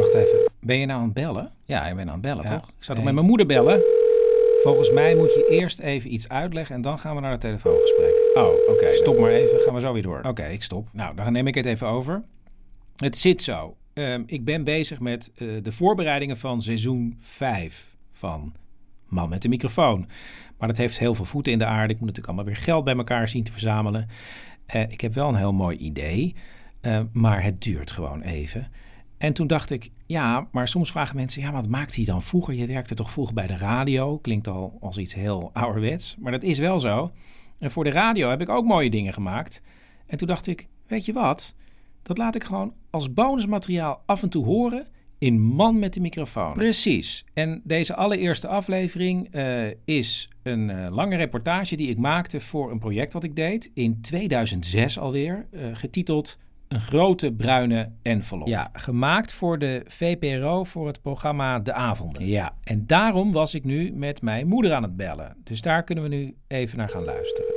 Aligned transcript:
Wacht 0.00 0.14
even. 0.14 0.50
Ben 0.60 0.78
je 0.78 0.86
nou 0.86 0.98
aan 0.98 1.04
het 1.04 1.14
bellen? 1.14 1.52
Ja, 1.64 1.86
ik 1.86 1.96
ben 1.96 2.06
aan 2.06 2.12
het 2.12 2.22
bellen, 2.22 2.44
toch? 2.44 2.68
Ik 2.68 2.84
zou 2.84 2.96
toch 2.96 3.06
met 3.06 3.14
mijn 3.14 3.26
moeder 3.26 3.46
bellen? 3.46 3.82
Volgens 4.62 4.90
mij 4.90 5.14
moet 5.14 5.34
je 5.34 5.46
eerst 5.48 5.80
even 5.80 6.12
iets 6.12 6.28
uitleggen 6.28 6.74
en 6.74 6.80
dan 6.80 6.98
gaan 6.98 7.14
we 7.14 7.20
naar 7.20 7.30
het 7.30 7.40
telefoongesprek. 7.40 8.30
Oh, 8.34 8.68
oké. 8.68 8.90
Stop 8.90 9.18
maar 9.18 9.30
even. 9.30 9.60
Gaan 9.60 9.74
we 9.74 9.80
zo 9.80 9.92
weer 9.92 10.02
door. 10.02 10.20
Oké, 10.22 10.46
ik 10.46 10.62
stop. 10.62 10.88
Nou, 10.92 11.14
dan 11.14 11.32
neem 11.32 11.46
ik 11.46 11.54
het 11.54 11.66
even 11.66 11.86
over. 11.86 12.22
Het 12.96 13.18
zit 13.18 13.42
zo. 13.42 13.76
Ehm, 13.92 14.22
ik 14.26 14.44
ben 14.44 14.64
bezig 14.64 15.00
met 15.00 15.32
eh, 15.34 15.48
de 15.62 15.72
voorbereidingen 15.72 16.38
van 16.38 16.62
seizoen 16.62 17.16
5 17.20 17.96
van 18.12 18.54
Man 19.08 19.28
met 19.28 19.42
de 19.42 19.48
microfoon. 19.48 20.08
Maar 20.58 20.68
dat 20.68 20.76
heeft 20.76 20.98
heel 20.98 21.14
veel 21.14 21.24
voeten 21.24 21.52
in 21.52 21.58
de 21.58 21.64
aarde. 21.64 21.92
Ik 21.92 22.00
moet 22.00 22.08
natuurlijk 22.08 22.26
allemaal 22.26 22.44
weer 22.44 22.62
geld 22.62 22.84
bij 22.84 22.96
elkaar 22.96 23.28
zien 23.28 23.44
te 23.44 23.52
verzamelen. 23.52 24.08
Eh, 24.66 24.82
ik 24.82 25.00
heb 25.00 25.14
wel 25.14 25.28
een 25.28 25.34
heel 25.34 25.52
mooi 25.52 25.76
idee, 25.76 26.34
eh, 26.80 27.00
maar 27.12 27.42
het 27.42 27.62
duurt 27.62 27.90
gewoon 27.90 28.22
even. 28.22 28.68
En 29.20 29.32
toen 29.32 29.46
dacht 29.46 29.70
ik, 29.70 29.90
ja, 30.06 30.48
maar 30.52 30.68
soms 30.68 30.90
vragen 30.90 31.16
mensen, 31.16 31.42
ja, 31.42 31.52
wat 31.52 31.68
maakt 31.68 31.96
hij 31.96 32.04
dan 32.04 32.22
vroeger? 32.22 32.54
Je 32.54 32.66
werkte 32.66 32.94
toch 32.94 33.10
vroeger 33.10 33.34
bij 33.34 33.46
de 33.46 33.56
radio? 33.56 34.18
Klinkt 34.18 34.48
al 34.48 34.78
als 34.80 34.98
iets 34.98 35.14
heel 35.14 35.50
ouderwets, 35.52 36.16
maar 36.18 36.32
dat 36.32 36.42
is 36.42 36.58
wel 36.58 36.80
zo. 36.80 37.10
En 37.58 37.70
voor 37.70 37.84
de 37.84 37.90
radio 37.90 38.28
heb 38.28 38.40
ik 38.40 38.48
ook 38.48 38.64
mooie 38.64 38.90
dingen 38.90 39.12
gemaakt. 39.12 39.62
En 40.06 40.18
toen 40.18 40.28
dacht 40.28 40.46
ik, 40.46 40.68
weet 40.86 41.04
je 41.04 41.12
wat? 41.12 41.54
Dat 42.02 42.18
laat 42.18 42.34
ik 42.34 42.44
gewoon 42.44 42.74
als 42.90 43.12
bonusmateriaal 43.12 44.02
af 44.06 44.22
en 44.22 44.28
toe 44.28 44.44
horen 44.44 44.86
in 45.18 45.40
Man 45.40 45.78
met 45.78 45.94
de 45.94 46.00
microfoon. 46.00 46.52
Precies. 46.52 47.24
En 47.34 47.60
deze 47.64 47.94
allereerste 47.94 48.48
aflevering 48.48 49.34
uh, 49.34 49.66
is 49.84 50.28
een 50.42 50.68
uh, 50.68 50.86
lange 50.90 51.16
reportage 51.16 51.76
die 51.76 51.88
ik 51.88 51.98
maakte 51.98 52.40
voor 52.40 52.70
een 52.70 52.78
project 52.78 53.12
wat 53.12 53.24
ik 53.24 53.36
deed 53.36 53.70
in 53.74 54.00
2006 54.00 54.98
alweer, 54.98 55.46
uh, 55.50 55.60
getiteld 55.72 56.38
Een 56.70 56.80
grote 56.80 57.32
bruine 57.34 57.92
envelop. 58.02 58.46
Ja, 58.48 58.68
gemaakt 58.72 59.34
voor 59.34 59.58
de 59.58 59.82
VPRO 59.86 60.64
voor 60.64 60.86
het 60.86 61.02
programma 61.02 61.58
De 61.58 61.72
Avonden. 61.72 62.26
Ja, 62.26 62.52
en 62.64 62.86
daarom 62.86 63.32
was 63.32 63.54
ik 63.54 63.64
nu 63.64 63.92
met 63.92 64.22
mijn 64.22 64.46
moeder 64.46 64.72
aan 64.72 64.82
het 64.82 64.96
bellen. 64.96 65.36
Dus 65.44 65.62
daar 65.62 65.82
kunnen 65.84 66.04
we 66.04 66.10
nu 66.10 66.36
even 66.48 66.78
naar 66.78 66.88
gaan 66.88 67.04
luisteren. 67.04 67.54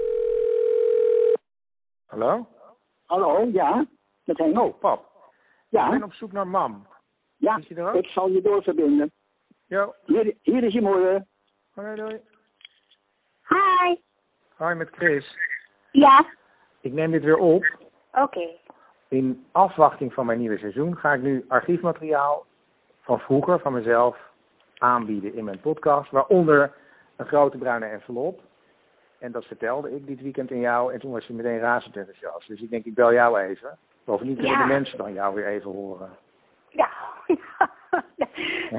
Hallo? 2.05 2.47
Hallo, 3.05 3.49
ja, 3.53 3.85
met 4.23 4.37
Henk. 4.37 4.59
Oh, 4.59 4.79
pap. 4.79 5.05
Ja. 5.69 5.85
Ik 5.85 5.91
ben 5.91 6.03
op 6.03 6.13
zoek 6.13 6.31
naar 6.31 6.47
mam. 6.47 6.87
Ja, 7.37 7.57
Is 7.57 7.67
je 7.67 7.75
er 7.75 7.87
ook? 7.87 7.95
ik 8.03 8.05
zal 8.07 8.29
je 8.29 8.41
doorverbinden. 8.41 9.11
Jo. 9.67 9.93
Hier, 10.05 10.35
hier 10.41 10.63
is 10.63 10.73
je 10.73 10.81
moeder. 10.81 11.25
Hoi, 11.73 11.95
doei. 11.95 12.19
Hi. 13.47 13.95
Hoi, 14.55 14.75
met 14.75 14.89
Chris. 14.91 15.37
Ja, 15.91 16.25
Ik 16.81 16.91
neem 16.93 17.11
dit 17.11 17.23
weer 17.23 17.37
op. 17.37 17.77
oké. 18.13 18.47
In 19.13 19.45
afwachting 19.51 20.13
van 20.13 20.25
mijn 20.25 20.39
nieuwe 20.39 20.57
seizoen 20.57 20.97
ga 20.97 21.13
ik 21.13 21.21
nu 21.21 21.45
archiefmateriaal 21.47 22.45
van 23.01 23.19
vroeger, 23.19 23.59
van 23.59 23.73
mezelf, 23.73 24.17
aanbieden 24.77 25.33
in 25.33 25.43
mijn 25.43 25.59
podcast. 25.59 26.11
Waaronder 26.11 26.71
een 27.15 27.25
grote 27.25 27.57
bruine 27.57 27.85
envelop. 27.85 28.41
En 29.19 29.31
dat 29.31 29.45
vertelde 29.45 29.95
ik 29.95 30.07
dit 30.07 30.21
weekend 30.21 30.51
in 30.51 30.59
jou. 30.59 30.93
En 30.93 30.99
toen 30.99 31.11
was 31.11 31.25
je 31.25 31.33
meteen 31.33 31.59
razend 31.59 31.97
enthousiast. 31.97 32.47
Dus 32.47 32.61
ik 32.61 32.69
denk, 32.69 32.85
ik 32.85 32.93
bel 32.93 33.13
jou 33.13 33.39
even. 33.39 33.77
Bovendien 34.03 34.35
kunnen 34.35 34.53
Ja. 34.53 34.61
de 34.61 34.73
mensen 34.73 34.97
dan 34.97 35.13
jou 35.13 35.35
weer 35.35 35.47
even 35.47 35.71
horen. 35.71 36.09
Ja. 36.69 36.89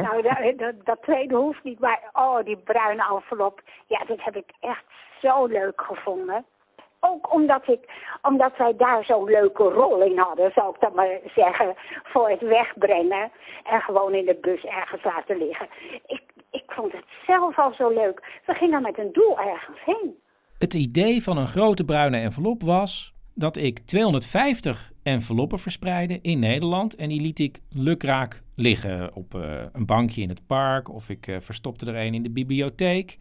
nou, 0.02 0.22
dat, 0.22 0.58
dat, 0.58 0.74
dat 0.84 1.02
tweede 1.02 1.34
hoeft 1.34 1.64
niet, 1.64 1.78
maar 1.78 2.10
oh, 2.12 2.44
die 2.44 2.56
bruine 2.56 3.04
envelop. 3.14 3.60
Ja, 3.86 4.04
dat 4.04 4.22
heb 4.22 4.36
ik 4.36 4.50
echt 4.60 4.84
zo 5.20 5.46
leuk 5.46 5.80
gevonden. 5.80 6.44
Ook 7.10 7.32
omdat, 7.32 7.68
ik, 7.68 7.80
omdat 8.22 8.56
wij 8.56 8.76
daar 8.76 9.04
zo'n 9.04 9.24
leuke 9.24 9.62
rol 9.62 10.02
in 10.02 10.18
hadden, 10.18 10.52
zou 10.54 10.74
ik 10.74 10.80
dan 10.80 10.94
maar 10.94 11.18
zeggen, 11.34 11.74
voor 12.04 12.28
het 12.30 12.40
wegbrengen 12.40 13.30
en 13.64 13.80
gewoon 13.80 14.14
in 14.14 14.24
de 14.24 14.38
bus 14.40 14.64
ergens 14.64 15.04
laten 15.04 15.38
liggen. 15.38 15.68
Ik, 16.06 16.22
ik 16.50 16.64
vond 16.66 16.92
het 16.92 17.04
zelf 17.26 17.58
al 17.58 17.72
zo 17.72 17.88
leuk. 17.88 18.40
We 18.46 18.54
gingen 18.54 18.82
met 18.82 18.98
een 18.98 19.12
doel 19.12 19.38
ergens 19.38 19.78
heen. 19.84 20.14
Het 20.58 20.74
idee 20.74 21.22
van 21.22 21.36
een 21.36 21.46
grote 21.46 21.84
bruine 21.84 22.18
envelop 22.18 22.62
was 22.62 23.14
dat 23.34 23.56
ik 23.56 23.78
250 23.78 24.92
enveloppen 25.02 25.58
verspreidde 25.58 26.18
in 26.22 26.38
Nederland. 26.38 26.96
En 26.96 27.08
die 27.08 27.20
liet 27.20 27.38
ik 27.38 27.58
lukraak 27.70 28.42
liggen 28.56 29.14
op 29.14 29.34
eh, 29.34 29.62
een 29.72 29.86
bankje 29.86 30.22
in 30.22 30.28
het 30.28 30.46
park 30.46 30.88
of 30.88 31.08
ik 31.08 31.26
eh, 31.26 31.36
verstopte 31.40 31.86
er 31.86 31.96
een 31.96 32.14
in 32.14 32.22
de 32.22 32.30
bibliotheek. 32.30 33.18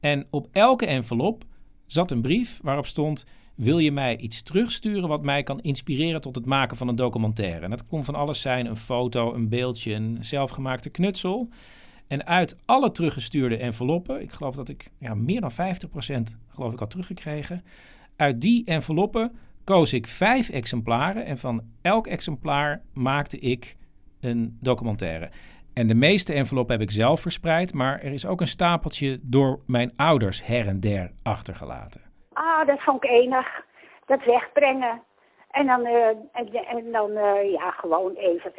En 0.00 0.26
op 0.30 0.46
elke 0.52 0.86
envelop 0.86 1.44
zat 1.92 2.10
een 2.10 2.20
brief 2.20 2.60
waarop 2.62 2.86
stond: 2.86 3.24
Wil 3.54 3.78
je 3.78 3.92
mij 3.92 4.16
iets 4.16 4.42
terugsturen 4.42 5.08
wat 5.08 5.22
mij 5.22 5.42
kan 5.42 5.60
inspireren 5.60 6.20
tot 6.20 6.34
het 6.34 6.46
maken 6.46 6.76
van 6.76 6.88
een 6.88 6.96
documentaire? 6.96 7.64
En 7.64 7.70
dat 7.70 7.86
kon 7.86 8.04
van 8.04 8.14
alles 8.14 8.40
zijn: 8.40 8.66
een 8.66 8.76
foto, 8.76 9.34
een 9.34 9.48
beeldje, 9.48 9.94
een 9.94 10.18
zelfgemaakte 10.20 10.90
knutsel. 10.90 11.48
En 12.06 12.26
uit 12.26 12.56
alle 12.64 12.92
teruggestuurde 12.92 13.56
enveloppen, 13.56 14.22
ik 14.22 14.30
geloof 14.30 14.54
dat 14.54 14.68
ik 14.68 14.90
ja, 14.98 15.14
meer 15.14 15.40
dan 15.40 15.52
50% 15.52 16.36
geloof 16.48 16.72
ik 16.72 16.78
had 16.78 16.90
teruggekregen. 16.90 17.64
Uit 18.16 18.40
die 18.40 18.64
enveloppen 18.64 19.32
koos 19.64 19.92
ik 19.92 20.06
vijf 20.06 20.48
exemplaren 20.48 21.24
en 21.24 21.38
van 21.38 21.62
elk 21.82 22.06
exemplaar 22.06 22.82
maakte 22.92 23.38
ik 23.38 23.76
een 24.20 24.56
documentaire. 24.60 25.30
En 25.80 25.86
de 25.86 25.94
meeste 25.94 26.32
enveloppen 26.32 26.74
heb 26.74 26.88
ik 26.88 26.90
zelf 26.90 27.20
verspreid, 27.20 27.74
maar 27.74 28.00
er 28.00 28.12
is 28.12 28.26
ook 28.26 28.40
een 28.40 28.46
stapeltje 28.46 29.18
door 29.22 29.60
mijn 29.66 29.92
ouders 29.96 30.46
her 30.46 30.66
en 30.66 30.80
der 30.80 31.10
achtergelaten. 31.22 32.00
Ah, 32.32 32.66
dat 32.66 32.80
vond 32.80 33.04
ik 33.04 33.10
enig. 33.10 33.46
Dat 34.06 34.24
wegbrengen. 34.24 35.02
En 35.50 35.66
dan, 35.66 35.84
eh, 35.84 36.06
en, 36.74 36.92
dan 36.92 37.10
eh, 37.16 37.52
ja, 37.52 37.70
gewoon 37.70 38.14
even 38.14 38.52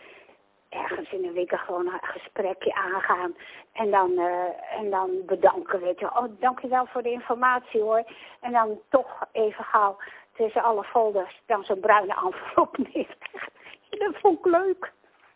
ergens 0.70 1.12
in 1.12 1.22
de 1.22 1.32
winkel 1.32 1.58
gewoon 1.58 1.86
een 1.86 2.00
gesprekje 2.02 2.74
aangaan. 2.74 3.36
En 3.74 3.92
dan, 3.92 4.18
eh, 4.18 4.80
en 4.80 4.90
dan 4.90 5.10
bedanken, 5.26 5.82
weet 5.82 6.00
je. 6.00 6.06
Oh, 6.06 6.26
dankjewel 6.40 6.86
voor 6.86 7.04
de 7.04 7.12
informatie 7.12 7.82
hoor. 7.82 8.04
En 8.40 8.52
dan 8.52 8.80
toch 8.90 9.28
even 9.32 9.64
gauw 9.64 9.98
tussen 10.36 10.64
alle 10.64 10.84
folders 10.84 11.42
dan 11.46 11.64
zo'n 11.64 11.80
bruine 11.80 12.14
envelop 12.26 12.78
neerleggen. 12.94 13.52
Dat 13.90 14.16
vond 14.22 14.40
ik 14.40 14.46
leuk. 14.46 14.92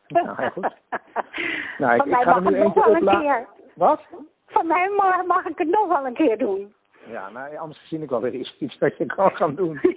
Nou, 0.07 0.35
heel 0.35 0.49
goed. 0.49 0.73
Nou, 1.77 1.93
ik, 1.93 2.01
Van 2.01 2.07
ik 2.07 2.15
mij 2.15 2.23
ga 2.23 2.35
er 2.35 2.41
mag 2.41 2.51
nu 2.51 2.57
het 2.57 2.75
nog 2.75 2.75
eentje 2.75 3.01
wel 3.01 3.13
een 3.13 3.21
keer. 3.21 3.47
Wat? 3.73 4.01
Van 4.47 4.67
mij 4.67 4.89
mag, 4.89 5.25
mag 5.25 5.45
ik 5.45 5.57
het 5.57 5.67
nog 5.67 5.87
wel 5.87 6.05
een 6.05 6.13
keer 6.13 6.37
doen. 6.37 6.73
Ja, 7.07 7.29
nou, 7.29 7.57
anders 7.57 7.87
zie 7.87 8.01
ik 8.01 8.09
wel 8.09 8.21
weer 8.21 8.33
iets, 8.33 8.55
iets 8.59 8.77
dat 8.77 8.97
je 8.97 9.05
kan 9.05 9.31
gaan 9.31 9.55
doen. 9.55 9.79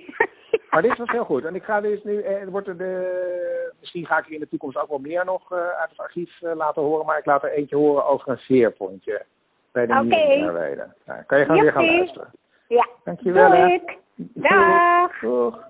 Maar 0.70 0.82
dit 0.82 0.98
was 0.98 1.10
heel 1.10 1.24
goed. 1.24 1.44
En 1.44 1.54
ik 1.54 1.62
ga 1.62 1.80
dus 1.80 2.02
nu, 2.02 2.20
eh, 2.20 2.46
wordt 2.48 2.68
er 2.68 2.76
de, 2.76 3.72
misschien 3.80 4.06
ga 4.06 4.18
ik 4.18 4.26
er 4.26 4.32
in 4.32 4.40
de 4.40 4.48
toekomst 4.48 4.78
ook 4.78 4.88
wel 4.88 4.98
meer 4.98 5.24
nog 5.24 5.52
eh, 5.52 5.58
uit 5.58 5.90
het 5.90 5.98
archief 5.98 6.42
eh, 6.42 6.54
laten 6.54 6.82
horen. 6.82 7.06
Maar 7.06 7.18
ik 7.18 7.26
laat 7.26 7.42
er 7.42 7.52
eentje 7.52 7.76
horen 7.76 8.06
over 8.06 8.28
een 8.28 8.38
veerpontje 8.38 9.24
bij 9.72 9.86
de 9.86 10.02
Merwede. 10.02 10.86
Nou, 11.04 11.22
kan 11.22 11.38
je 11.38 11.44
gewoon 11.44 11.60
weer 11.60 11.72
gaan 11.72 11.96
luisteren. 11.96 12.30
Ja, 12.68 12.88
Dankjewel. 13.04 13.48
doe 13.50 13.58
hè. 13.58 13.66
ik. 13.66 13.98
Dag. 14.16 15.20
Doeg. 15.20 15.66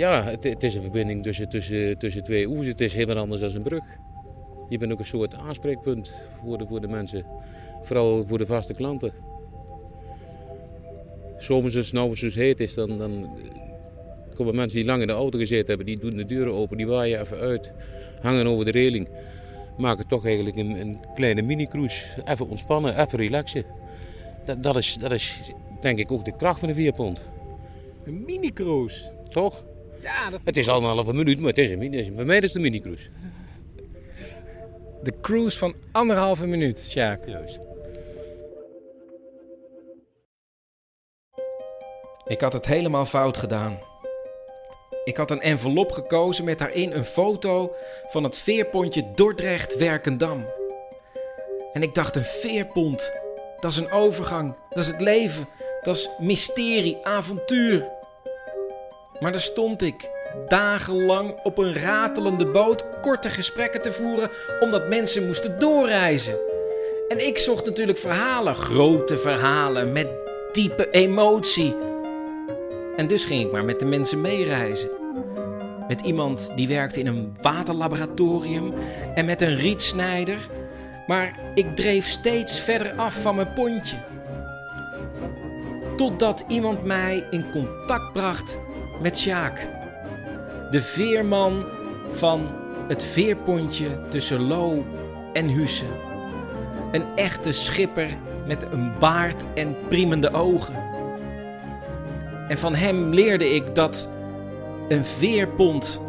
Ja, 0.00 0.22
het, 0.22 0.44
het 0.44 0.62
is 0.62 0.74
een 0.74 0.82
verbinding 0.82 1.22
tussen, 1.22 1.48
tussen, 1.48 1.98
tussen 1.98 2.24
twee 2.24 2.48
oevers. 2.48 2.68
Het 2.68 2.80
is 2.80 2.94
heel 2.94 3.06
wat 3.06 3.16
anders 3.16 3.40
dan 3.40 3.54
een 3.54 3.62
brug. 3.62 3.84
Je 4.68 4.78
bent 4.78 4.92
ook 4.92 4.98
een 4.98 5.06
soort 5.06 5.34
aanspreekpunt 5.34 6.12
voor 6.44 6.58
de, 6.58 6.66
voor 6.66 6.80
de 6.80 6.88
mensen. 6.88 7.26
Vooral 7.82 8.24
voor 8.26 8.38
de 8.38 8.46
vaste 8.46 8.74
klanten. 8.74 9.12
Zomers 11.38 11.76
als 11.76 11.86
het 11.86 11.94
nou 11.94 12.08
eens 12.08 12.34
heet 12.34 12.60
is, 12.60 12.74
dan, 12.74 12.98
dan 12.98 13.38
komen 14.34 14.54
mensen 14.54 14.78
die 14.78 14.86
lang 14.86 15.00
in 15.00 15.06
de 15.06 15.12
auto 15.12 15.38
gezeten 15.38 15.66
hebben. 15.66 15.86
Die 15.86 15.98
doen 15.98 16.16
de 16.16 16.24
deuren 16.24 16.54
open, 16.54 16.76
die 16.76 16.86
waaien 16.86 17.20
even 17.20 17.38
uit. 17.38 17.72
Hangen 18.20 18.46
over 18.46 18.64
de 18.64 18.70
reling. 18.70 19.08
Maken 19.78 20.06
toch 20.06 20.24
eigenlijk 20.24 20.56
een, 20.56 20.80
een 20.80 21.00
kleine 21.14 21.42
mini-cruise. 21.42 22.04
Even 22.24 22.48
ontspannen, 22.48 23.00
even 23.00 23.18
relaxen. 23.18 23.64
Dat, 24.44 24.62
dat, 24.62 24.76
is, 24.76 24.96
dat 24.98 25.12
is 25.12 25.52
denk 25.80 25.98
ik 25.98 26.12
ook 26.12 26.24
de 26.24 26.36
kracht 26.36 26.58
van 26.58 26.68
de 26.68 26.74
vierpont. 26.74 27.20
Een 28.04 28.24
mini-cruise. 28.24 29.12
Toch? 29.28 29.68
Ja, 30.02 30.30
dat... 30.30 30.40
Het 30.44 30.56
is 30.56 30.68
anderhalve 30.68 31.14
minuut, 31.14 31.38
maar 31.38 31.48
het 31.48 31.58
is 31.58 31.70
een 31.70 31.78
mini. 31.78 32.10
Bij 32.12 32.24
mij 32.24 32.36
is 32.36 32.42
het 32.42 32.54
een 32.54 32.60
mini-cruise. 32.60 33.08
de 35.02 35.12
cruise 35.20 35.58
van 35.58 35.74
anderhalve 35.92 36.46
minuut, 36.46 36.80
Sjaak. 36.80 37.26
Juist. 37.26 37.58
Ik 42.26 42.40
had 42.40 42.52
het 42.52 42.66
helemaal 42.66 43.06
fout 43.06 43.36
gedaan. 43.36 43.78
Ik 45.04 45.16
had 45.16 45.30
een 45.30 45.40
envelop 45.40 45.92
gekozen 45.92 46.44
met 46.44 46.58
daarin 46.58 46.92
een 46.92 47.04
foto 47.04 47.74
van 48.08 48.24
het 48.24 48.36
veerpontje 48.36 49.10
Dordrecht-Werkendam. 49.14 50.46
En 51.72 51.82
ik 51.82 51.94
dacht, 51.94 52.16
een 52.16 52.24
veerpont, 52.24 53.12
dat 53.60 53.70
is 53.70 53.76
een 53.76 53.90
overgang, 53.90 54.56
dat 54.68 54.78
is 54.78 54.86
het 54.86 55.00
leven, 55.00 55.48
dat 55.82 55.96
is 55.96 56.10
mysterie, 56.18 56.98
avontuur. 57.02 57.98
Maar 59.20 59.32
daar 59.32 59.40
stond 59.40 59.82
ik, 59.82 60.10
dagenlang 60.48 61.40
op 61.42 61.58
een 61.58 61.74
ratelende 61.74 62.46
boot 62.46 62.84
korte 63.00 63.30
gesprekken 63.30 63.82
te 63.82 63.92
voeren 63.92 64.30
omdat 64.60 64.88
mensen 64.88 65.26
moesten 65.26 65.58
doorreizen. 65.58 66.38
En 67.08 67.26
ik 67.26 67.38
zocht 67.38 67.64
natuurlijk 67.64 67.98
verhalen, 67.98 68.54
grote 68.54 69.16
verhalen 69.16 69.92
met 69.92 70.08
diepe 70.52 70.90
emotie. 70.90 71.76
En 72.96 73.06
dus 73.06 73.24
ging 73.24 73.44
ik 73.44 73.52
maar 73.52 73.64
met 73.64 73.80
de 73.80 73.86
mensen 73.86 74.20
meereizen. 74.20 74.90
Met 75.88 76.00
iemand 76.00 76.52
die 76.54 76.68
werkte 76.68 77.00
in 77.00 77.06
een 77.06 77.36
waterlaboratorium 77.42 78.72
en 79.14 79.24
met 79.24 79.42
een 79.42 79.56
rietsnijder. 79.56 80.38
Maar 81.06 81.38
ik 81.54 81.76
dreef 81.76 82.06
steeds 82.06 82.60
verder 82.60 82.92
af 82.92 83.22
van 83.22 83.34
mijn 83.34 83.52
pontje. 83.52 83.96
Totdat 85.96 86.44
iemand 86.48 86.84
mij 86.84 87.26
in 87.30 87.50
contact 87.50 88.12
bracht 88.12 88.58
met 89.00 89.18
Sjaak. 89.18 89.68
De 90.70 90.82
veerman 90.82 91.64
van 92.08 92.48
het 92.88 93.04
veerpontje 93.04 94.00
tussen 94.08 94.40
Lo 94.40 94.84
en 95.32 95.48
Husse. 95.48 95.86
Een 96.92 97.04
echte 97.14 97.52
schipper 97.52 98.08
met 98.46 98.66
een 98.72 98.92
baard 98.98 99.44
en 99.54 99.76
priemende 99.88 100.32
ogen. 100.32 100.74
En 102.48 102.58
van 102.58 102.74
hem 102.74 103.14
leerde 103.14 103.54
ik 103.54 103.74
dat 103.74 104.10
een 104.88 105.04
veerpont, 105.04 106.00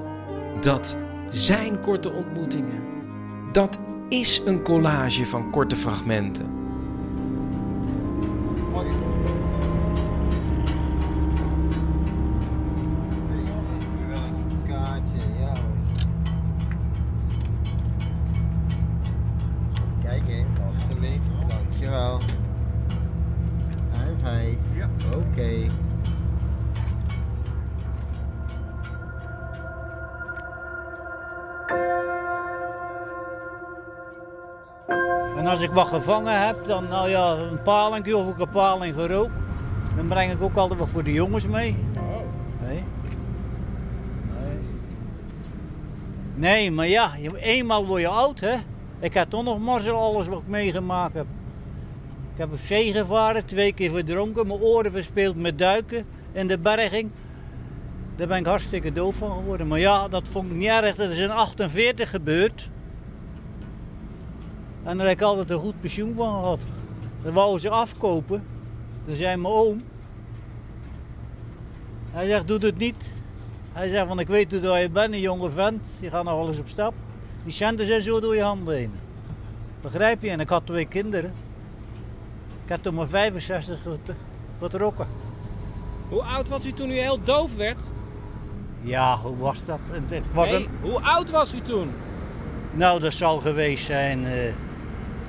dat 0.62 0.98
zijn 1.30 1.80
korte 1.80 2.12
ontmoetingen, 2.12 2.84
dat 3.52 3.80
is 4.10 4.42
een 4.46 4.64
collage 4.64 5.26
van 5.26 5.52
korte 5.52 5.76
fragmenten. 5.76 6.61
Ik 35.72 35.78
wat 35.78 35.88
gevangen 35.88 36.46
heb, 36.46 36.66
dan 36.66 36.88
nou 36.88 37.10
ja, 37.10 37.36
een 37.36 37.62
palingje 37.62 38.18
of 38.18 38.30
ik 38.30 38.40
een 38.40 38.50
paling 38.50 38.96
gerookt. 38.96 39.34
Dan 39.96 40.08
breng 40.08 40.32
ik 40.32 40.42
ook 40.42 40.56
altijd 40.56 40.80
wat 40.80 40.90
voor 40.90 41.04
de 41.04 41.14
jongens 41.14 41.48
mee. 41.48 41.76
Nee. 42.62 42.84
Nee. 46.36 46.72
Maar 46.72 46.88
ja, 46.88 47.12
eenmaal 47.40 47.86
word 47.86 48.02
je 48.02 48.08
oud, 48.08 48.40
hè. 48.40 48.56
Ik 49.00 49.14
heb 49.14 49.30
toch 49.30 49.44
nog 49.44 49.60
mazzel 49.60 49.96
alles 49.96 50.28
wat 50.28 50.40
ik 50.40 50.48
meegemaakt 50.48 51.14
heb. 51.14 51.26
Ik 52.34 52.38
heb 52.38 52.52
op 52.52 52.60
zee 52.66 52.94
gevaren, 52.94 53.46
twee 53.46 53.74
keer 53.74 53.92
verdronken, 53.92 54.48
mijn 54.48 54.60
oren 54.60 54.92
verspeeld 54.92 55.36
met 55.36 55.58
duiken 55.58 56.06
in 56.32 56.48
de 56.48 56.58
berging. 56.58 57.12
Daar 58.16 58.28
ben 58.28 58.38
ik 58.38 58.46
hartstikke 58.46 58.94
doof 58.94 59.16
van 59.16 59.32
geworden. 59.32 59.68
Maar 59.68 59.80
ja, 59.80 60.08
dat 60.08 60.28
vond 60.28 60.52
ik 60.52 60.58
niet 60.58 60.68
erg. 60.68 60.96
Dat 60.96 61.10
is 61.10 61.18
in 61.18 61.32
48 61.32 62.10
gebeurd. 62.10 62.70
En 64.84 64.98
daar 64.98 65.08
heb 65.08 65.16
ik 65.16 65.22
altijd 65.24 65.50
een 65.50 65.60
goed 65.60 65.80
pensioen 65.82 66.16
van 66.16 66.34
gehad. 66.40 66.60
Dat 67.24 67.34
wouden 67.34 67.60
ze 67.60 67.70
afkopen. 67.70 68.44
Toen 69.06 69.16
zei 69.16 69.36
mijn 69.38 69.54
oom. 69.54 69.82
Hij 72.12 72.28
zegt, 72.28 72.48
doe 72.48 72.58
het 72.60 72.78
niet. 72.78 73.14
Hij 73.74 73.90
zegt, 73.90 74.08
van 74.08 74.20
ik 74.20 74.28
weet 74.28 74.52
hoe 74.52 74.60
dat 74.60 74.80
je 74.82 74.90
bent, 74.90 75.14
een 75.14 75.20
jonge 75.20 75.50
vent. 75.50 75.98
Je 76.02 76.10
gaat 76.10 76.24
nog 76.24 76.38
wel 76.38 76.48
eens 76.48 76.60
op 76.60 76.68
stap. 76.68 76.94
Die 77.44 77.54
centen 77.54 77.86
zijn 77.86 78.02
zo 78.02 78.20
door 78.20 78.36
je 78.36 78.42
handen 78.42 78.76
heen. 78.76 78.92
Begrijp 79.82 80.22
je? 80.22 80.30
En 80.30 80.40
ik 80.40 80.50
had 80.50 80.66
twee 80.66 80.86
kinderen. 80.88 81.34
Ik 82.64 82.70
heb 82.70 82.82
toen 82.84 82.94
maar 82.94 83.08
65 83.08 83.82
get- 83.82 84.16
getrokken. 84.60 85.08
Hoe 86.10 86.22
oud 86.24 86.48
was 86.50 86.66
u 86.66 86.74
toen 86.74 86.90
u 86.90 86.98
heel 87.00 87.24
doof 87.24 87.56
werd? 87.56 87.90
Ja, 88.82 89.18
hoe 89.18 89.38
was 89.38 89.66
dat? 89.66 89.80
Het 89.92 90.24
was 90.34 90.50
Nee, 90.50 90.60
een, 90.64 90.70
Hoe 90.82 91.02
oud 91.02 91.30
was 91.30 91.54
u 91.54 91.62
toen? 91.62 91.92
nou, 92.72 93.00
dat 93.00 93.14
zal 93.14 93.40
geweest 93.40 93.86
zijn, 93.86 94.26
eh, 94.26 94.54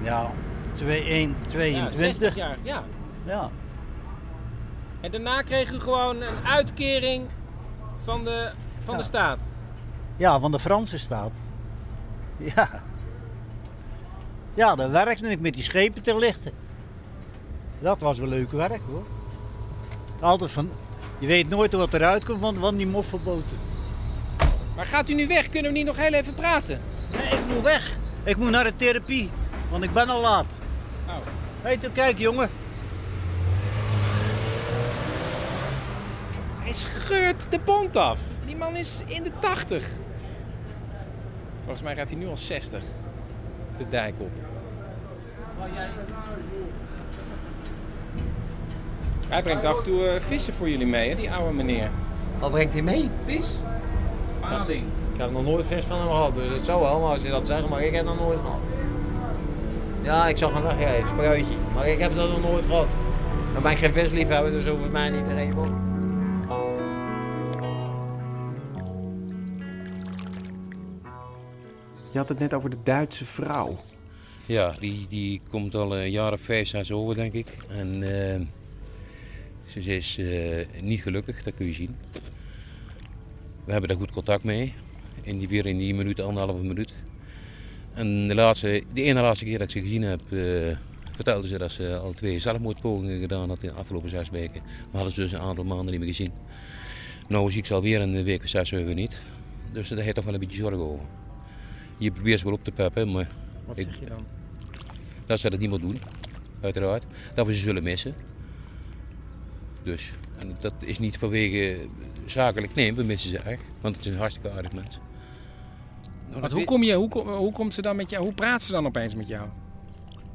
ja, 0.02 0.30
2, 0.72 1.04
1, 1.04 1.28
Ja, 1.28 1.46
22. 1.46 1.98
60 1.98 2.34
jaar. 2.34 2.56
Ja. 2.62 2.84
Ja. 3.24 3.50
En 5.00 5.10
daarna 5.10 5.42
kreeg 5.42 5.72
u 5.72 5.80
gewoon 5.80 6.20
een 6.20 6.46
uitkering 6.46 7.28
van 8.02 8.24
de, 8.24 8.50
van 8.84 8.96
de 8.96 9.02
staat. 9.02 9.40
Ja, 10.16 10.40
van 10.40 10.50
de 10.50 10.58
Franse 10.58 10.98
staat. 10.98 11.30
Ja. 12.36 12.68
Ja, 14.54 14.74
dan 14.74 14.90
werkte 14.90 15.30
ik 15.30 15.40
met 15.40 15.54
die 15.54 15.62
schepen 15.62 16.02
te 16.02 16.18
lichten. 16.18 16.52
Dat 17.78 18.00
was 18.00 18.18
wel 18.18 18.28
leuk 18.28 18.50
werk 18.52 18.80
hoor. 18.86 19.04
Altijd 20.20 20.50
van, 20.50 20.70
je 21.18 21.26
weet 21.26 21.48
nooit 21.48 21.72
wat 21.72 21.94
eruit 21.94 22.24
komt 22.24 22.40
van, 22.40 22.56
van 22.56 22.76
die 22.76 22.86
moffenboten. 22.86 23.56
Maar 24.76 24.86
gaat 24.86 25.08
u 25.08 25.14
nu 25.14 25.26
weg? 25.26 25.48
Kunnen 25.48 25.72
we 25.72 25.78
niet 25.78 25.86
nog 25.86 25.96
heel 25.96 26.12
even 26.12 26.34
praten? 26.34 26.80
Nee, 27.12 27.38
ik 27.38 27.46
moet 27.48 27.62
weg. 27.62 27.96
Ik 28.24 28.36
moet 28.36 28.50
naar 28.50 28.64
de 28.64 28.76
therapie, 28.76 29.30
want 29.72 29.84
ik 29.84 29.92
ben 29.92 30.08
al 30.08 30.20
laat. 30.20 30.58
Oh. 31.06 31.14
Hé, 31.62 31.76
hey, 31.80 31.90
kijk 31.92 32.18
jongen. 32.18 32.50
Hij 36.58 36.72
scheurt 36.72 37.52
de 37.52 37.60
pont 37.60 37.96
af. 37.96 38.20
Die 38.44 38.56
man 38.56 38.76
is 38.76 39.02
in 39.06 39.22
de 39.22 39.30
80. 39.38 39.90
Volgens 41.60 41.82
mij 41.82 41.94
gaat 41.94 42.10
hij 42.10 42.18
nu 42.18 42.28
al 42.28 42.36
60. 42.36 42.82
De 43.78 43.88
dijk 43.88 44.14
op. 44.18 44.30
Hij 49.28 49.42
brengt 49.42 49.64
af 49.64 49.78
en 49.78 49.84
toe 49.84 50.06
eh, 50.06 50.20
vissen 50.20 50.52
voor 50.52 50.68
jullie 50.68 50.86
mee, 50.86 51.08
hè, 51.08 51.14
die 51.14 51.32
oude 51.32 51.54
meneer. 51.54 51.90
Wat 52.38 52.50
brengt 52.50 52.72
hij 52.72 52.82
mee? 52.82 53.10
Vis? 53.24 53.56
Paling. 54.40 54.84
Ik 55.12 55.20
heb 55.20 55.30
nog 55.30 55.42
nooit 55.42 55.66
vis 55.66 55.84
van 55.84 55.98
hem 55.98 56.08
gehad, 56.08 56.34
dus 56.34 56.52
het 56.52 56.64
zou 56.64 56.80
wel, 56.80 57.00
maar 57.00 57.10
als 57.10 57.22
je 57.22 57.28
dat 57.28 57.46
zegt, 57.46 57.68
maar 57.68 57.82
ik 57.82 57.94
heb 57.94 58.04
nog 58.04 58.18
nooit 58.18 58.38
gehad. 58.44 58.58
Ja, 60.02 60.28
ik 60.28 60.38
zag 60.38 60.52
hem 60.52 60.62
wegrijden, 60.62 61.08
spruitje. 61.08 61.56
Maar 61.74 61.88
ik 61.88 61.98
heb 61.98 62.14
dat 62.14 62.28
nog 62.28 62.50
nooit 62.50 62.66
gehad. 62.66 62.96
Dan 63.52 63.62
ben 63.62 63.72
ik 63.72 63.78
geen 63.78 63.92
visliefhebber, 63.92 64.50
dus 64.50 64.66
hoeft 64.66 64.82
het 64.82 64.92
mij 64.92 65.10
niet 65.10 65.28
te 65.28 65.34
regelen. 65.34 65.90
Je 72.12 72.18
had 72.18 72.28
het 72.28 72.38
net 72.38 72.54
over 72.54 72.70
de 72.70 72.76
Duitse 72.82 73.24
vrouw. 73.24 73.78
Ja, 74.46 74.74
die, 74.80 75.06
die 75.08 75.40
komt 75.48 75.74
al 75.74 75.96
een 75.98 76.10
jaar 76.10 76.32
of 76.32 76.40
vijf, 76.40 76.68
zes 76.68 76.92
over, 76.92 77.14
denk 77.14 77.32
ik. 77.32 77.56
En 77.68 78.02
eh, 78.02 78.40
ze 79.64 79.80
is 79.80 80.18
eh, 80.18 80.82
niet 80.82 81.02
gelukkig, 81.02 81.42
dat 81.42 81.54
kun 81.54 81.66
je 81.66 81.72
zien. 81.72 81.96
We 83.64 83.72
hebben 83.72 83.88
daar 83.88 83.98
goed 83.98 84.12
contact 84.12 84.44
mee. 84.44 84.74
In 85.22 85.38
die, 85.38 85.48
weer 85.48 85.66
in 85.66 85.78
die 85.78 85.94
minuut, 85.94 86.20
anderhalve 86.20 86.62
minuut. 86.62 86.94
En 87.94 88.28
de, 88.28 88.34
laatste, 88.34 88.82
de 88.92 89.02
ene 89.02 89.20
laatste 89.20 89.44
keer 89.44 89.58
dat 89.58 89.66
ik 89.66 89.72
ze 89.72 89.80
gezien 89.80 90.02
heb, 90.02 90.20
eh, 90.32 90.76
vertelde 91.10 91.46
ze 91.48 91.58
dat 91.58 91.72
ze 91.72 91.96
al 91.98 92.12
twee 92.12 92.38
zelfmoordpogingen 92.38 93.20
gedaan 93.20 93.48
had 93.48 93.62
in 93.62 93.68
de 93.68 93.74
afgelopen 93.74 94.10
zes 94.10 94.30
weken. 94.30 94.62
We 94.90 94.96
hadden 94.96 95.12
ze 95.14 95.20
dus 95.20 95.32
een 95.32 95.38
aantal 95.38 95.64
maanden 95.64 95.90
niet 95.90 95.98
meer 95.98 96.08
gezien. 96.14 96.32
Nou 97.28 97.50
zie 97.50 97.58
ik 97.60 97.66
ze 97.66 97.74
alweer 97.74 98.00
een 98.00 98.22
week 98.24 98.42
of 98.42 98.48
zes, 98.48 98.68
zeven 98.68 98.94
niet. 98.96 99.18
Dus 99.72 99.88
daar 99.88 99.98
heb 99.98 100.06
je 100.06 100.12
toch 100.12 100.24
wel 100.24 100.34
een 100.34 100.40
beetje 100.40 100.56
zorgen 100.56 100.80
over. 100.80 101.04
Je 101.98 102.10
probeert 102.12 102.38
ze 102.38 102.44
wel 102.44 102.54
op 102.54 102.64
te 102.64 102.70
peppen, 102.70 103.12
maar 103.12 103.28
Wat 103.66 103.78
Ik- 103.78 103.84
zeg 103.84 104.00
je 104.00 104.06
dan? 104.06 104.24
dat 105.24 105.40
ze 105.40 105.50
dat 105.50 105.58
niet 105.60 105.70
meer 105.70 105.80
doen, 105.80 106.00
uiteraard. 106.60 107.04
Dat 107.34 107.46
we 107.46 107.54
ze 107.54 107.60
zullen 107.60 107.82
missen. 107.82 108.14
Dus, 109.82 110.12
en 110.38 110.56
dat 110.60 110.74
is 110.84 110.98
niet 110.98 111.18
vanwege 111.18 111.86
zakelijk, 112.26 112.74
nee, 112.74 112.94
we 112.94 113.02
missen 113.02 113.30
ze 113.30 113.38
echt. 113.38 113.62
Want 113.80 113.96
het 113.96 114.04
is 114.06 114.12
een 114.12 114.18
hartstikke 114.18 114.50
aardig 114.50 114.72
mens. 114.72 114.98
Nou, 116.32 116.44
Want 116.44 116.52
hoe, 116.52 116.64
kom 116.64 116.82
je, 116.82 116.94
hoe, 116.94 117.28
hoe 117.28 117.52
komt 117.52 117.74
ze 117.74 117.82
dan 117.82 117.96
met 117.96 118.10
jou? 118.10 118.24
Hoe 118.24 118.32
praat 118.32 118.62
ze 118.62 118.72
dan 118.72 118.86
opeens 118.86 119.14
met 119.14 119.28
jou? 119.28 119.48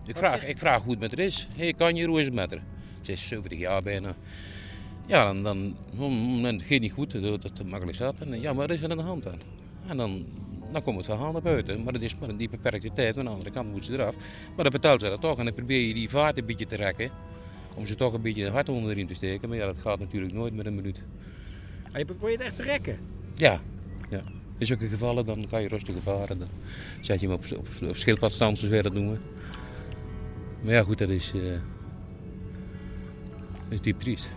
ik, 0.06 0.18
vraag, 0.18 0.46
ik 0.46 0.58
vraag 0.58 0.82
hoe 0.82 0.92
het 0.92 1.00
met 1.00 1.12
haar 1.12 1.26
is. 1.26 1.48
Hé, 1.56 1.64
hey, 1.64 1.74
kan 1.74 1.96
je, 1.96 2.06
hoe 2.06 2.20
is 2.20 2.26
het 2.26 2.34
met 2.34 2.52
haar? 2.52 2.64
Ze 3.02 3.12
is 3.12 3.28
70 3.28 3.60
jaar 3.60 3.84
bijna. 3.84 4.16
Ja, 5.06 5.24
dan, 5.24 5.44
dan, 5.44 5.76
hmm, 5.96 6.44
dan 6.44 6.62
gaat 6.62 6.80
niet 6.80 6.92
goed, 6.92 7.12
dat 7.12 7.42
dat 7.42 7.58
het 7.58 7.68
makkelijk 7.68 7.98
zat. 7.98 8.16
En, 8.20 8.42
ja, 8.42 8.54
maar 8.54 8.68
wat 8.68 8.76
is 8.76 8.82
er 8.82 8.92
aan 8.92 8.98
de 8.98 9.04
hand 9.04 9.24
dan? 9.24 9.40
En 9.88 9.98
dan, 9.98 10.26
dan 10.72 10.82
komt 10.82 10.98
het 10.98 11.06
verhaal 11.06 11.32
naar 11.32 11.42
buiten. 11.42 11.84
Maar 11.84 11.94
dat 11.94 12.02
is 12.02 12.18
maar 12.18 12.30
in 12.30 12.38
die 12.38 12.50
beperkte 12.50 12.92
tijd, 12.94 13.18
aan 13.18 13.26
de 13.26 13.32
andere 13.32 13.52
kant 13.52 13.72
moet 13.72 13.86
ze 13.86 13.94
eraf. 13.94 14.16
Maar 14.56 14.64
dan 14.64 14.72
vertelt 14.72 15.02
ze 15.02 15.10
dat 15.10 15.22
toch 15.22 15.38
en 15.38 15.46
dan 15.46 15.54
probeer 15.54 15.88
je 15.88 15.94
die 15.94 16.10
vaart 16.10 16.38
een 16.38 16.46
beetje 16.46 16.66
te 16.66 16.76
rekken. 16.76 17.12
Om 17.76 17.86
ze 17.86 17.96
toch 17.96 18.14
een 18.14 18.22
beetje 18.22 18.44
de 18.44 18.50
hart 18.50 18.70
onder 18.70 18.90
de 18.90 18.96
riem 18.96 19.08
te 19.08 19.14
steken. 19.14 19.50
Maar 19.50 19.58
ja, 19.58 19.66
dat 19.66 19.78
gaat 19.78 20.00
natuurlijk 20.00 20.34
nooit 20.34 20.54
met 20.54 20.66
een 20.66 20.76
minuut. 20.76 21.04
Ah, 21.92 21.98
je 21.98 22.06
probeert 22.06 22.42
echt 22.42 22.56
te 22.56 22.64
rekken. 22.64 23.00
Ja. 23.36 23.60
In 24.58 24.66
zulke 24.66 24.88
gevallen 24.88 25.26
dan 25.26 25.48
ga 25.48 25.58
je 25.58 25.68
rustig 25.68 25.96
varen. 26.04 26.40
Dan 26.40 26.48
zet 27.02 27.20
je 27.20 27.28
hem 27.28 27.36
op, 27.36 27.46
op, 27.58 27.68
op 27.90 27.98
schildpadstand, 27.98 28.58
zoals 28.58 28.74
wij 28.74 28.82
dat 28.82 28.94
noemen. 28.94 29.22
Maar 30.62 30.74
ja, 30.74 30.84
goed, 30.84 30.98
dat 30.98 31.10
is, 31.10 31.32
eh, 31.36 31.52
dat 33.64 33.70
is 33.70 33.82
diep 33.82 34.00
triest. 34.00 34.30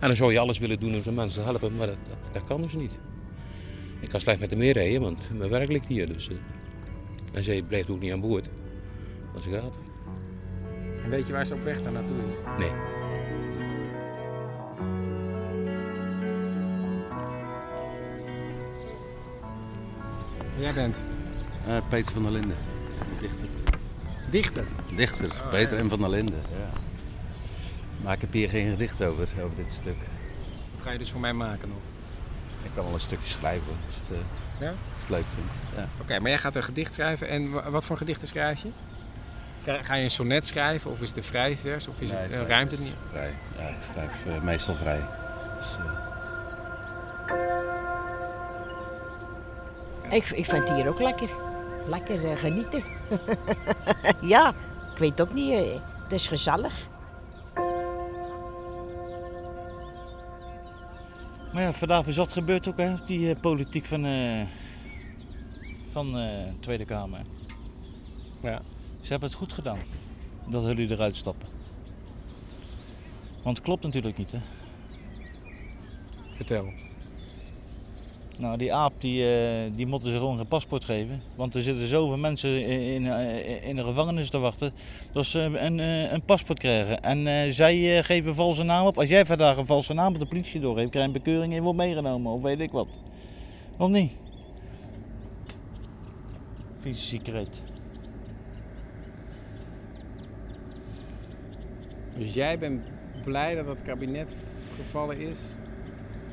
En 0.00 0.06
dan 0.06 0.16
zou 0.16 0.32
je 0.32 0.38
alles 0.38 0.58
willen 0.58 0.80
doen 0.80 0.94
om 0.94 1.02
zo'n 1.02 1.14
mensen 1.14 1.42
te 1.42 1.48
helpen, 1.48 1.76
maar 1.76 1.86
dat, 1.86 1.96
dat, 2.02 2.32
dat 2.32 2.44
kan 2.44 2.62
dus 2.62 2.72
niet. 2.72 2.92
Ik 4.00 4.08
kan 4.08 4.20
slecht 4.20 4.40
met 4.40 4.50
hem 4.50 4.58
meerijden, 4.58 5.00
want 5.00 5.30
mijn 5.32 5.50
werk 5.50 5.68
ligt 5.68 5.86
hier. 5.86 6.06
Dus, 6.06 6.28
eh, 6.28 6.36
en 7.32 7.44
zij 7.44 7.62
blijft 7.62 7.90
ook 7.90 8.00
niet 8.00 8.12
aan 8.12 8.20
boord 8.20 8.48
als 9.34 9.44
ze 9.44 9.50
gaat. 9.50 9.78
En 11.04 11.10
weet 11.10 11.26
je 11.26 11.32
waar 11.32 11.46
ze 11.46 11.54
op 11.54 11.62
weg 11.62 11.82
naar 11.82 11.92
naartoe 11.92 12.16
is? 12.16 12.34
Nee. 12.58 12.93
Jij 20.64 20.72
bent 20.74 20.96
Eh, 21.66 21.76
Peter 21.88 22.12
van 22.12 22.22
der 22.22 22.32
Linden. 22.32 22.56
Dichter. 23.20 23.46
dichter. 24.30 24.64
Dichter. 24.96 25.26
Oh, 25.42 25.48
Peter 25.50 25.78
ja. 25.78 25.84
M. 25.84 25.88
van 25.88 25.98
der 25.98 26.08
Linden. 26.10 26.36
Ja. 26.50 26.78
Maar 28.02 28.12
ik 28.14 28.20
heb 28.20 28.32
hier 28.32 28.48
geen 28.48 28.70
gedicht 28.70 29.04
over, 29.04 29.28
over 29.42 29.56
dit 29.56 29.70
stuk. 29.80 29.96
Dat 30.74 30.82
ga 30.82 30.90
je 30.90 30.98
dus 30.98 31.10
voor 31.10 31.20
mij 31.20 31.32
maken 31.32 31.68
nog. 31.68 31.78
Ik 32.62 32.70
kan 32.74 32.84
wel 32.84 32.94
een 32.94 33.00
stukje 33.00 33.30
schrijven 33.30 33.72
als 33.86 33.96
het, 33.96 34.10
eh, 34.10 34.16
Ja? 34.60 34.68
als 34.68 35.00
het 35.00 35.08
leuk 35.08 35.24
vindt. 35.34 35.52
Ja. 35.76 35.88
Oké, 36.00 36.18
maar 36.20 36.30
jij 36.30 36.38
gaat 36.38 36.56
een 36.56 36.62
gedicht 36.62 36.94
schrijven. 36.94 37.28
En 37.28 37.50
wa- 37.50 37.70
wat 37.70 37.84
voor 37.84 37.96
gedichten 37.96 38.28
schrijf 38.28 38.62
je? 38.62 38.70
Ga 39.82 39.94
je 39.94 40.02
een 40.04 40.10
sonnet 40.10 40.46
schrijven? 40.46 40.90
Of 40.90 41.00
is 41.00 41.08
het 41.08 41.16
een 41.16 41.24
vrij 41.24 41.56
vers? 41.56 41.88
Of 41.88 42.00
is 42.00 42.08
Nee, 42.08 42.18
het, 42.18 42.30
vrij. 42.30 42.46
ruimt 42.46 42.70
het 42.70 42.80
niet? 42.80 42.94
Vrij. 43.10 43.32
Ja, 43.58 43.68
ik 43.68 43.74
schrijf 43.92 44.26
eh, 44.26 44.42
meestal 44.42 44.74
vrij. 44.74 45.00
Dus, 45.58 45.76
Ik, 50.14 50.30
ik 50.30 50.44
vind 50.44 50.68
het 50.68 50.76
hier 50.78 50.88
ook 50.88 51.00
lekker. 51.00 51.30
Lekker 51.86 52.30
eh, 52.30 52.36
genieten. 52.36 52.84
ja, 54.34 54.54
ik 54.92 54.98
weet 54.98 55.20
ook 55.20 55.32
niet. 55.32 55.52
eh, 55.52 55.80
het 56.02 56.12
is 56.12 56.28
gezellig. 56.28 56.88
Maar 61.52 61.62
ja, 61.62 61.72
vandaag 61.72 62.06
is 62.06 62.14
dat 62.14 62.32
gebeurd 62.32 62.68
ook, 62.68 62.76
hè? 62.76 62.94
Die 63.06 63.30
eh, 63.30 63.40
politiek 63.40 63.84
van, 63.84 64.04
eh, 64.04 64.42
van 65.90 66.06
eh, 66.06 66.52
de 66.52 66.60
Tweede 66.60 66.84
Kamer. 66.84 67.20
Ja. 68.42 68.60
Ze 69.00 69.10
hebben 69.10 69.28
het 69.28 69.38
goed 69.38 69.52
gedaan 69.52 69.78
dat 70.48 70.64
jullie 70.64 70.90
eruit 70.90 71.16
stappen. 71.16 71.48
Want 73.42 73.56
het 73.56 73.66
klopt 73.66 73.82
natuurlijk 73.82 74.16
niet, 74.18 74.32
hè? 74.32 74.38
Vertel. 76.36 76.72
Nou, 78.38 78.56
die 78.56 78.74
aap, 78.74 78.92
die, 78.98 79.36
eh, 79.36 79.70
die 79.76 79.86
moeten 79.86 80.10
ze 80.10 80.18
gewoon 80.18 80.36
geen 80.36 80.46
paspoort 80.46 80.84
geven. 80.84 81.22
Want 81.34 81.54
er 81.54 81.62
zitten 81.62 81.86
zoveel 81.86 82.16
mensen 82.16 82.66
in, 82.66 83.06
eh, 83.06 83.68
in 83.68 83.76
de 83.76 83.84
gevangenis 83.84 84.30
te 84.30 84.38
wachten 84.38 84.72
dat 85.12 85.26
ze 85.26 85.40
een, 85.40 85.80
eh, 85.80 86.12
een 86.12 86.22
paspoort 86.22 86.58
krijgen. 86.58 87.00
En 87.00 87.52
zij 87.54 88.02
geven 88.02 88.28
een 88.28 88.34
valse 88.34 88.62
naam 88.62 88.86
op. 88.86 88.98
Als 88.98 89.08
jij 89.08 89.26
vandaag 89.26 89.56
een 89.56 89.66
valse 89.66 89.94
naam 89.94 90.12
op 90.12 90.18
de 90.18 90.26
politie 90.26 90.60
doorgeeft, 90.60 90.90
krijg 90.90 91.06
je 91.06 91.12
een 91.12 91.22
bekeuring 91.22 91.54
en 91.54 91.62
wordt 91.62 91.78
meegenomen. 91.78 92.32
Of 92.32 92.42
weet 92.42 92.60
ik 92.60 92.70
wat. 92.70 92.88
Of 93.76 93.88
niet? 93.88 94.12
Vieze 96.80 97.02
secret. 97.06 97.62
Dus 102.18 102.34
jij 102.34 102.58
bent 102.58 102.82
blij 103.24 103.54
dat 103.54 103.66
het 103.66 103.82
kabinet 103.84 104.34
gevallen 104.76 105.20
is? 105.20 105.38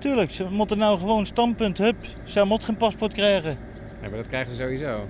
Tuurlijk, 0.01 0.31
ze 0.31 0.45
moeten 0.49 0.77
nou 0.77 0.97
gewoon 0.97 1.25
standpunt, 1.25 1.77
hup. 1.77 1.95
Zij 2.23 2.43
moet 2.43 2.63
geen 2.63 2.77
paspoort 2.77 3.13
krijgen. 3.13 3.57
Ja, 4.01 4.07
maar 4.09 4.17
dat 4.17 4.27
krijgen 4.27 4.55
ze 4.55 4.61
sowieso. 4.61 5.07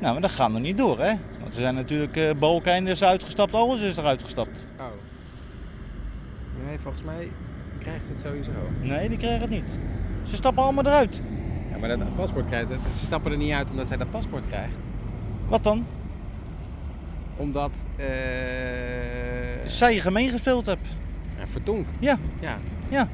Nou, 0.00 0.12
maar 0.12 0.20
dat 0.20 0.30
gaat 0.30 0.50
nog 0.50 0.60
niet 0.60 0.76
door, 0.76 0.98
hè? 0.98 1.12
Want 1.40 1.54
er 1.54 1.60
zijn 1.60 1.74
natuurlijk 1.74 2.16
uh, 2.16 2.30
Balkijnen 2.38 2.92
is 2.92 3.02
uitgestapt, 3.02 3.54
alles 3.54 3.80
is 3.80 3.96
eruit 3.96 4.22
gestapt. 4.22 4.66
Oh. 4.78 4.84
Nee, 6.66 6.78
volgens 6.78 7.02
mij 7.02 7.28
krijgt 7.78 8.06
ze 8.06 8.12
het 8.12 8.20
sowieso. 8.20 8.50
Nee, 8.80 9.08
die 9.08 9.18
krijgen 9.18 9.40
het 9.40 9.50
niet. 9.50 9.68
Ze 10.24 10.36
stappen 10.36 10.62
allemaal 10.62 10.84
eruit. 10.86 11.22
Ja, 11.70 11.78
maar 11.78 11.88
dat 11.88 12.16
paspoort 12.16 12.46
krijgt 12.46 12.68
ze. 12.68 12.76
Ze 12.92 13.04
stappen 13.04 13.32
er 13.32 13.38
niet 13.38 13.52
uit 13.52 13.70
omdat 13.70 13.88
zij 13.88 13.96
dat 13.96 14.10
paspoort 14.10 14.46
krijgt. 14.46 14.74
Wat 15.48 15.64
dan? 15.64 15.86
Omdat... 17.36 17.86
eh 17.96 18.06
Zij 19.64 19.94
je 19.94 20.00
gemeen 20.00 20.28
gespeeld 20.28 20.66
hebt. 20.66 20.88
Ja, 21.38 21.46
vertonk. 21.46 21.86
Ja. 21.98 22.16
Ja. 22.40 22.58
Ja. 22.88 23.08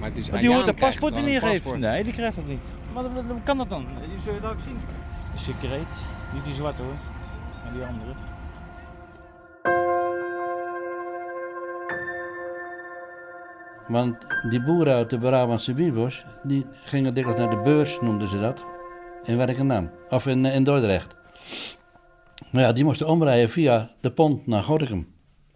Maar 0.00 0.12
dus 0.12 0.28
Want 0.28 0.40
die 0.40 0.50
hoort 0.50 0.62
een 0.62 0.68
een 0.68 0.74
paspoort 0.74 1.14
die 1.14 1.22
niet 1.24 1.38
geeft. 1.38 1.62
geeft. 1.62 1.78
Nee, 1.78 2.04
die 2.04 2.12
krijgt 2.12 2.36
dat 2.36 2.46
niet. 2.46 2.60
Maar 2.92 3.04
hoe 3.04 3.42
kan 3.44 3.58
dat 3.58 3.68
dan? 3.68 3.86
Die 4.00 4.20
zul 4.24 4.34
je 4.34 4.40
dat 4.40 4.52
ook 4.52 4.60
zien. 4.64 4.78
De 5.32 5.38
secret. 5.38 5.86
Niet 6.34 6.44
die 6.44 6.54
zwarte 6.54 6.82
hoor. 6.82 6.94
Maar 7.64 7.72
die 7.72 7.82
andere. 7.82 8.12
Want 13.88 14.16
die 14.50 14.62
boeren 14.62 14.94
uit 14.94 15.10
de 15.10 15.18
Brabantse 15.18 15.74
Bierbos, 15.74 16.24
die 16.42 16.66
gingen 16.84 17.14
dikwijls 17.14 17.40
naar 17.40 17.50
de 17.50 17.56
beurs, 17.62 17.98
noemden 18.00 18.28
ze 18.28 18.40
dat. 18.40 18.64
In 19.24 19.36
Werkendam. 19.36 19.90
Of 20.10 20.26
in, 20.26 20.44
in 20.44 20.64
Dordrecht. 20.64 21.16
Maar 22.50 22.62
ja, 22.62 22.72
die 22.72 22.84
moesten 22.84 23.08
omrijden 23.08 23.50
via 23.50 23.90
de 24.00 24.10
pont 24.10 24.46
naar 24.46 24.62
Gorinchem. 24.62 25.14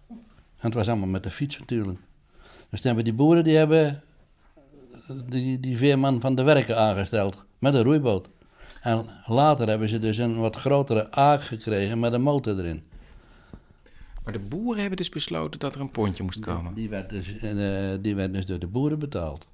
En 0.08 0.66
het 0.66 0.74
was 0.74 0.88
allemaal 0.88 1.08
met 1.08 1.22
de 1.22 1.30
fiets 1.30 1.58
natuurlijk. 1.58 1.98
Dus 2.70 2.80
toen 2.80 2.86
hebben 2.86 3.04
die 3.04 3.14
boeren, 3.14 3.44
die 3.44 3.56
hebben 3.56 4.02
die, 5.28 5.60
die 5.60 5.76
veerman 5.76 6.20
van 6.20 6.34
de 6.34 6.42
werken 6.42 6.78
aangesteld. 6.78 7.44
Met 7.58 7.74
een 7.74 7.82
roeiboot. 7.82 8.28
En 8.82 9.06
later 9.26 9.68
hebben 9.68 9.88
ze 9.88 9.98
dus 9.98 10.16
een 10.16 10.40
wat 10.40 10.56
grotere 10.56 11.12
aak 11.12 11.42
gekregen 11.42 11.98
met 11.98 12.12
een 12.12 12.22
motor 12.22 12.58
erin. 12.58 12.82
Maar 14.24 14.32
de 14.32 14.38
boeren 14.38 14.80
hebben 14.80 14.96
dus 14.96 15.08
besloten 15.08 15.60
dat 15.60 15.74
er 15.74 15.80
een 15.80 15.90
pontje 15.90 16.22
moest 16.22 16.40
komen. 16.40 16.74
Die 16.74 16.88
werd 16.88 17.10
dus, 17.10 17.36
eh, 17.36 17.98
die 18.00 18.14
werd 18.14 18.34
dus 18.34 18.46
door 18.46 18.58
de 18.58 18.66
boeren 18.66 18.98
betaald. 18.98 19.46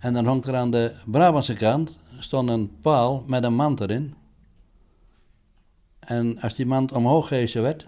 En 0.00 0.12
dan 0.14 0.26
hangt 0.26 0.46
er 0.46 0.56
aan 0.56 0.70
de 0.70 0.92
Brabantse 1.06 1.54
kant 1.54 1.98
stond 2.18 2.48
een 2.48 2.80
paal 2.80 3.24
met 3.26 3.44
een 3.44 3.54
mand 3.54 3.80
erin. 3.80 4.14
En 5.98 6.40
als 6.40 6.54
die 6.54 6.66
mand 6.66 6.92
omhoog 6.92 7.28
gehezen 7.28 7.62
werd, 7.62 7.86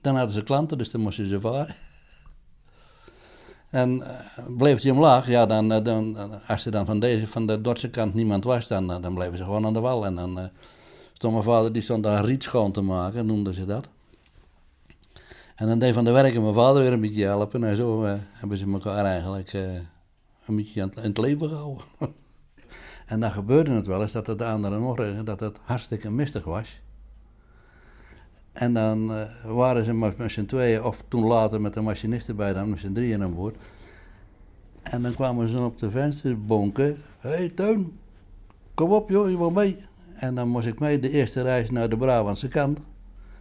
dan 0.00 0.16
hadden 0.16 0.34
ze 0.34 0.42
klanten, 0.42 0.78
dus 0.78 0.90
dan 0.90 1.00
moesten 1.00 1.28
ze 1.28 1.40
varen. 1.40 1.74
En 3.70 4.02
eh, 4.02 4.44
bleef 4.56 4.80
die 4.80 4.92
omlaag, 4.92 5.26
ja, 5.26 5.46
dan, 5.46 5.72
eh, 5.72 5.84
dan, 5.84 6.16
als 6.46 6.64
er 6.66 6.72
dan 6.72 6.86
van, 6.86 6.98
deze, 7.00 7.26
van 7.26 7.46
de 7.46 7.60
Dordtse 7.60 7.90
kant 7.90 8.14
niemand 8.14 8.44
was, 8.44 8.66
dan, 8.66 8.92
eh, 8.92 9.02
dan 9.02 9.14
bleven 9.14 9.38
ze 9.38 9.44
gewoon 9.44 9.66
aan 9.66 9.72
de 9.72 9.80
wal. 9.80 10.06
En 10.06 10.14
dan 10.14 10.50
stond 11.12 11.32
mijn 11.32 11.44
vader, 11.44 11.72
die 11.72 11.82
stond 11.82 12.02
daar 12.02 12.24
riet 12.24 12.42
schoon 12.42 12.72
te 12.72 12.80
maken, 12.80 13.26
noemden 13.26 13.54
ze 13.54 13.64
dat. 13.64 13.88
En 15.54 15.66
dan 15.66 15.78
deed 15.78 15.94
van 15.94 16.04
de 16.04 16.10
werken 16.10 16.42
mijn 16.42 16.54
vader 16.54 16.82
weer 16.82 16.92
een 16.92 17.00
beetje 17.00 17.24
helpen. 17.24 17.64
En 17.64 17.76
zo 17.76 18.04
hebben 18.32 18.58
ze 18.58 18.72
elkaar 18.72 19.04
eigenlijk 19.04 19.52
een 20.46 20.56
beetje 20.56 20.82
aan 20.82 20.88
het, 20.88 20.98
in 20.98 21.04
het 21.04 21.18
leven 21.18 21.48
gehouden. 21.48 21.84
en 23.06 23.20
dan 23.20 23.30
gebeurde 23.30 23.70
het 23.70 23.86
wel 23.86 24.02
eens 24.02 24.12
dat 24.12 24.26
het 24.26 24.38
de 24.38 24.44
andere 24.44 24.78
morgen 24.78 25.24
dat 25.24 25.40
het 25.40 25.58
hartstikke 25.62 26.10
mistig 26.10 26.44
was. 26.44 26.80
En 28.60 28.72
dan 28.74 29.12
eh, 29.12 29.24
waren 29.44 29.84
ze 29.84 29.92
met, 29.92 30.14
z'n 30.26 30.44
tweeën, 30.44 30.82
of 30.82 31.02
toen 31.08 31.24
later 31.24 31.60
met 31.60 31.74
de 31.74 31.80
machinisten 31.80 32.36
bij 32.36 32.52
dan, 32.52 32.70
met 32.70 32.78
z'n 32.78 32.92
drieën 32.92 33.22
aan 33.22 33.34
boord. 33.34 33.56
En 34.82 35.02
dan 35.02 35.14
kwamen 35.14 35.48
ze 35.48 35.60
op 35.60 35.78
de 35.78 35.90
vensterbonken. 35.90 37.02
Hé 37.18 37.30
hey, 37.30 37.48
Teun, 37.48 37.98
kom 38.74 38.92
op 38.92 39.10
joh, 39.10 39.30
je 39.30 39.36
wil 39.36 39.50
mee. 39.50 39.84
En 40.14 40.34
dan 40.34 40.48
moest 40.48 40.66
ik 40.66 40.78
mee 40.78 40.98
de 40.98 41.10
eerste 41.10 41.42
reis 41.42 41.70
naar 41.70 41.88
de 41.88 41.96
Brabantse 41.96 42.48
kant. 42.48 42.80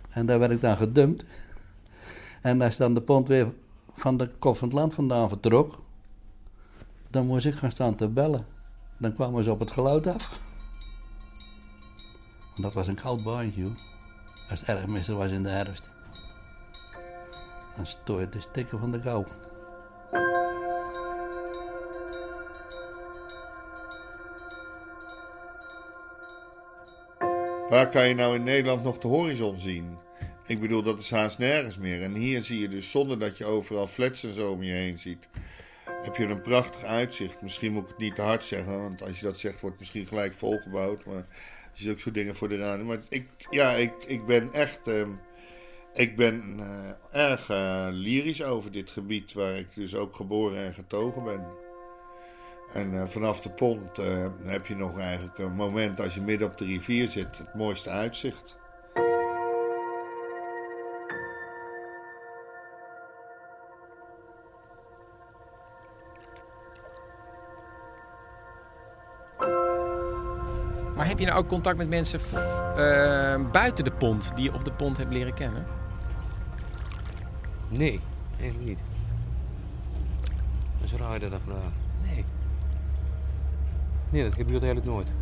En 0.09 0.25
daar 0.25 0.39
werd 0.39 0.51
ik 0.51 0.61
dan 0.61 0.77
gedumpt. 0.77 1.23
En 2.41 2.61
als 2.61 2.77
dan 2.77 2.93
de 2.93 3.01
pont 3.01 3.27
weer 3.27 3.53
van 3.93 4.17
de 4.17 4.29
kop 4.39 4.57
van 4.57 4.67
het 4.67 4.77
land 4.77 4.93
vandaan 4.93 5.29
vertrok, 5.29 5.81
dan 7.09 7.27
moest 7.27 7.45
ik 7.45 7.55
gaan 7.55 7.71
staan 7.71 7.95
te 7.95 8.07
bellen. 8.07 8.45
Dan 8.97 9.13
kwamen 9.13 9.43
ze 9.43 9.51
op 9.51 9.59
het 9.59 9.71
geluid 9.71 10.07
af. 10.07 10.39
Dat 12.55 12.73
was 12.73 12.87
een 12.87 12.95
koud 12.95 13.23
baantje, 13.23 13.63
hoor. 13.63 13.98
Als 14.49 14.59
het 14.59 14.69
erg 14.69 14.85
mistig 14.85 15.15
was 15.15 15.31
in 15.31 15.43
de 15.43 15.49
herfst. 15.49 15.89
Dan 17.75 17.85
stoor 17.85 18.19
je 18.19 18.29
te 18.29 18.39
stikken 18.39 18.79
van 18.79 18.91
de 18.91 18.99
kou. 18.99 19.25
Waar 27.69 27.89
kan 27.89 28.07
je 28.07 28.15
nou 28.15 28.35
in 28.35 28.43
Nederland 28.43 28.83
nog 28.83 28.97
de 28.97 29.07
horizon 29.07 29.59
zien? 29.59 29.97
Ik 30.45 30.59
bedoel, 30.59 30.83
dat 30.83 30.99
is 30.99 31.11
haast 31.11 31.37
nergens 31.37 31.77
meer. 31.77 32.03
En 32.03 32.13
hier 32.13 32.43
zie 32.43 32.61
je 32.61 32.67
dus, 32.67 32.91
zonder 32.91 33.19
dat 33.19 33.37
je 33.37 33.45
overal 33.45 33.87
flats 33.87 34.23
en 34.23 34.33
zo 34.33 34.51
om 34.51 34.63
je 34.63 34.71
heen 34.71 34.99
ziet, 34.99 35.27
heb 36.01 36.15
je 36.15 36.25
een 36.25 36.41
prachtig 36.41 36.83
uitzicht. 36.83 37.41
Misschien 37.41 37.73
moet 37.73 37.83
ik 37.83 37.89
het 37.89 37.97
niet 37.97 38.15
te 38.15 38.21
hard 38.21 38.45
zeggen, 38.45 38.81
want 38.81 39.01
als 39.03 39.19
je 39.19 39.25
dat 39.25 39.37
zegt, 39.37 39.61
wordt 39.61 39.79
het 39.79 39.79
misschien 39.79 40.07
gelijk 40.07 40.33
volgebouwd. 40.33 41.05
Maar 41.05 41.25
ook 41.87 41.99
zo 41.99 42.11
dingen 42.11 42.35
voor 42.35 42.49
de 42.49 42.57
raden. 42.57 42.85
Maar 42.85 42.99
ik, 43.09 43.27
ja, 43.49 43.71
ik, 43.71 43.93
ik 44.05 44.25
ben 44.25 44.53
echt. 44.53 44.87
ehm, 44.87 45.11
ik 45.93 46.15
ben 46.15 46.59
eh, 46.59 47.29
erg 47.31 47.49
eh, 47.49 47.87
lyrisch 47.91 48.43
over 48.43 48.71
dit 48.71 48.89
gebied, 48.89 49.33
waar 49.33 49.55
ik 49.55 49.75
dus 49.75 49.95
ook 49.95 50.15
geboren 50.15 50.65
en 50.65 50.73
getogen 50.73 51.23
ben. 51.23 51.45
En 52.73 52.93
eh, 52.93 53.07
vanaf 53.07 53.41
de 53.41 53.49
pont 53.49 53.97
heb 54.43 54.65
je 54.65 54.75
nog 54.75 54.99
eigenlijk 54.99 55.37
een 55.37 55.55
moment 55.55 56.01
als 56.01 56.13
je 56.13 56.21
midden 56.21 56.47
op 56.47 56.57
de 56.57 56.65
rivier 56.65 57.07
zit, 57.07 57.37
het 57.37 57.53
mooiste 57.53 57.89
uitzicht. 57.89 58.57
Maar 70.99 71.07
heb 71.07 71.19
je 71.19 71.25
nou 71.25 71.37
ook 71.37 71.47
contact 71.47 71.77
met 71.77 71.89
mensen 71.89 72.19
ehm, 72.75 73.51
buiten 73.51 73.83
de 73.83 73.91
pond 73.91 74.31
die 74.35 74.43
je 74.43 74.53
op 74.53 74.65
de 74.65 74.71
pond 74.71 74.97
hebt 74.97 75.11
leren 75.11 75.33
kennen? 75.33 75.65
Nee, 77.69 77.99
eigenlijk 78.39 78.69
niet. 78.69 78.79
Dan 80.21 80.83
is 80.83 80.93
raar 80.93 81.19
dat 81.19 81.39
vraag. 81.45 81.71
Nee. 82.01 82.25
Nee, 84.09 84.23
dat 84.23 84.33
gebeurt 84.33 84.63
eigenlijk 84.63 84.91
nooit. 84.91 85.13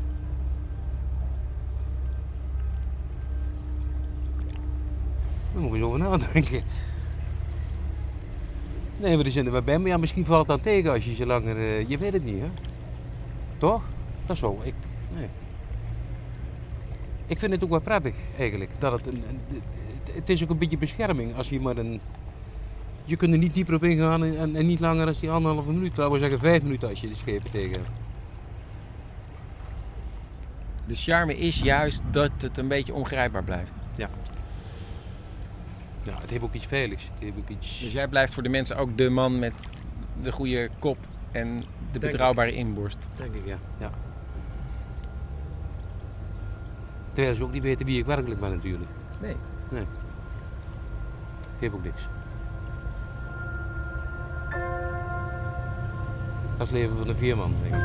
Daar 5.53 5.61
moet 5.61 5.77
je 5.77 5.85
over 5.85 5.99
nadenken. 5.99 6.63
Nee, 8.97 9.17
we 9.17 9.31
zijn 9.31 9.45
er 9.45 9.51
wel 9.51 9.61
bij. 9.61 9.79
Maar 9.79 9.89
ja, 9.89 9.97
misschien 9.97 10.25
valt 10.25 10.39
het 10.39 10.47
dan 10.47 10.73
tegen 10.73 10.91
als 10.91 11.05
je 11.05 11.15
ze 11.15 11.25
langer... 11.25 11.57
Eh, 11.57 11.89
je 11.89 11.97
weet 11.97 12.13
het 12.13 12.23
niet, 12.23 12.41
hè? 12.41 12.49
Toch? 13.57 13.83
Dat 14.25 14.35
is 14.35 14.39
zo. 14.39 14.59
Ik, 14.63 14.73
nee 15.13 15.29
ik 17.27 17.39
vind 17.39 17.51
het 17.51 17.63
ook 17.63 17.69
wel 17.69 17.81
prettig, 17.81 18.13
eigenlijk. 18.37 18.71
Dat 18.77 18.91
het, 18.91 19.07
een, 19.07 19.23
het, 20.13 20.29
is 20.29 20.43
ook 20.43 20.49
een 20.49 20.57
beetje 20.57 20.77
bescherming 20.77 21.35
als 21.35 21.49
je 21.49 21.59
maar 21.59 21.77
een... 21.77 22.01
Je 23.05 23.15
kunt 23.15 23.31
er 23.31 23.37
niet 23.37 23.53
dieper 23.53 23.73
op 23.73 23.83
ingaan 23.83 24.23
en, 24.23 24.37
en, 24.37 24.55
en 24.55 24.65
niet 24.65 24.79
langer 24.79 25.05
dan 25.05 25.15
die 25.19 25.29
anderhalve 25.29 25.71
minuut. 25.71 25.97
Laten 25.97 26.13
we 26.13 26.19
zeggen 26.19 26.39
vijf 26.39 26.61
minuten 26.61 26.89
als 26.89 27.01
je 27.01 27.07
de 27.07 27.15
schepen 27.15 27.51
tegen 27.51 27.71
hebt. 27.71 27.89
De 30.85 30.95
charme 30.95 31.37
is 31.37 31.59
juist 31.59 32.01
dat 32.11 32.31
het 32.37 32.57
een 32.57 32.67
beetje 32.67 32.93
ongrijpbaar 32.93 33.43
blijft. 33.43 33.73
Ja. 33.95 34.09
Ja, 36.03 36.17
het 36.21 36.29
heeft 36.29 36.43
ook 36.43 36.53
iets 36.53 36.65
veiligs. 36.65 37.09
Het 37.11 37.19
heeft 37.19 37.37
ook 37.37 37.49
iets... 37.49 37.79
Dus 37.79 37.91
jij 37.91 38.07
blijft 38.07 38.33
voor 38.33 38.43
de 38.43 38.49
mensen 38.49 38.77
ook 38.77 38.97
de 38.97 39.09
man 39.09 39.39
met 39.39 39.53
de 40.21 40.31
goede 40.31 40.69
kop 40.79 40.97
en 41.31 41.63
de 41.91 41.99
betrouwbare 41.99 42.51
inborst. 42.51 43.09
Denk 43.17 43.33
ik, 43.33 43.45
ja. 43.45 43.57
ja. 43.79 43.91
Terwijl 47.17 47.37
ze 47.37 47.43
ook 47.43 47.51
niet 47.51 47.63
weten 47.63 47.85
wie 47.85 47.99
ik 47.99 48.05
werkelijk 48.05 48.39
ben 48.39 48.49
natuurlijk. 48.49 48.91
Nee. 49.21 49.35
Nee. 49.69 49.83
Geef 51.59 51.73
ook 51.73 51.83
niks. 51.83 52.07
Dat 56.57 56.67
is 56.67 56.71
het 56.73 56.81
leven 56.81 56.97
van 56.97 57.07
een 57.07 57.15
veerman, 57.15 57.53
denk 57.61 57.75
ik. 57.75 57.81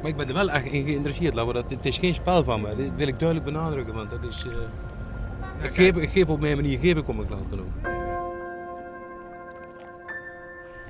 Maar 0.00 0.10
ik 0.10 0.16
ben 0.16 0.28
er 0.28 0.34
wel 0.34 0.50
echt 0.50 0.64
in 0.64 0.84
geïnteresseerd. 0.84 1.34
Dat, 1.34 1.70
het 1.70 1.86
is 1.86 1.98
geen 1.98 2.14
spel 2.14 2.44
van 2.44 2.60
me. 2.60 2.68
Dat 2.68 2.96
wil 2.96 3.08
ik 3.08 3.18
duidelijk 3.18 3.52
benadrukken, 3.52 3.94
want 3.94 4.10
dat 4.10 4.22
is... 4.22 4.46
eh, 4.46 5.64
ik, 5.64 5.74
geef, 5.74 5.96
ik 5.96 6.10
geef 6.10 6.28
op 6.28 6.40
mijn 6.40 6.56
manier, 6.56 6.78
geef 6.78 6.96
ik 6.96 7.08
om 7.08 7.16
mijn 7.16 7.28
klanten 7.28 7.58
ook. 7.58 7.95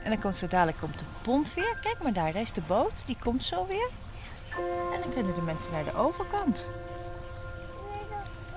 En 0.06 0.12
dan 0.12 0.20
komt 0.20 0.36
zo 0.36 0.46
dadelijk 0.46 0.78
komt 0.78 0.98
de 0.98 1.04
pont 1.22 1.54
weer. 1.54 1.78
Kijk 1.82 2.02
maar 2.02 2.12
daar, 2.12 2.32
daar 2.32 2.42
is 2.42 2.52
de 2.52 2.60
boot. 2.60 3.06
Die 3.06 3.16
komt 3.20 3.44
zo 3.44 3.66
weer. 3.66 3.88
En 4.94 5.00
dan 5.00 5.12
kunnen 5.12 5.34
de 5.34 5.40
mensen 5.40 5.72
naar 5.72 5.84
de 5.84 5.94
overkant. 5.94 6.68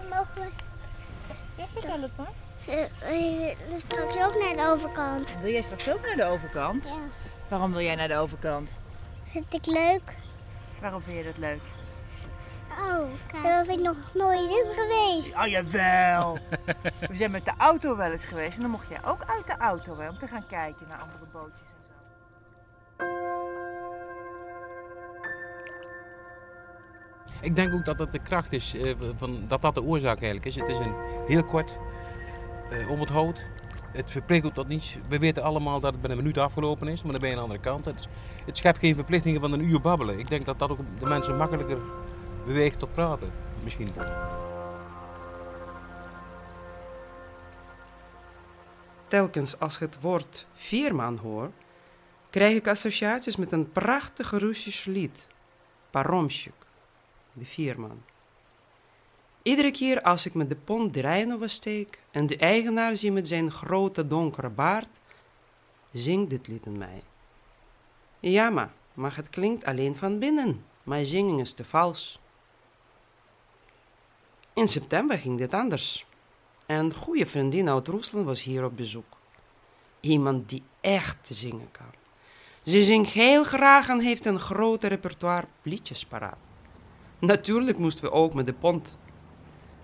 Mogen 0.09 0.33
we 0.41 0.49
Ja, 1.55 1.65
vertel 1.69 2.01
het 2.01 2.11
maar. 2.17 2.31
eh, 2.67 3.49
eh, 3.51 3.57
straks 3.77 4.17
ook 4.17 4.39
naar 4.43 4.55
de 4.55 4.71
overkant? 4.73 5.37
Wil 5.41 5.51
jij 5.51 5.61
straks 5.61 5.89
ook 5.89 6.01
naar 6.05 6.15
de 6.15 6.23
overkant? 6.23 6.87
Ja. 6.87 7.09
Waarom 7.47 7.71
wil 7.71 7.81
jij 7.81 7.95
naar 7.95 8.07
de 8.07 8.15
overkant? 8.17 8.71
Vind 9.31 9.53
ik 9.53 9.65
leuk. 9.65 10.15
Waarom 10.81 11.01
vind 11.01 11.17
je 11.17 11.23
dat 11.23 11.37
leuk? 11.37 11.61
Oh, 12.79 13.43
daar 13.43 13.65
was 13.65 13.75
ik 13.75 13.81
nog 13.81 13.97
nooit 14.13 14.39
in 14.39 14.73
geweest. 14.73 15.35
Oh 15.35 15.47
jawel. 15.47 16.37
We 17.09 17.15
zijn 17.15 17.31
met 17.31 17.45
de 17.45 17.53
auto 17.57 17.95
wel 17.97 18.11
eens 18.11 18.25
geweest. 18.25 18.55
En 18.55 18.61
dan 18.61 18.69
mocht 18.69 18.87
jij 18.87 18.99
ook 19.05 19.23
uit 19.25 19.47
de 19.47 19.57
auto 19.57 19.99
hè, 19.99 20.09
om 20.09 20.17
te 20.17 20.27
gaan 20.27 20.47
kijken 20.47 20.85
naar 20.87 20.97
andere 20.97 21.25
bootjes 21.31 21.67
en 21.67 21.83
zo. 21.87 21.93
Ik 27.41 27.55
denk 27.55 27.73
ook 27.73 27.85
dat 27.85 27.97
dat 27.97 28.11
de 28.11 28.19
kracht 28.19 28.53
is, 28.53 28.75
eh, 28.75 28.93
van, 29.15 29.43
dat 29.47 29.61
dat 29.61 29.73
de 29.73 29.83
oorzaak 29.83 30.21
eigenlijk 30.21 30.45
is. 30.45 30.55
Het 30.55 30.69
is 30.69 30.79
een 30.79 30.95
heel 31.25 31.43
kort 31.43 31.79
eh, 32.69 32.89
om 32.89 32.99
het 32.99 33.09
hout. 33.09 33.41
Het 33.91 34.11
verprikkelt 34.11 34.53
tot 34.53 34.67
niets. 34.67 34.97
We 35.07 35.19
weten 35.19 35.43
allemaal 35.43 35.79
dat 35.79 35.91
het 35.91 36.01
binnen 36.01 36.17
een 36.17 36.23
minuut 36.23 36.37
afgelopen 36.37 36.87
is, 36.87 37.03
maar 37.03 37.11
dan 37.11 37.21
ben 37.21 37.29
je 37.29 37.35
aan 37.35 37.41
de 37.41 37.49
andere 37.49 37.69
kant. 37.69 37.85
Het, 37.85 38.07
het 38.45 38.57
schept 38.57 38.77
geen 38.77 38.95
verplichtingen 38.95 39.41
van 39.41 39.53
een 39.53 39.63
uur 39.63 39.81
babbelen. 39.81 40.19
Ik 40.19 40.29
denk 40.29 40.45
dat 40.45 40.59
dat 40.59 40.69
ook 40.69 40.79
de 40.99 41.05
mensen 41.05 41.37
makkelijker 41.37 41.77
beweegt 42.45 42.79
tot 42.79 42.93
praten. 42.93 43.31
Misschien. 43.63 43.93
Telkens 49.07 49.59
als 49.59 49.73
ik 49.73 49.79
het 49.79 50.01
woord 50.01 50.45
veerman 50.53 51.17
hoor, 51.17 51.51
krijg 52.29 52.55
ik 52.55 52.67
associaties 52.67 53.35
met 53.35 53.51
een 53.51 53.71
prachtig 53.71 54.31
Russisch 54.31 54.85
lied, 54.85 55.27
Paromshik, 55.89 56.53
de 57.33 57.45
veerman. 57.45 58.01
Iedere 59.41 59.71
keer 59.71 60.01
als 60.01 60.25
ik 60.25 60.33
met 60.33 60.49
de 60.49 60.55
pont 60.55 60.93
de 60.93 61.01
Rijn 61.01 61.33
oversteek 61.33 61.99
en 62.11 62.27
de 62.27 62.37
eigenaar 62.37 62.95
zie 62.95 63.11
met 63.11 63.27
zijn 63.27 63.51
grote 63.51 64.07
donkere 64.07 64.49
baard, 64.49 64.89
zingt 65.91 66.29
dit 66.29 66.47
lied 66.47 66.65
in 66.65 66.77
mij. 66.77 67.01
Ja, 68.19 68.49
maar, 68.49 68.71
maar 68.93 69.15
het 69.15 69.29
klinkt 69.29 69.65
alleen 69.65 69.95
van 69.95 70.19
binnen. 70.19 70.65
Mijn 70.83 71.05
zinging 71.05 71.39
is 71.39 71.53
te 71.53 71.63
vals. 71.63 72.19
In 74.59 74.67
september 74.67 75.17
ging 75.17 75.37
dit 75.37 75.53
anders. 75.53 76.05
Een 76.65 76.93
goede 76.93 77.25
vriendin 77.25 77.69
uit 77.69 77.87
Rusland 77.87 78.25
was 78.25 78.43
hier 78.43 78.65
op 78.65 78.77
bezoek. 78.77 79.17
Iemand 79.99 80.49
die 80.49 80.63
echt 80.81 81.27
zingen 81.27 81.71
kan. 81.71 81.85
Ze 82.63 82.83
zingt 82.83 83.11
heel 83.11 83.43
graag 83.43 83.89
en 83.89 83.99
heeft 83.99 84.25
een 84.25 84.39
groot 84.39 84.83
repertoire 84.83 85.47
liedjes 85.61 86.05
paraat. 86.05 86.37
Natuurlijk 87.19 87.77
moesten 87.77 88.03
we 88.03 88.11
ook 88.11 88.33
met 88.33 88.45
de 88.45 88.53
pont. 88.53 88.97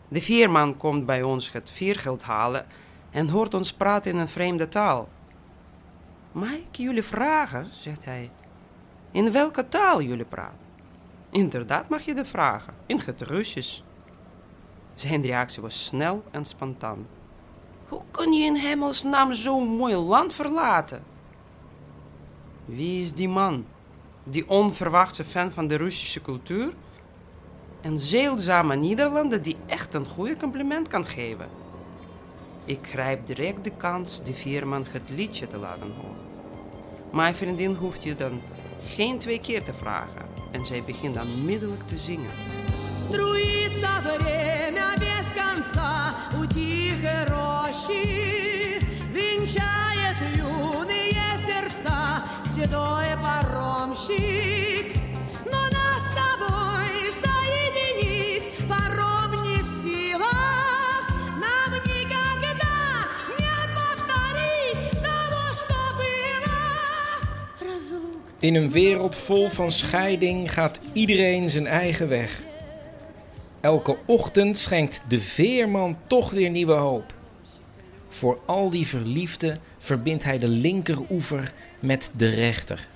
De 0.07 0.21
veerman 0.21 0.77
komt 0.77 1.05
bij 1.05 1.23
ons 1.23 1.51
het 1.51 1.69
viergeld 1.69 2.23
halen 2.23 2.65
en 3.11 3.29
hoort 3.29 3.53
ons 3.53 3.73
praten 3.73 4.11
in 4.11 4.17
een 4.17 4.27
vreemde 4.27 4.67
taal. 4.67 5.09
Mag 6.31 6.53
ik 6.53 6.75
jullie 6.75 7.03
vragen, 7.03 7.69
zegt 7.71 8.05
hij, 8.05 8.31
in 9.11 9.31
welke 9.31 9.67
taal 9.67 10.01
jullie 10.01 10.25
praten? 10.25 10.59
Inderdaad 11.29 11.89
mag 11.89 12.05
je 12.05 12.13
dit 12.13 12.27
vragen, 12.27 12.73
in 12.85 13.01
het 13.05 13.21
Russisch. 13.21 13.84
Zijn 14.95 15.21
reactie 15.21 15.61
was 15.61 15.85
snel 15.85 16.23
en 16.31 16.45
spontaan. 16.45 17.07
Hoe 17.87 18.01
kun 18.11 18.33
je 18.33 18.45
in 18.45 18.55
hemelsnaam 18.55 19.33
zo'n 19.33 19.67
mooi 19.67 19.95
land 19.95 20.33
verlaten? 20.33 21.03
Wie 22.65 23.01
is 23.01 23.13
die 23.13 23.29
man? 23.29 23.65
Die 24.23 24.49
onverwachte 24.49 25.23
fan 25.23 25.51
van 25.51 25.67
de 25.67 25.75
Russische 25.75 26.21
cultuur? 26.21 26.73
Een 27.81 27.99
zeldzame 27.99 28.75
Nederlander 28.75 29.41
die 29.41 29.57
echt 29.65 29.93
een 29.93 30.05
goede 30.05 30.37
compliment 30.37 30.87
kan 30.87 31.05
geven. 31.05 31.47
Ik 32.65 32.79
grijp 32.81 33.27
direct 33.27 33.63
de 33.63 33.71
kans 33.77 34.23
de 34.23 34.33
veerman 34.33 34.85
het 34.89 35.09
liedje 35.09 35.47
te 35.47 35.57
laten 35.57 35.91
horen. 35.95 36.25
Mijn 37.11 37.35
vriendin 37.35 37.73
hoeft 37.73 38.03
je 38.03 38.15
dan 38.15 38.41
geen 38.85 39.19
twee 39.19 39.39
keer 39.39 39.63
te 39.63 39.73
vragen 39.73 40.25
en 40.51 40.65
zij 40.65 40.83
begint 40.83 41.21
onmiddellijk 41.21 41.87
te 41.87 41.97
zingen. 41.97 42.31
Струится 43.08 43.88
время 44.04 44.94
без 44.96 45.32
конца 45.32 46.14
у 46.38 46.46
тихой 46.46 47.24
рощи, 47.26 48.78
Венчает 49.12 50.16
юные 50.36 51.38
сердца 51.46 52.24
седой 52.54 53.06
паромщик. 53.22 54.94
Но 55.46 55.58
нас 55.58 56.02
с 56.06 56.14
тобой 56.14 56.94
соединить 57.22 58.44
паром 58.68 59.32
не 59.42 59.62
в 59.62 59.68
силах, 59.82 61.08
Нам 61.30 61.72
никогда 61.84 62.78
не 63.38 63.56
повторить 63.74 64.90
того, 65.02 65.42
что 65.58 65.78
было. 65.98 66.60
Разлука 67.60 68.30
In 68.40 68.54
een 68.54 68.70
wereld 68.70 69.16
vol 69.16 69.48
van 69.48 69.72
scheiding 69.72 70.52
gaat 70.52 70.80
iedereen 70.92 71.50
zijn 71.50 71.66
eigen 71.66 72.08
weg. 72.08 72.40
Elke 73.65 73.97
ochtend 74.05 74.57
schenkt 74.57 75.01
de 75.07 75.19
veerman 75.19 75.97
toch 76.07 76.29
weer 76.31 76.49
nieuwe 76.49 76.73
hoop. 76.73 77.13
Voor 78.09 78.39
al 78.45 78.69
die 78.69 78.87
verliefden 78.87 79.59
verbindt 79.77 80.23
hij 80.23 80.39
de 80.39 80.47
linkeroever 80.47 81.53
met 81.79 82.11
de 82.17 82.29
rechter. 82.29 82.87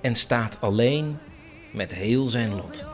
En 0.00 0.14
staat 0.14 0.60
alleen 0.60 1.18
met 1.72 1.94
heel 1.94 2.26
zijn 2.26 2.54
lot. 2.54 2.84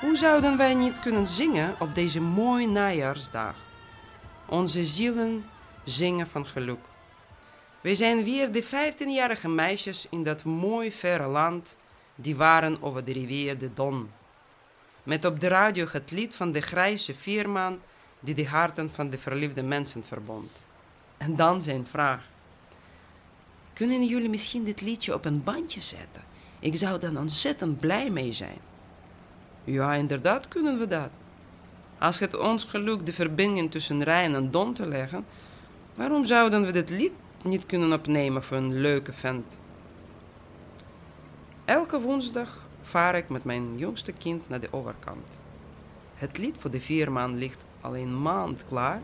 Hoe 0.00 0.16
zouden 0.16 0.56
wij 0.56 0.74
niet 0.74 1.00
kunnen 1.00 1.26
zingen 1.26 1.74
op 1.78 1.94
deze 1.94 2.20
mooie 2.20 2.68
najaarsdag? 2.68 3.54
Onze 4.48 4.84
zielen 4.84 5.44
zingen 5.84 6.26
van 6.26 6.46
geluk. 6.46 6.92
We 7.84 7.94
zijn 7.94 8.24
weer 8.24 8.52
de 8.52 8.64
15-jarige 8.64 9.48
meisjes 9.48 10.06
in 10.10 10.22
dat 10.22 10.44
mooi 10.44 10.92
verre 10.92 11.26
land 11.26 11.76
die 12.14 12.36
waren 12.36 12.82
over 12.82 13.04
de 13.04 13.12
rivier 13.12 13.58
de 13.58 13.70
Don. 13.74 14.10
Met 15.02 15.24
op 15.24 15.40
de 15.40 15.48
radio 15.48 15.86
het 15.90 16.10
lied 16.10 16.34
van 16.34 16.52
de 16.52 16.60
grijze 16.60 17.14
veerman 17.14 17.80
die 18.20 18.34
de 18.34 18.46
harten 18.46 18.90
van 18.90 19.10
de 19.10 19.18
verliefde 19.18 19.62
mensen 19.62 20.04
verbond. 20.04 20.50
En 21.16 21.36
dan 21.36 21.62
zijn 21.62 21.86
vraag. 21.86 22.24
Kunnen 23.72 24.06
jullie 24.06 24.28
misschien 24.28 24.64
dit 24.64 24.80
liedje 24.80 25.14
op 25.14 25.24
een 25.24 25.42
bandje 25.42 25.80
zetten? 25.80 26.24
Ik 26.58 26.76
zou 26.76 26.98
dan 26.98 27.18
ontzettend 27.18 27.80
blij 27.80 28.10
mee 28.10 28.32
zijn. 28.32 28.58
Ja, 29.64 29.94
inderdaad 29.94 30.48
kunnen 30.48 30.78
we 30.78 30.86
dat. 30.86 31.10
Als 31.98 32.18
het 32.18 32.36
ons 32.36 32.64
gelukt 32.64 33.06
de 33.06 33.12
verbinding 33.12 33.70
tussen 33.70 34.02
Rijn 34.02 34.34
en 34.34 34.50
Don 34.50 34.74
te 34.74 34.88
leggen, 34.88 35.24
waarom 35.94 36.24
zouden 36.24 36.64
we 36.64 36.72
dit 36.72 36.90
lied 36.90 37.12
niet 37.44 37.66
kunnen 37.66 37.92
opnemen 37.92 38.42
voor 38.42 38.56
een 38.56 38.80
leuke 38.80 39.12
vent? 39.12 39.58
Elke 41.64 42.00
woensdag 42.00 42.66
vaar 42.82 43.14
ik 43.14 43.28
met 43.28 43.44
mijn 43.44 43.78
jongste 43.78 44.12
kind 44.12 44.48
naar 44.48 44.60
de 44.60 44.68
overkant. 44.70 45.28
Het 46.14 46.38
lied 46.38 46.56
voor 46.58 46.70
de 46.70 46.80
vierman 46.80 47.36
ligt 47.36 47.64
al 47.80 47.96
een 47.96 48.22
maand 48.22 48.64
klaar, 48.68 49.00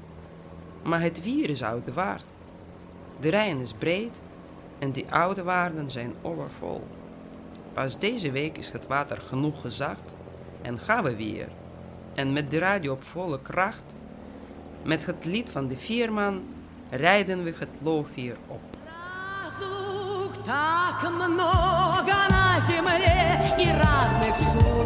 maar 0.83 1.01
het 1.01 1.23
wier 1.23 1.51
is 1.51 1.63
oude 1.63 1.93
waard. 1.93 2.27
De 3.21 3.29
Rijn 3.29 3.59
is 3.59 3.73
breed 3.73 4.21
en 4.79 4.91
die 4.91 5.13
oude 5.13 5.43
waarden 5.43 5.91
zijn 5.91 6.15
overvol. 6.23 6.87
Pas 7.73 7.99
deze 7.99 8.31
week 8.31 8.59
is 8.59 8.73
het 8.73 8.87
water 8.87 9.21
genoeg 9.21 9.61
gezacht 9.61 10.15
en 10.63 10.79
gaan 10.79 11.05
we 11.05 11.17
weer. 11.17 11.49
En 12.15 12.33
met 12.33 12.51
de 12.51 12.59
radio 12.59 12.93
op 12.93 13.03
volle 13.03 13.43
kracht, 13.43 13.95
met 14.83 15.07
het 15.07 15.25
lied 15.25 15.51
van 15.51 15.69
de 15.69 15.77
vierman, 15.77 16.43
Райден 16.91 17.45
выход 17.45 17.69
Low 17.83 18.05
Fear 18.17 18.37
Op. 18.49 18.61
Разлук 18.85 20.45
так 20.45 21.09
много 21.09 22.13
на 22.29 22.59
земле 22.67 23.41
и 23.59 23.71
разных 23.71 24.37
судьб. 24.37 24.80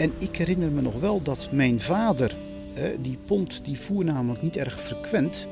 En 0.00 0.12
ik 0.18 0.36
herinner 0.36 0.70
me 0.70 0.80
nog 0.80 1.00
wel 1.00 1.22
dat 1.22 1.48
mijn 1.52 1.80
vader, 1.80 2.36
die 3.00 3.18
pont 3.26 3.64
die 3.64 3.78
voer 3.78 4.04
namelijk 4.04 4.42
niet 4.42 4.56
erg 4.56 4.80
frequent. 4.80 5.46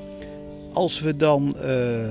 Als 0.72 1.00
we 1.00 1.16
dan 1.16 1.56
eh, 1.56 2.06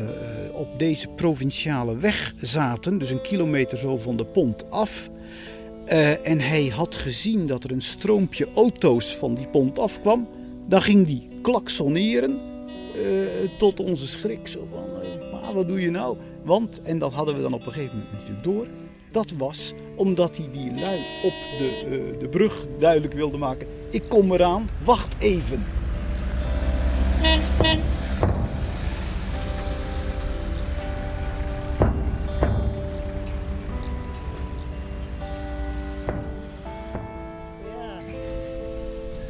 op 0.54 0.80
deze 0.80 1.08
provinciale 1.08 1.97
weg 1.97 2.34
zaten, 2.36 2.97
dus 2.97 3.10
een 3.10 3.21
kilometer 3.21 3.78
zo 3.78 3.97
van 3.97 4.17
de 4.17 4.26
pont 4.26 4.71
af. 4.71 5.10
eh, 5.86 6.28
en 6.28 6.39
hij 6.39 6.67
had 6.67 6.95
gezien 6.95 7.47
dat 7.47 7.63
er 7.63 7.71
een 7.71 7.82
stroompje 7.82 8.47
auto's 8.56 9.15
van 9.15 9.34
die 9.34 9.47
pont 9.47 9.80
afkwam. 9.80 10.28
Dan 10.67 10.82
ging 10.82 11.06
die 11.06 11.30
klaksoneren 11.41 12.39
eh, 12.95 13.50
tot 13.58 13.80
onze 13.80 14.08
schrik. 14.08 14.47
Zo 14.47 14.67
van, 14.71 14.84
pa, 15.32 15.54
wat 15.54 15.67
doe 15.67 15.82
je 15.82 15.91
nou? 15.91 16.17
Want, 16.43 16.82
en 16.82 17.00
dat 17.00 17.13
hadden 17.13 17.36
we 17.36 17.41
dan 17.41 17.54
op 17.54 17.65
een 17.65 17.71
gegeven 17.71 17.95
moment 17.97 18.12
natuurlijk 18.12 18.43
door. 18.43 18.67
Dat 19.12 19.32
was 19.38 19.74
omdat 19.96 20.38
hij 20.38 20.50
die 20.52 20.74
lui 20.80 21.00
op 21.24 21.34
de, 21.58 21.86
eh, 21.86 22.20
de 22.20 22.30
brug 22.30 22.65
duidelijk 22.80 23.13
wilde 23.13 23.38
maken. 23.38 23.67
Ik 23.89 24.04
kom 24.08 24.32
eraan, 24.32 24.70
wacht 24.84 25.15
even. 25.20 25.65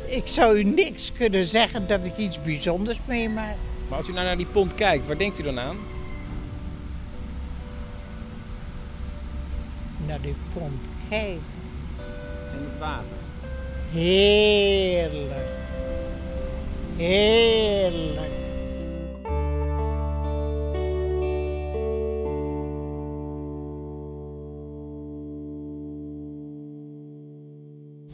Ik 0.05 0.27
zou 0.27 0.57
u 0.57 0.63
niks 0.63 1.11
kunnen 1.17 1.43
zeggen 1.43 1.87
dat 1.87 2.05
ik 2.05 2.17
iets 2.17 2.41
bijzonders 2.41 2.99
meemaak. 3.05 3.55
Maar 3.89 3.97
als 3.97 4.07
u 4.07 4.11
nou 4.11 4.25
naar 4.25 4.37
die 4.37 4.45
pont 4.45 4.73
kijkt, 4.73 5.05
waar 5.05 5.17
denkt 5.17 5.39
u 5.39 5.43
dan 5.43 5.59
aan? 5.59 5.77
Naar 10.17 10.25
die 10.25 10.35
pont 10.53 10.81
kijk. 11.09 11.39
En 12.51 12.63
het 12.69 12.79
water. 12.79 13.17
Heerlijk. 13.91 15.47
Heerlijk. 16.95 18.31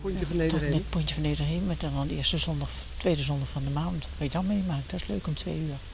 Pontje 0.01 0.25
van 0.25 0.37
Nederheen. 0.37 0.69
net 0.71 0.89
Pontje 0.89 1.13
van 1.13 1.23
Nederheen, 1.23 1.65
met 1.65 1.79
dan 1.79 2.07
de 2.07 2.15
eerste 2.15 2.37
zondag, 2.37 2.69
tweede 2.97 3.21
zondag 3.21 3.47
van 3.47 3.63
de 3.63 3.69
maand. 3.69 4.09
Wat 4.17 4.27
je 4.27 4.29
dan 4.29 4.47
meemaakt, 4.47 4.89
dat 4.89 5.01
is 5.01 5.07
leuk 5.07 5.27
om 5.27 5.33
twee 5.33 5.59
uur. 5.59 5.92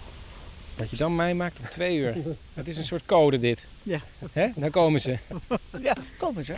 Wat 0.80 0.90
je 0.90 0.96
dan 0.98 1.16
meemaakt 1.16 1.60
om 1.60 1.70
twee 1.70 1.98
uur. 1.98 2.16
Het 2.54 2.68
is 2.68 2.78
een 2.78 2.86
soort 2.86 3.06
code 3.06 3.40
dit. 3.40 3.68
Ja. 3.84 4.02
Hè? 4.32 4.48
Daar 4.56 4.70
komen 4.70 5.02
ze. 5.02 5.18
Ja, 5.82 5.96
komen 6.18 6.46
ze. 6.46 6.54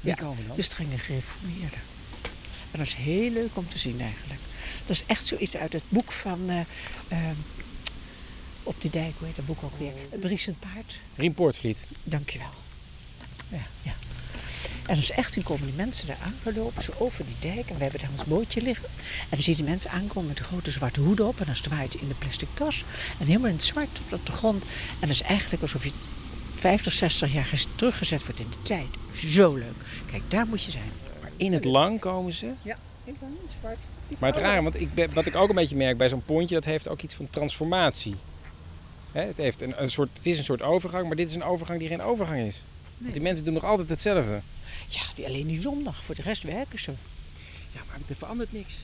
Die 0.00 0.10
Ja, 0.10 0.14
komen 0.14 0.46
dan. 0.46 0.56
de 0.56 0.62
strenge 0.62 0.98
gereformeerden. 0.98 1.78
En 2.70 2.78
dat 2.78 2.86
is 2.86 2.94
heel 2.94 3.30
leuk 3.30 3.50
om 3.56 3.68
te 3.68 3.78
zien 3.78 4.00
eigenlijk. 4.00 4.40
Dat 4.80 4.90
is 4.90 5.04
echt 5.06 5.26
zoiets 5.26 5.56
uit 5.56 5.72
het 5.72 5.82
boek 5.88 6.12
van... 6.12 6.50
eh, 6.50 6.60
ehm, 7.08 7.34
op 8.62 8.80
de 8.80 8.90
dijk, 8.90 9.12
hoe 9.18 9.26
heet 9.26 9.36
dat 9.36 9.46
boek 9.46 9.62
ook 9.62 9.78
weer? 9.78 9.92
Het 10.10 10.20
Briesend 10.20 10.58
Paard. 10.60 10.98
Rien 11.16 11.34
Poortvliet. 11.34 11.84
Dankjewel. 12.04 12.50
Ja, 13.48 13.66
ja. 13.82 13.92
En 14.88 14.96
dus 14.96 15.10
echt, 15.10 15.32
toen 15.32 15.42
komen 15.42 15.66
die 15.66 15.74
mensen 15.76 16.06
daar 16.06 16.18
aangelopen, 16.24 16.82
zo 16.82 16.92
over 16.98 17.24
die 17.26 17.50
dijk. 17.52 17.68
En 17.70 17.76
we 17.76 17.82
hebben 17.82 18.00
daar 18.00 18.10
ons 18.10 18.24
bootje 18.24 18.62
liggen. 18.62 18.88
En 19.20 19.26
dan 19.30 19.42
zie 19.42 19.52
je 19.56 19.58
die 19.62 19.68
mensen 19.70 19.90
aankomen 19.90 20.28
met 20.28 20.38
een 20.38 20.44
grote 20.44 20.70
zwarte 20.70 21.00
hoed 21.00 21.20
op. 21.20 21.40
En 21.40 21.46
dan 21.46 21.56
zwaait 21.56 21.94
in 21.94 22.08
de 22.08 22.14
plastic 22.14 22.48
tas. 22.54 22.84
En 23.18 23.26
helemaal 23.26 23.48
in 23.48 23.54
het 23.54 23.64
zwart 23.64 24.00
op 24.12 24.26
de 24.26 24.32
grond. 24.32 24.62
En 24.64 25.00
dat 25.00 25.08
is 25.08 25.22
eigenlijk 25.22 25.62
alsof 25.62 25.84
je 25.84 25.90
50, 26.52 26.92
60 26.92 27.32
jaar 27.32 27.64
teruggezet 27.74 28.24
wordt 28.24 28.40
in 28.40 28.46
de 28.50 28.62
tijd. 28.62 28.86
Zo 29.14 29.54
leuk. 29.54 29.76
Kijk, 30.10 30.22
daar 30.28 30.46
moet 30.46 30.64
je 30.64 30.70
zijn. 30.70 30.90
Maar 31.20 31.30
in 31.36 31.52
het 31.52 31.64
lang 31.64 32.00
komen 32.00 32.32
ze. 32.32 32.52
Ja, 32.62 32.78
ik 33.04 33.20
ben 33.20 33.28
in 33.28 33.50
zwart. 33.60 33.78
Maar 34.18 34.32
het 34.32 34.40
rare, 34.40 34.62
want 34.62 34.80
ik, 34.80 34.94
ben- 34.94 35.14
wat 35.14 35.26
ik 35.26 35.36
ook 35.36 35.48
een 35.48 35.54
beetje 35.54 35.76
merk 35.76 35.96
bij 35.96 36.08
zo'n 36.08 36.24
pontje, 36.24 36.54
dat 36.54 36.64
heeft 36.64 36.88
ook 36.88 37.02
iets 37.02 37.14
van 37.14 37.30
transformatie. 37.30 38.14
Hè, 39.12 39.22
het, 39.22 39.36
heeft 39.36 39.62
een, 39.62 39.82
een 39.82 39.90
soort, 39.90 40.10
het 40.14 40.26
is 40.26 40.38
een 40.38 40.44
soort 40.44 40.62
overgang, 40.62 41.06
maar 41.06 41.16
dit 41.16 41.28
is 41.28 41.34
een 41.34 41.42
overgang 41.44 41.78
die 41.78 41.88
geen 41.88 42.02
overgang 42.02 42.40
is. 42.40 42.64
Want 42.98 43.12
die 43.12 43.22
mensen 43.22 43.44
doen 43.44 43.54
nog 43.54 43.64
altijd 43.64 43.88
hetzelfde. 43.88 44.40
Ja, 44.88 45.00
die, 45.14 45.26
alleen 45.26 45.46
die 45.46 45.60
zondag. 45.60 46.04
Voor 46.04 46.14
de 46.14 46.22
rest 46.22 46.42
werken 46.42 46.78
ze. 46.78 46.92
Ja, 47.72 47.80
maar 47.88 47.98
er 48.08 48.16
verandert 48.16 48.52
niks. 48.52 48.74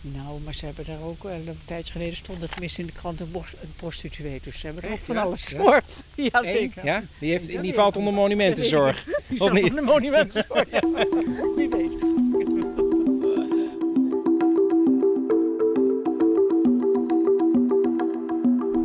Nou, 0.00 0.40
maar 0.40 0.54
ze 0.54 0.64
hebben 0.64 0.84
daar 0.84 1.02
ook 1.02 1.22
wel 1.22 1.32
een 1.32 1.58
tijdje 1.64 1.92
geleden 1.92 2.16
stond 2.16 2.42
er 2.42 2.48
tenminste 2.48 2.80
in 2.80 2.86
de 2.86 2.92
krant 2.92 3.20
een, 3.20 3.30
bos- 3.30 3.54
een 3.62 3.72
prostituee. 3.76 4.40
Dus 4.42 4.58
ze 4.58 4.66
hebben 4.66 4.84
er 4.84 4.92
ook 4.92 4.98
van 4.98 5.14
ja? 5.14 5.22
alles 5.22 5.48
Ja? 5.50 5.58
voor. 5.62 5.80
Ja, 6.32 6.42
zeker. 6.50 6.84
Ja? 6.84 7.02
Die, 7.18 7.30
heeft, 7.30 7.62
die 7.62 7.74
valt 7.74 7.96
onder 7.96 8.12
monumentenzorg. 8.12 9.04
Die 9.28 9.50
niet? 9.50 9.62
onder 9.70 9.84
monumentenzorg, 9.84 10.70
ja. 10.70 10.80
Wie 11.56 11.68
weet. 11.68 11.92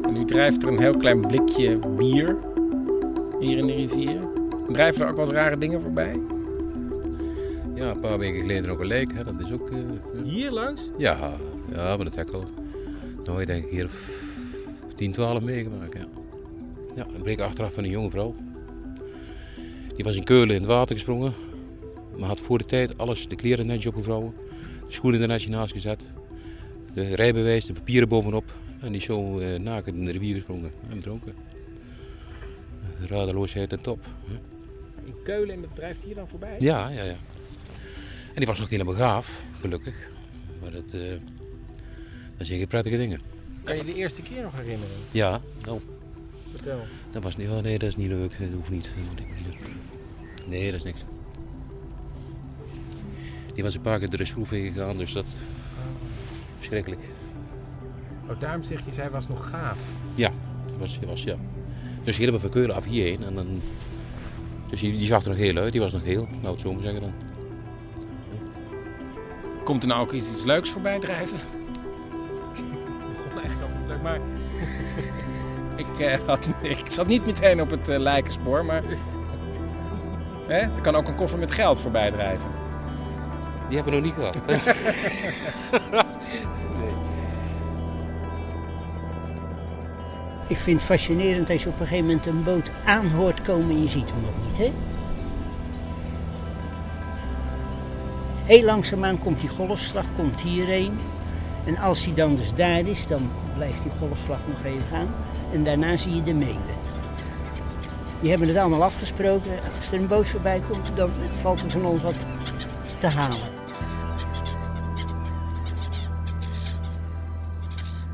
En 0.06 0.14
nu 0.14 0.26
drijft 0.26 0.64
er 0.64 0.70
een 0.70 0.80
heel 0.80 0.98
klein 0.98 1.22
blikje 1.22 1.78
bier 1.78 2.38
hier 3.40 3.58
in 3.58 3.68
de 3.68 3.74
rivier. 3.74 4.27
Drijven 4.72 5.02
er 5.02 5.10
ook 5.10 5.16
wel 5.16 5.26
eens 5.26 5.34
rare 5.34 5.58
dingen 5.58 5.82
voorbij? 5.82 6.20
Ja, 7.76 7.90
een 7.90 8.00
paar 8.00 8.20
weken 8.20 8.42
geleden 8.42 8.68
nog 8.68 8.80
een 8.80 8.88
leek. 8.88 9.14
Hè. 9.14 9.24
Dat 9.24 9.34
is 9.40 9.52
ook... 9.52 9.70
eh, 9.70 9.78
ja. 10.14 10.24
Hier 10.24 10.52
langs? 10.52 10.82
Ja, 10.98 11.34
ja, 11.72 11.96
maar 11.96 12.06
dat 12.06 12.16
heb 12.16 12.28
ik 12.28 12.34
al 12.34 12.46
nooit 13.26 13.48
denk 13.48 13.66
ik 13.66 13.72
hier 13.72 13.90
10, 14.96 15.12
12 15.12 15.42
meegemaakt. 15.42 15.94
Ja. 15.98 16.06
ja, 16.96 17.06
een 17.16 17.22
bleek 17.22 17.40
achteraf 17.40 17.74
van 17.74 17.84
een 17.84 17.90
jonge 17.90 18.10
vrouw. 18.10 18.36
Die 19.96 20.06
was 20.06 20.16
in 20.16 20.24
Keulen 20.24 20.56
in 20.56 20.62
het 20.62 20.70
water 20.70 20.96
gesprongen. 20.96 21.34
Maar 22.18 22.28
had 22.28 22.40
voor 22.40 22.58
de 22.58 22.66
tijd 22.66 22.98
alles, 22.98 23.28
de 23.28 23.36
kleren 23.36 23.66
netjes 23.66 23.86
opgevouwen. 23.86 24.34
De 24.88 24.94
schoenen 24.94 25.22
er 25.22 25.28
netjes 25.28 25.52
naast 25.52 25.72
gezet. 25.74 26.08
De 26.94 27.16
rijbewijs, 27.16 27.66
de 27.66 27.74
papieren 27.74 28.10
bovenop. 28.10 28.54
En 28.80 28.88
die 28.88 28.98
is 28.98 29.06
zo 29.06 29.40
eh, 29.40 29.60
nakend 29.60 29.96
in 29.96 30.06
de 30.06 30.12
rivier 30.12 30.36
gesprongen 30.36 30.72
en 30.90 31.00
dronken. 31.00 31.34
Radeloosheid 33.08 33.72
en 33.72 33.82
top. 33.82 34.06
Hè. 34.28 34.36
In 35.08 35.16
Keulen 35.24 35.56
en 35.56 35.62
dat 35.62 35.76
drijft 35.76 36.02
hier 36.04 36.16
dan 36.16 36.28
voorbij? 36.28 36.56
Ja, 36.60 36.90
ja, 36.90 37.04
ja. 37.04 37.16
En 38.28 38.36
die 38.36 38.46
was 38.46 38.60
nog 38.60 38.70
helemaal 38.70 38.94
gaaf, 38.94 39.42
gelukkig. 39.60 39.96
Maar 40.62 40.72
dat, 40.72 40.92
eh 40.92 41.02
dat 42.38 42.48
zijn 42.48 42.60
geen 42.60 42.68
prettige 42.68 42.98
dingen. 42.98 43.22
Kan 43.64 43.78
je 43.78 43.84
de 43.84 43.94
eerste 43.94 44.22
keer 44.22 44.44
nog 44.44 44.54
herinneren? 44.56 44.96
Ja, 45.12 45.42
nou, 45.66 45.80
Vertel. 46.52 46.80
dat 47.12 47.24
was 47.24 47.38
niet, 47.38 47.50
oh 47.50 47.60
nee, 47.60 47.80
dat 47.80 47.90
is 47.90 47.96
niet 47.96 48.08
leuk. 48.08 48.40
Dat 48.40 48.48
hoeft 48.54 48.70
niet. 48.70 48.92
Dat 49.10 49.20
ik 49.20 49.36
niet 49.36 49.46
doen. 49.46 49.74
Nee, 50.50 50.66
dat 50.66 50.80
is 50.80 50.84
niks. 50.84 51.04
Die 53.54 53.64
was 53.64 53.76
een 53.76 53.82
paar 53.82 54.00
keer 54.00 54.10
door 54.10 54.18
de 54.18 54.26
schroef 54.26 54.50
heen 54.50 54.74
gegaan, 54.74 54.98
dus 54.98 55.14
dat... 55.14 55.26
Verschrikkelijk. 56.58 57.02
Oh, 58.30 58.40
daarom 58.40 58.64
zeg 58.64 58.86
je, 58.86 58.94
zij 58.94 59.10
was 59.10 59.28
nog 59.28 59.50
gaaf. 59.50 59.78
Ja, 60.16 60.32
was, 60.78 61.00
was 61.06 61.24
ja. 61.24 61.36
Dus 62.04 62.18
helemaal 62.18 62.40
van 62.40 62.50
Keulen 62.50 62.76
af 62.76 62.86
hierheen. 62.86 63.24
En 63.24 63.36
dan, 63.36 63.62
dus 64.70 64.80
die, 64.80 64.98
die 64.98 65.08
zag 65.08 65.24
er 65.24 65.30
nog 65.30 65.38
heel 65.38 65.58
uit, 65.58 65.72
die 65.72 65.82
was 65.82 65.94
nog 65.94 66.04
heel, 66.04 66.28
nou 66.42 66.54
het 66.54 66.62
zo 66.62 66.74
maar 66.74 66.82
zeggen 66.84 67.02
dan. 67.02 67.14
Komt 69.64 69.84
er 69.84 69.90
nou 69.90 70.02
ook 70.02 70.12
iets, 70.12 70.30
iets 70.30 70.44
leuks 70.44 70.70
voorbij 70.70 71.00
drijven? 71.00 71.38
natuurlijk. 73.88 74.02
Maar 74.02 74.20
ik, 75.84 76.00
eh, 76.00 76.28
had, 76.28 76.50
ik 76.62 76.92
zat 76.92 77.08
niet 77.08 77.26
meteen 77.26 77.62
op 77.62 77.70
het 77.70 77.90
eh, 77.90 78.00
lijkenspoor, 78.00 78.66
maar... 78.66 78.84
Hè? 80.48 80.58
Er 80.58 80.82
kan 80.82 80.96
ook 80.96 81.08
een 81.08 81.16
koffer 81.16 81.40
met 81.40 81.52
geld 81.52 81.80
voorbij 81.80 82.12
drijven. 82.12 82.50
Die 83.68 83.76
hebben 83.76 83.94
we 83.94 84.00
nog 84.00 84.08
niet 84.10 84.16
gehad. 84.16 84.38
Ik 90.48 90.58
vind 90.58 90.78
het 90.78 90.86
fascinerend 90.86 91.50
als 91.50 91.64
je 91.64 91.70
op 91.70 91.80
een 91.80 91.88
gegeven 91.88 92.06
moment 92.06 92.26
een 92.26 92.44
boot 92.44 92.72
aan 92.86 93.08
hoort 93.08 93.42
komen 93.42 93.70
en 93.70 93.82
je 93.82 93.90
ziet 93.90 94.12
hem 94.12 94.22
nog 94.22 94.48
niet, 94.48 94.58
hè? 94.58 94.72
Heel 98.44 98.64
langzaamaan 98.64 99.20
komt 99.20 99.40
die 99.40 99.50
golfslag, 99.50 100.06
komt 100.16 100.42
hierheen. 100.42 101.00
En 101.66 101.78
als 101.78 102.06
hij 102.06 102.14
dan 102.14 102.36
dus 102.36 102.54
daar 102.54 102.88
is, 102.88 103.08
dan 103.08 103.30
blijft 103.56 103.82
die 103.84 103.92
golfslag 104.00 104.40
nog 104.48 104.64
even 104.66 104.88
gaan. 104.92 105.08
En 105.54 105.64
daarna 105.64 105.98
zie 105.98 106.16
je 106.16 106.24
de 106.24 106.34
meeuwen. 106.34 106.76
Die 108.22 108.30
hebben 108.30 108.48
het 108.48 108.58
allemaal 108.58 108.84
afgesproken. 108.84 109.52
Als 109.78 109.92
er 109.92 110.00
een 110.00 110.08
boot 110.08 110.28
voorbij 110.28 110.62
komt, 110.70 110.92
dan 110.96 111.12
valt 111.42 111.64
er 111.64 111.72
van 111.72 111.86
ons 111.86 112.02
wat 112.02 112.26
te 112.98 113.08
halen. 113.08 113.56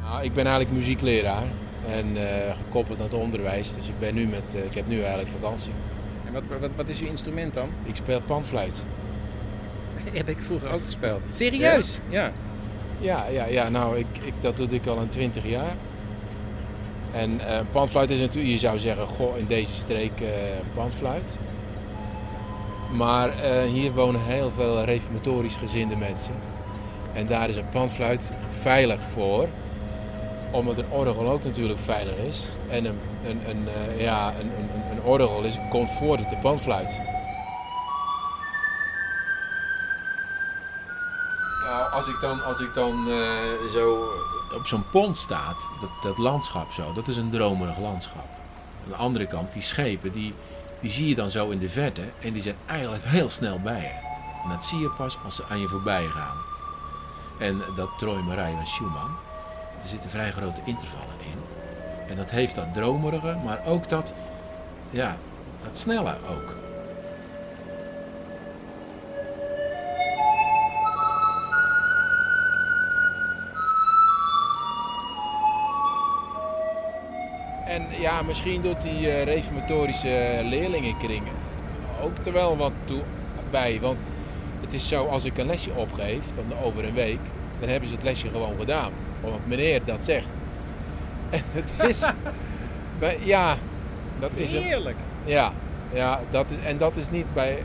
Nou, 0.02 0.24
ik 0.24 0.34
ben 0.34 0.46
eigenlijk 0.46 0.76
muziekleraar 0.76 1.46
en 1.89 2.17
eh, 2.17 2.56
gekoppeld 2.58 2.98
aan 2.98 3.06
het 3.06 3.13
onderwijs. 3.13 3.74
Dus 3.74 3.88
ik, 3.88 4.00
ben 4.00 4.15
nu 4.15 4.28
met, 4.28 4.56
eh, 4.56 4.65
ik 4.65 4.74
heb 4.74 4.88
nu 4.88 5.00
eigenlijk 5.00 5.30
vakantie. 5.30 5.72
En 6.26 6.34
wat, 6.34 6.43
wat, 6.60 6.74
wat 6.76 6.89
is 6.89 7.02
uw 7.02 7.08
instrument 7.08 7.54
dan? 7.54 7.69
Ik 7.84 7.96
speel 7.96 8.22
panfluit. 8.22 8.86
Heb 10.12 10.30
ik 10.30 10.38
vroeger 10.39 10.72
ook 10.72 10.86
gespeeld. 10.86 11.24
Serieus? 11.32 12.00
Ja. 12.10 12.32
Ja, 13.00 13.26
ja, 13.32 13.46
ja 13.46 13.69
nou, 13.69 13.98
ik, 13.98 14.06
ik, 14.22 14.34
dat 14.41 14.58
doe 14.58 14.67
ik 14.69 14.88
al 14.88 14.98
een 14.98 15.10
twintig 15.10 15.48
jaar. 15.48 15.76
En 17.12 17.39
eh 17.39 17.60
panfluit 17.72 18.10
is 18.10 18.19
natuurlijk, 18.19 18.54
je 18.54 18.60
zou 18.60 18.80
zeggen, 18.80 19.08
goh, 19.08 19.38
in 19.38 19.46
deze 19.48 19.74
streek 19.74 20.22
eh 20.22 20.28
panfluit. 20.74 21.39
Maar 22.91 23.32
hier 23.65 23.91
wonen 23.91 24.22
heel 24.24 24.52
veel 24.52 24.84
reformatorisch 24.84 25.56
gezinde 25.56 25.96
mensen. 25.96 26.34
En 27.13 27.28
daar 27.28 27.50
is 27.50 27.56
een 27.56 27.69
panfluit 27.69 28.34
veilig 28.50 29.00
voor. 29.02 29.48
Omdat 30.54 30.78
een 30.78 30.89
orgel 30.89 31.30
ook 31.30 31.44
natuurlijk 31.44 31.80
veilig 31.80 32.16
is. 32.16 32.56
En 32.70 32.86
een, 32.86 33.00
een, 33.26 33.50
een, 33.50 33.68
eh, 33.68 34.02
ja, 34.02 34.34
een, 34.39 34.52
een, 34.58 34.92
een 34.92 35.04
orgel 35.04 35.44
is, 35.44 35.58
komt 35.70 35.92
voor 35.92 36.18
de 36.18 36.38
panfluit. 36.42 37.02
Nou, 41.63 41.92
als 41.92 42.08
ik 42.08 42.20
dan, 42.22 42.44
als 42.44 42.60
ik 42.60 42.74
dan 42.74 43.10
eh, 43.10 43.70
zo 43.74 44.08
op 44.54 44.68
zo'n 44.68 44.89
pont 44.89 45.18
staat, 45.18 45.70
dat, 45.82 45.89
dat 46.02 46.18
landschap 46.18 46.72
zo, 46.72 46.94
dat 46.94 47.08
is 47.08 47.18
een 47.18 47.30
dromerig 47.30 47.80
landschap. 47.80 48.28
Aan 48.84 48.89
de 48.89 48.96
andere 48.96 49.28
kant, 49.28 49.54
die 49.54 49.62
schepen, 49.62 50.12
die, 50.12 50.34
die 50.80 50.92
zie 50.92 51.08
je 51.08 51.16
dan 51.16 51.30
zo 51.30 51.50
in 51.50 51.60
de 51.60 51.70
verte 51.70 52.02
en 52.20 52.34
die 52.34 52.42
zijn 52.42 52.56
eigenlijk 52.66 53.04
heel 53.04 53.30
snel 53.30 53.60
bij 53.60 53.82
je. 53.82 54.12
En 54.44 54.50
dat 54.50 54.66
zie 54.66 54.80
je 54.80 54.89
pas 54.89 55.18
als 55.24 55.36
ze 55.36 55.44
aan 55.50 55.60
je 55.60 55.68
voorbij 55.68 56.06
gaan. 56.06 56.38
En 57.39 57.62
dat 57.76 57.89
Trooimerij 57.98 58.52
van 58.52 58.68
Schumann, 58.68 59.16
er 59.84 59.89
zitten 59.89 60.10
vrij 60.10 60.32
grote 60.32 60.62
intervallen 60.63 61.19
in. 61.19 61.39
En 62.10 62.15
dat 62.15 62.30
heeft 62.30 62.56
dat 62.56 62.74
dromerige, 62.74 63.36
maar 63.43 63.65
ook 63.65 63.89
dat, 63.89 64.13
ja, 64.89 65.17
dat 65.63 65.78
snelle 65.78 66.17
ook. 66.30 66.56
En 77.65 77.88
ja, 78.00 78.22
misschien 78.22 78.62
doet 78.62 78.82
die 78.82 79.10
eh, 79.10 79.24
reformatorische 79.24 80.41
leerlingenkringen 80.43 81.34
ook 82.04 82.26
er 82.26 82.34
wel 82.34 82.58
wat 82.58 82.74
toe 82.86 83.02
bij. 83.50 83.80
Want 83.82 84.04
het 84.62 84.74
is 84.74 84.88
zo, 84.88 85.06
als 85.06 85.26
ik 85.26 85.38
een 85.38 85.46
lesje 85.46 85.74
opgeef, 85.74 86.32
dan 86.32 86.60
over 86.63 86.86
een 86.86 86.93
week, 86.93 87.19
dan 87.60 87.69
hebben 87.69 87.89
ze 87.89 87.96
het 87.96 88.04
lesje 88.04 88.30
gewoon 88.30 88.58
gedaan. 88.60 88.91
Omdat 89.23 89.39
meneer 89.45 89.81
dat 89.86 90.05
zegt. 90.05 90.27
En 91.29 91.41
het 91.51 91.73
is... 91.88 92.12
ja, 93.33 93.55
dat 94.19 94.29
is... 94.33 94.53
een- 94.53 94.62
Heerlijk. 94.62 94.97
ja, 95.25 95.51
ja 95.93 96.19
dat 96.29 96.49
is, 96.49 96.57
en 96.65 96.77
dat 96.77 96.95
is 96.95 97.09
niet 97.09 97.33
bij... 97.33 97.63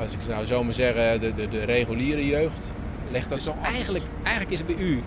Als 0.00 0.12
ik 0.12 0.18
nou 0.28 0.44
zo 0.44 0.64
maar 0.64 0.72
zeggen, 0.72 1.20
de, 1.20 1.32
de, 1.34 1.48
de 1.48 1.64
reguliere 1.64 2.26
jeugd 2.26 2.72
legt 3.10 3.28
dat 3.28 3.38
Dus 3.38 3.46
zo 3.46 3.54
eigenlijk, 3.62 4.04
eigenlijk 4.22 4.54
is 4.54 4.64
bij 4.64 4.74
u 4.74 5.02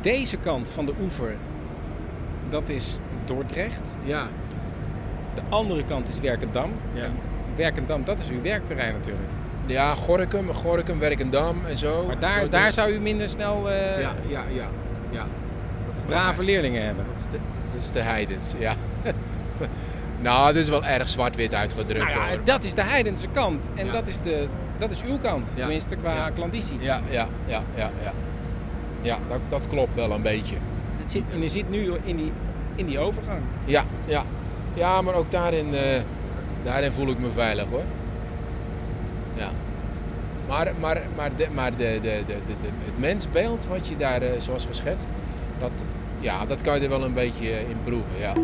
deze 0.00 0.36
kant 0.36 0.70
van 0.70 0.86
de 0.86 0.92
oever, 1.00 1.36
dat 2.48 2.68
is 2.68 2.98
Dordrecht. 3.24 3.94
Ja. 4.04 4.28
De 5.34 5.40
andere 5.48 5.84
kant 5.84 6.08
is 6.08 6.20
Werkendam. 6.20 6.70
En 6.94 7.12
Werkendam, 7.56 8.04
dat 8.04 8.18
is 8.18 8.28
uw 8.30 8.40
werkterrein 8.42 8.92
natuurlijk. 8.92 9.28
Ja, 9.68 9.94
Gorkum, 9.94 10.52
Gorkum, 10.52 10.98
Werkendam 10.98 11.66
en 11.66 11.76
zo. 11.76 12.04
Maar 12.06 12.18
daar, 12.18 12.50
daar 12.50 12.72
zou 12.72 12.92
u 12.92 13.00
minder 13.00 13.28
snel 13.28 13.70
eh, 13.70 14.00
Ja, 14.00 14.14
ja, 14.28 14.42
ja. 14.54 14.66
ja. 15.10 15.26
brave 16.06 16.42
leerlingen 16.42 16.84
hebben. 16.84 17.04
Dat 17.12 17.16
is 17.20 17.30
de, 17.30 17.38
dat 17.72 17.80
is 17.82 17.90
de 17.90 18.00
heidens, 18.00 18.54
ja. 18.58 18.74
nou, 20.20 20.46
dat 20.46 20.56
is 20.62 20.68
wel 20.68 20.84
erg 20.84 21.08
zwart-wit 21.08 21.54
uitgedrukt. 21.54 22.04
Nou 22.14 22.18
ja, 22.18 22.28
hoor. 22.28 22.44
dat 22.44 22.64
is 22.64 22.74
de 22.74 22.82
heidense 22.82 23.28
kant. 23.28 23.68
En 23.74 23.86
Ja. 23.86 23.92
dat, 23.92 24.08
is 24.08 24.18
de, 24.18 24.46
dat 24.78 24.90
is 24.90 25.02
uw 25.02 25.18
kant. 25.18 25.52
Ja. 25.54 25.60
Tenminste 25.60 25.96
qua 25.96 26.30
klanditie. 26.30 26.78
Ja, 26.80 27.00
ja, 27.10 27.26
ja, 27.46 27.62
ja. 27.74 27.90
Ja, 28.02 28.12
ja 29.02 29.18
dat, 29.28 29.40
dat 29.48 29.66
klopt 29.68 29.94
wel 29.94 30.10
een 30.12 30.22
beetje. 30.22 30.56
Het 31.00 31.10
zit, 31.10 31.22
en 31.32 31.42
u 31.42 31.48
zit 31.48 31.70
nu 31.70 31.92
in 32.04 32.16
die, 32.16 32.32
in 32.74 32.86
die 32.86 32.98
overgang. 32.98 33.40
Ja, 33.64 33.84
ja. 34.04 34.22
Ja, 34.74 35.02
maar 35.02 35.14
ook 35.14 35.30
daarin, 35.30 35.74
eh, 35.74 36.00
daarin 36.64 36.92
voel 36.92 37.08
ik 37.08 37.18
me 37.18 37.30
veilig 37.30 37.68
hoor. 37.70 37.82
Maar, 40.48 40.72
maar, 40.80 41.02
maar, 41.16 41.36
de, 41.36 41.48
maar 41.54 41.70
de, 41.70 41.98
de, 42.02 42.22
de, 42.26 42.34
de, 42.46 42.68
het 42.84 42.98
mensbeeld 42.98 43.66
wat 43.66 43.88
je 43.88 43.96
daar 43.96 44.22
eh, 44.22 44.40
zoals 44.40 44.64
geschetst, 44.64 45.08
dat, 45.60 45.70
ja, 46.20 46.46
dat 46.46 46.60
kan 46.60 46.74
je 46.74 46.82
er 46.82 46.88
wel 46.88 47.04
een 47.04 47.14
beetje 47.14 47.50
in 47.50 47.76
proeven, 47.84 48.18
ja. 48.18 48.34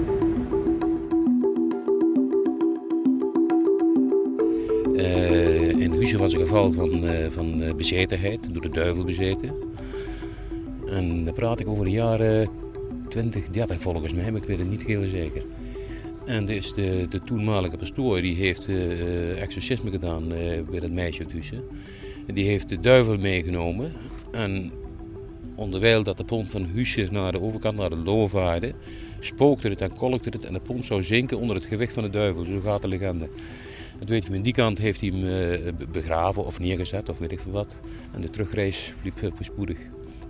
Eh, 4.97 5.69
in 5.69 5.93
Huizen 5.93 6.19
was 6.19 6.33
een 6.33 6.41
geval 6.41 6.73
van, 6.73 7.07
eh, 7.07 7.27
van 7.31 7.63
eh, 7.63 7.75
bezetenheid, 7.75 8.41
door 8.49 8.63
de 8.63 8.69
duivel 8.69 9.05
bezeten. 9.05 9.51
En 10.87 11.25
daar 11.25 11.35
praat 11.35 11.61
ik 11.61 11.69
over 11.69 11.85
de 11.85 11.91
jaren 11.91 12.49
20, 13.09 13.49
30 13.49 13.81
volgens 13.81 14.13
mij, 14.13 14.31
maar 14.31 14.41
ik 14.41 14.47
weet 14.47 14.59
het 14.59 14.71
niet 14.71 14.85
heel 14.85 15.03
zeker. 15.03 15.43
En 16.27 16.45
dus 16.45 16.75
de, 16.75 17.07
de 17.09 17.21
toenmalige 17.23 17.77
pastoor 17.77 18.21
die 18.21 18.35
heeft 18.37 18.69
eh 18.69 19.43
exorcisme 19.43 19.91
gedaan 19.91 20.33
eh, 20.33 20.63
bij 20.71 20.81
dat 20.81 20.91
meisje 20.91 21.23
uit 21.23 21.33
Huizen. 21.33 21.63
En 22.27 22.35
die 22.35 22.45
heeft 22.47 22.69
de 22.69 22.81
duivel 22.81 23.19
meegenomen. 23.19 23.93
En 24.33 24.73
onderwijl 25.55 26.03
dat 26.03 26.17
de 26.17 26.25
pont 26.25 26.51
van 26.51 26.67
Huisje 26.75 27.09
naar 27.13 27.33
de 27.33 27.41
overkant, 27.41 27.77
naar 27.77 27.91
de 27.91 27.97
Loo 27.97 28.27
vaarde, 28.27 28.73
spookte 29.21 29.69
het 29.69 29.81
en 29.81 29.93
kolkte 29.95 30.29
het 30.29 30.45
en 30.45 30.53
de 30.53 30.61
pont 30.61 30.87
zou 30.87 31.03
zinken 31.03 31.39
onder 31.39 31.57
het 31.57 31.65
gewicht 31.65 31.93
van 31.93 32.03
de 32.03 32.11
duivel. 32.11 32.45
Zo 32.45 32.61
gaat 32.61 32.83
de 32.83 32.89
legende. 32.89 33.29
Dat 33.99 34.09
weet 34.09 34.25
je, 34.27 34.33
aan 34.35 34.43
die 34.43 34.53
kant 34.53 34.79
heeft 34.79 35.01
hij 35.01 35.11
hem 35.11 35.25
eh, 35.25 35.73
be- 35.77 35.87
begraven 35.93 36.45
of 36.45 36.59
neergezet 36.59 37.09
of 37.09 37.19
weet 37.19 37.33
ik 37.33 37.41
veel 37.41 37.53
wat. 37.53 37.77
En 38.13 38.21
de 38.21 38.31
terugreis 38.31 38.93
eh, 39.05 39.31
voorspoedig. 39.35 39.77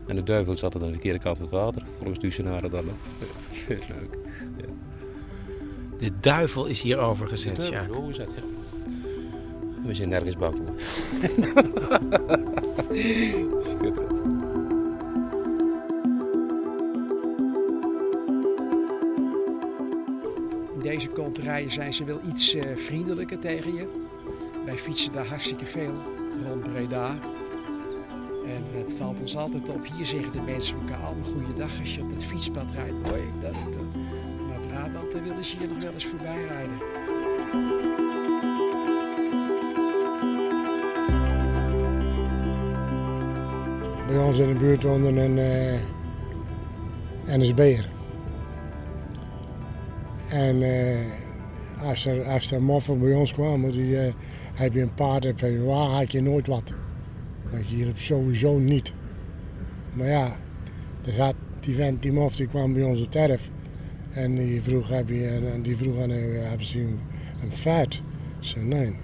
En 0.06 0.16
de 0.16 0.22
duivel 0.22 0.56
zat 0.56 0.74
aan 0.74 0.80
de 0.80 0.90
verkeerde 0.90 1.18
kant 1.18 1.36
van 1.38 1.46
het 1.46 1.54
water, 1.54 1.82
volgens 1.96 2.18
de 2.18 2.22
Huissenaren 2.26 2.70
dan. 2.70 2.84
Leuk. 3.68 3.84
Ja. 4.58 4.64
De 6.04 6.12
duivel 6.20 6.66
is 6.66 6.82
hier 6.82 6.98
overgezet, 6.98 7.56
De 7.56 7.70
ja. 7.70 7.86
is. 8.08 8.18
We 9.82 9.94
zijn 9.94 10.08
nergens 10.08 10.36
bang 10.36 10.56
voor. 10.56 10.74
In 20.74 20.80
deze 20.80 21.08
konterijen 21.08 21.70
zijn 21.70 21.94
ze 21.94 22.04
wel 22.04 22.20
iets 22.28 22.54
eh, 22.54 22.76
vriendelijker 22.76 23.38
tegen 23.38 23.74
je. 23.74 23.88
Wij 24.64 24.78
fietsen 24.78 25.12
daar 25.12 25.26
hartstikke 25.26 25.66
veel 25.66 25.94
rond 26.46 26.72
Breda. 26.72 27.18
En 28.46 28.64
het 28.78 28.94
valt 28.96 29.20
ons 29.20 29.36
altijd 29.36 29.68
op. 29.68 29.86
Hier 29.96 30.06
zeggen 30.06 30.32
de 30.32 30.40
mensen 30.40 30.76
elkaar 30.76 31.04
allemaal 31.04 31.32
goeiedag 31.32 31.80
als 31.80 31.94
je 31.94 32.02
op 32.02 32.10
dat 32.10 32.24
fietspad 32.24 32.66
rijdt. 32.74 33.08
Hoi, 33.08 33.22
dat, 33.40 33.52
dat. 33.52 34.13
Brabant, 34.74 35.12
daar 35.12 35.22
willen 35.22 35.44
ze 35.44 35.56
hier 35.58 35.68
nog 35.68 35.82
wel 35.82 35.92
eens 35.92 36.06
voorbij 36.06 36.44
rijden. 36.44 36.78
Bij 44.06 44.18
ons 44.18 44.38
in 44.38 44.48
de 44.48 44.58
buurt 44.58 44.82
woonde 44.82 45.08
een 45.08 45.38
eh 45.38 45.80
NSB'er. 47.38 47.88
En 50.30 50.62
eh, 50.62 50.98
als, 51.82 52.06
er, 52.06 52.24
als 52.24 52.50
er 52.50 52.62
moffen 52.62 53.00
bij 53.00 53.14
ons 53.14 53.32
kwamen, 53.32 53.70
die, 53.70 53.98
eh, 53.98 54.12
heb 54.54 54.72
je 54.72 54.80
een 54.80 54.94
paard, 54.94 55.24
heb 55.24 55.40
je 55.40 55.46
een 55.46 55.68
had 55.68 56.12
je 56.12 56.22
nooit 56.22 56.46
wat. 56.46 56.72
Want 57.50 57.68
je 57.68 57.74
hier 57.74 57.86
hebt 57.86 58.00
sowieso 58.00 58.58
niet. 58.58 58.92
Maar 59.92 60.08
ja, 60.08 60.36
er 61.04 61.12
zat 61.12 61.34
Die 61.60 61.74
vent, 61.74 62.02
die 62.02 62.12
mof, 62.12 62.36
die 62.36 62.46
kwam 62.46 62.72
bij 62.72 62.82
op 62.82 63.10
terf. 63.10 63.50
En 64.14 64.34
die 64.34 64.62
vroeg, 64.62 64.88
heb 64.88 65.08
je, 65.08 65.28
en, 65.28 65.62
die 65.62 65.76
vroeg 65.76 66.02
aan 66.02 66.10
hem, 66.10 66.32
hebben 66.32 66.66
ze 66.66 66.80
een? 66.80 66.98
Ik 67.42 68.00
zei, 68.40 68.64
nee. 68.64 68.96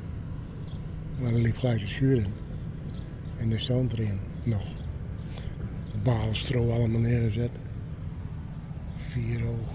Maar 1.21 1.33
er 1.33 1.41
liep 1.41 1.57
gelijk 1.57 1.79
de 1.79 1.87
schuur 1.87 2.17
in. 2.17 2.33
En 3.37 3.53
er 3.53 3.61
stond 3.61 3.93
erin, 3.93 4.19
nog. 4.43 4.65
Balen 6.03 6.37
stro 6.37 6.71
allemaal 6.71 7.01
neergezet. 7.01 7.51
Vier 8.95 9.47
oog. 9.47 9.69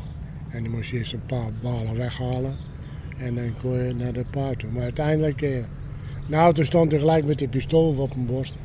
En 0.50 0.64
die 0.64 0.72
moest 0.72 0.90
je 0.90 0.98
eerst 0.98 1.14
een 1.14 1.26
paar 1.26 1.52
balen 1.62 1.96
weghalen. 1.96 2.56
En 3.18 3.36
dan 3.36 3.54
kon 3.62 3.84
je 3.84 3.94
naar 3.94 4.14
de 4.14 4.26
paard. 4.30 4.74
Maar 4.74 4.84
uiteindelijk... 4.84 5.42
Eh, 5.42 5.64
nou, 6.28 6.54
toen 6.54 6.66
stond 6.66 6.92
hij 6.92 7.00
gelijk 7.00 7.26
met 7.26 7.38
die 7.38 7.48
pistool 7.48 7.98
op 7.98 8.16
mijn 8.16 8.28
borst. 8.28 8.58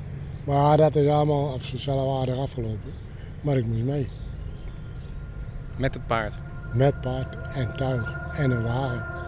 Maar 0.44 0.76
dat 0.76 0.96
is 0.96 1.08
allemaal 1.08 1.52
op 1.52 1.62
zichzelf 1.62 2.20
aardig 2.20 2.36
afgelopen. 2.36 2.92
Maar 3.40 3.56
ik 3.56 3.66
moest 3.66 3.84
mee. 3.84 4.06
Met 5.76 5.94
het 5.94 6.06
paard. 6.06 6.38
Met 6.74 7.00
paard 7.00 7.36
en 7.54 7.76
tuig 7.76 8.14
en 8.36 8.50
een 8.50 8.62
wagen. 8.62 9.18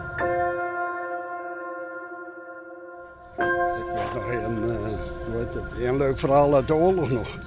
Ik 4.14 4.22
weet 4.28 4.42
nog 4.42 4.55
een, 4.55 4.70
eh, 4.70 5.38
het, 5.38 5.81
een 5.81 5.96
leuk 5.96 6.18
verhaal 6.18 6.55
uit 6.55 6.66
de 6.66 6.74
oorlog 6.74 7.11
nog. 7.11 7.38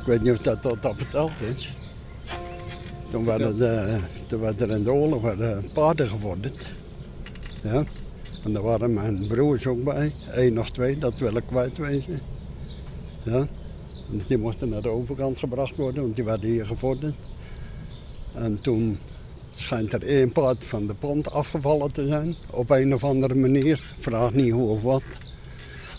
Ik 0.00 0.06
weet 0.06 0.22
niet 0.22 0.32
of 0.32 0.38
dat, 0.38 0.62
dat, 0.62 0.82
dat 0.82 0.94
verteld 0.96 1.40
is. 1.40 1.76
Toen 3.10 3.24
werden, 3.24 3.58
de, 3.58 3.98
toen 4.28 4.40
werden 4.40 4.70
er 4.70 4.76
in 4.76 4.84
de 4.84 4.92
oorlog 4.92 5.22
werden 5.22 5.70
paarden 5.72 6.08
gevorderd. 6.08 6.66
Ja. 7.62 7.84
En 8.44 8.52
daar 8.52 8.62
waren 8.62 8.94
mijn 8.94 9.26
broers 9.26 9.66
ook 9.66 9.84
bij. 9.84 10.12
Eén 10.30 10.52
nog 10.52 10.70
twee, 10.70 10.98
dat 10.98 11.18
wil 11.18 11.36
ik 11.36 11.46
kwijtwezen. 11.46 12.20
Ja. 13.22 13.46
En 14.10 14.22
die 14.26 14.38
moesten 14.38 14.68
naar 14.68 14.82
de 14.82 14.88
overkant 14.88 15.38
gebracht 15.38 15.76
worden, 15.76 16.02
want 16.02 16.16
die 16.16 16.24
werden 16.24 16.50
hier 16.50 16.66
gevorderd. 16.66 17.14
En 18.34 18.60
toen 18.60 18.98
schijnt 19.58 19.92
er 19.92 20.02
één 20.02 20.32
paard 20.32 20.64
van 20.64 20.86
de 20.86 20.94
pont 20.94 21.30
afgevallen 21.30 21.92
te 21.92 22.06
zijn. 22.06 22.36
Op 22.50 22.70
een 22.70 22.94
of 22.94 23.04
andere 23.04 23.34
manier. 23.34 23.80
Vraag 23.98 24.32
niet 24.32 24.52
hoe 24.52 24.70
of 24.70 24.82
wat. 24.82 25.02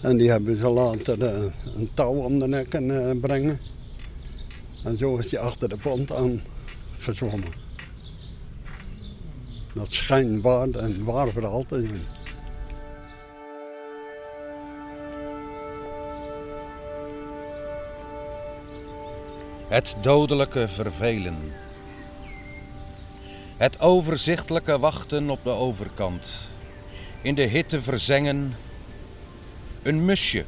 En 0.01 0.17
die 0.17 0.29
hebben 0.29 0.57
ze 0.57 0.67
later 0.69 1.23
eh, 1.23 1.43
een 1.75 1.89
touw 1.93 2.13
om 2.13 2.39
de 2.39 2.47
nek 2.47 2.69
kunnen 2.69 3.09
eh, 3.09 3.19
brengen. 3.19 3.59
En 4.83 4.97
zo 4.97 5.17
is 5.17 5.31
hij 5.31 5.39
achter 5.39 5.69
de 5.69 5.77
pont 5.77 6.13
aan 6.13 6.41
gezwommen. 6.97 7.51
Dat 9.73 9.91
schijnt 9.91 10.43
waar 10.43 10.69
en 10.69 11.03
waar 11.03 11.31
verhaal 11.31 11.65
te 11.65 11.81
zijn. 11.81 12.01
Het 19.67 19.95
dodelijke 20.01 20.67
vervelen. 20.67 21.35
Het 23.57 23.79
overzichtelijke 23.79 24.79
wachten 24.79 25.29
op 25.29 25.43
de 25.43 25.49
overkant. 25.49 26.33
In 27.21 27.35
de 27.35 27.41
hitte 27.41 27.81
verzengen. 27.81 28.55
Een 29.83 30.05
musje. 30.05 30.45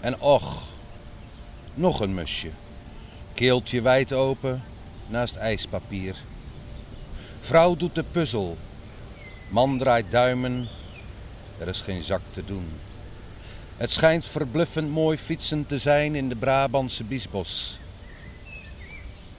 En 0.00 0.20
och, 0.20 0.62
nog 1.74 2.00
een 2.00 2.14
musje. 2.14 2.50
Keeltje 3.34 3.80
wijd 3.80 4.12
open 4.12 4.62
naast 5.06 5.36
ijspapier. 5.36 6.16
Vrouw 7.40 7.76
doet 7.76 7.94
de 7.94 8.04
puzzel. 8.10 8.56
Man 9.48 9.78
draait 9.78 10.10
duimen. 10.10 10.68
Er 11.58 11.68
is 11.68 11.80
geen 11.80 12.02
zak 12.02 12.22
te 12.30 12.44
doen. 12.44 12.68
Het 13.76 13.90
schijnt 13.90 14.24
verbluffend 14.24 14.90
mooi 14.90 15.18
fietsen 15.18 15.66
te 15.66 15.78
zijn 15.78 16.14
in 16.14 16.28
de 16.28 16.36
Brabantse 16.36 17.04
biesbos. 17.04 17.78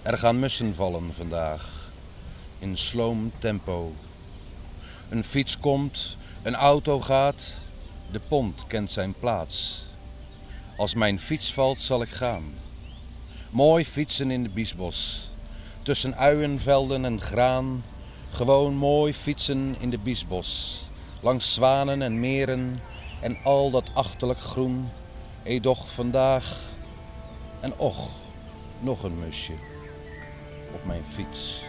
Er 0.02 0.18
gaan 0.18 0.40
mussen 0.40 0.76
vallen 0.76 1.14
vandaag, 1.14 1.77
in 2.60 2.78
sloom 2.78 3.32
tempo. 3.38 3.94
Een 5.10 5.24
fiets 5.24 5.60
komt, 5.60 6.18
een 6.44 6.56
auto 6.56 7.00
gaat, 7.00 7.54
de 8.12 8.20
pont 8.20 8.68
kent 8.68 8.92
zijn 8.92 9.14
plaats. 9.20 9.86
Als 10.78 10.94
mijn 10.94 11.20
fiets 11.20 11.54
valt, 11.54 11.82
zal 11.82 12.02
ik 12.02 12.10
gaan. 12.10 12.44
Mooi 13.50 13.86
fietsen 13.86 14.32
in 14.32 14.44
de 14.44 14.50
biesbos, 14.50 15.30
tussen 15.84 16.18
uienvelden 16.18 17.06
en 17.06 17.22
graan. 17.22 17.84
Gewoon 18.32 18.76
mooi 18.76 19.14
fietsen 19.14 19.76
in 19.80 19.90
de 19.90 19.98
biesbos, 19.98 20.82
langs 21.22 21.54
zwanen 21.54 22.02
en 22.02 22.20
meren 22.20 22.80
en 23.22 23.38
al 23.44 23.70
dat 23.70 23.92
achterlijk 23.94 24.40
groen. 24.40 24.90
Edoch 25.44 25.90
vandaag 25.92 26.74
en 27.60 27.78
och, 27.78 28.10
nog 28.80 29.04
een 29.04 29.20
musje 29.20 29.54
op 30.74 30.86
mijn 30.86 31.04
fiets. 31.14 31.67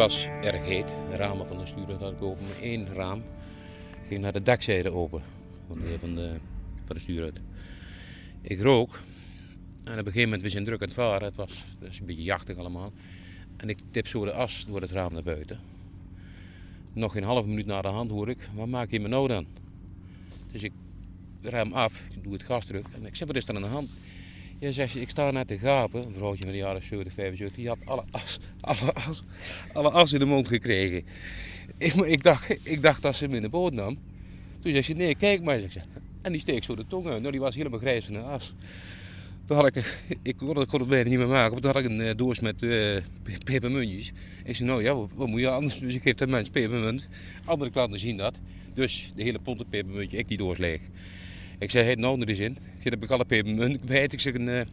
Was 0.00 0.28
erg 0.42 0.64
heet. 0.64 0.94
De 1.10 1.16
ramen 1.16 1.46
van 1.46 1.58
de 1.58 1.66
stuurrad 1.66 2.00
had 2.00 2.12
ik 2.12 2.22
open. 2.22 2.46
Maar 2.46 2.62
één 2.62 2.94
raam 2.94 3.22
ging 4.08 4.20
naar 4.20 4.32
de 4.32 4.42
dakzijde 4.42 4.90
open. 4.90 5.22
Van 5.66 5.78
de, 5.78 5.98
van 5.98 6.14
de, 6.14 6.36
van 6.86 6.96
de 6.96 7.00
stuurrad. 7.00 7.32
Ik 8.40 8.60
rook. 8.60 9.00
En 9.84 9.92
op 9.92 9.98
een 9.98 10.04
gegeven 10.04 10.22
moment, 10.22 10.42
we 10.42 10.50
zijn 10.50 10.64
druk 10.64 10.80
aan 10.80 10.86
het 10.86 10.96
varen. 10.96 11.24
Het 11.24 11.34
was 11.36 11.64
dus 11.78 12.00
een 12.00 12.06
beetje 12.06 12.22
jachtig 12.22 12.56
allemaal. 12.56 12.92
En 13.56 13.68
ik 13.68 13.78
tip 13.90 14.06
zo 14.06 14.24
de 14.24 14.32
as 14.32 14.64
door 14.68 14.80
het 14.80 14.90
raam 14.90 15.12
naar 15.12 15.22
buiten. 15.22 15.60
Nog 16.92 17.12
geen 17.12 17.24
half 17.24 17.46
minuut 17.46 17.66
na 17.66 17.82
de 17.82 17.88
hand 17.88 18.10
hoor 18.10 18.28
ik, 18.28 18.48
wat 18.54 18.68
maak 18.68 18.90
je 18.90 19.00
me 19.00 19.08
nou 19.08 19.28
dan? 19.28 19.46
Dus 20.52 20.62
ik 20.62 20.72
ruim 21.42 21.72
af, 21.72 22.02
ik 22.14 22.22
doe 22.22 22.32
het 22.32 22.42
gas 22.42 22.64
terug 22.64 22.86
en 22.94 23.06
ik 23.06 23.16
zeg, 23.16 23.26
wat 23.26 23.36
is 23.36 23.48
er 23.48 23.54
aan 23.54 23.62
de 23.62 23.68
hand? 23.68 23.98
Ja, 24.60 24.70
zegt 24.70 24.92
ze, 24.92 25.00
ik 25.00 25.10
sta 25.10 25.30
net 25.30 25.48
te 25.48 25.58
gapen, 25.58 26.06
een 26.06 26.14
vrouwtje 26.16 26.42
van 26.42 26.52
de 26.52 26.58
jaren 26.58 26.82
70, 26.84 27.12
75, 27.14 27.56
die 27.56 27.68
had 27.68 27.78
alle 27.84 28.04
as, 28.10 28.38
alle 28.60 28.92
as, 28.92 29.22
alle 29.72 29.90
as 29.90 30.12
in 30.12 30.18
de 30.18 30.24
mond 30.24 30.48
gekregen. 30.48 31.02
Ik, 31.78 31.94
ik, 31.94 32.22
dacht, 32.22 32.56
ik 32.62 32.82
dacht 32.82 33.02
dat 33.02 33.16
ze 33.16 33.24
hem 33.24 33.34
in 33.34 33.42
de 33.42 33.48
boot 33.48 33.72
nam. 33.72 33.98
Toen 34.60 34.70
zei 34.72 34.82
ze, 34.82 34.92
nee, 34.92 35.14
kijk 35.14 35.42
maar. 35.42 35.58
Zeg 35.58 35.72
ze. 35.72 35.80
En 36.22 36.32
die 36.32 36.40
steek 36.40 36.64
zo 36.64 36.74
de 36.74 36.84
tong 36.88 37.06
uit. 37.06 37.18
Nou, 37.20 37.30
die 37.32 37.40
was 37.40 37.54
helemaal 37.54 37.78
grijs 37.78 38.04
van 38.04 38.14
de 38.14 38.20
as. 38.20 38.54
Toen 39.44 39.56
had 39.56 39.76
ik, 39.76 40.00
ik 40.22 40.36
kon 40.36 40.58
het, 40.58 40.68
kon 40.68 40.80
het 40.80 40.88
bijna 40.88 41.08
niet 41.08 41.18
meer 41.18 41.28
maken, 41.28 41.52
maar 41.52 41.60
toen 41.60 41.72
had 41.72 41.80
ik 41.80 41.90
een 41.90 42.00
eh, 42.00 42.16
doos 42.16 42.40
met 42.40 42.62
eh, 42.62 42.68
pe- 43.22 43.38
pepermuntjes. 43.44 44.12
Ik 44.44 44.56
zei, 44.56 44.68
nou 44.68 44.82
ja, 44.82 44.94
wat, 45.14 45.28
moet 45.28 45.40
je 45.40 45.48
anders? 45.48 45.78
Dus 45.78 45.94
ik 45.94 46.02
geef 46.02 46.14
de 46.14 46.26
mensen 46.26 46.52
pepermunt. 46.52 47.08
Andere 47.44 47.70
klanten 47.70 47.98
zien 47.98 48.16
dat. 48.16 48.38
Dus 48.74 49.12
de 49.14 49.22
hele 49.22 49.38
pond 49.38 49.70
pepermuntje, 49.70 50.16
ik 50.16 50.28
die 50.28 50.36
doos 50.36 50.58
leeg. 50.58 50.80
Ik 51.60 51.70
zei, 51.70 51.88
het 51.88 51.98
nou 51.98 52.20
er 52.20 52.28
eens 52.28 52.38
in. 52.38 52.52
Ik 52.52 52.82
zei, 52.82 52.94
heb 52.94 53.02
ik 53.02 53.10
alle 53.10 53.24
pepermunt 53.24 53.80
kwijt. 53.84 54.12
Ik 54.12 54.20
zeg, 54.20 54.34
een, 54.34 54.48
eh, 54.48 54.66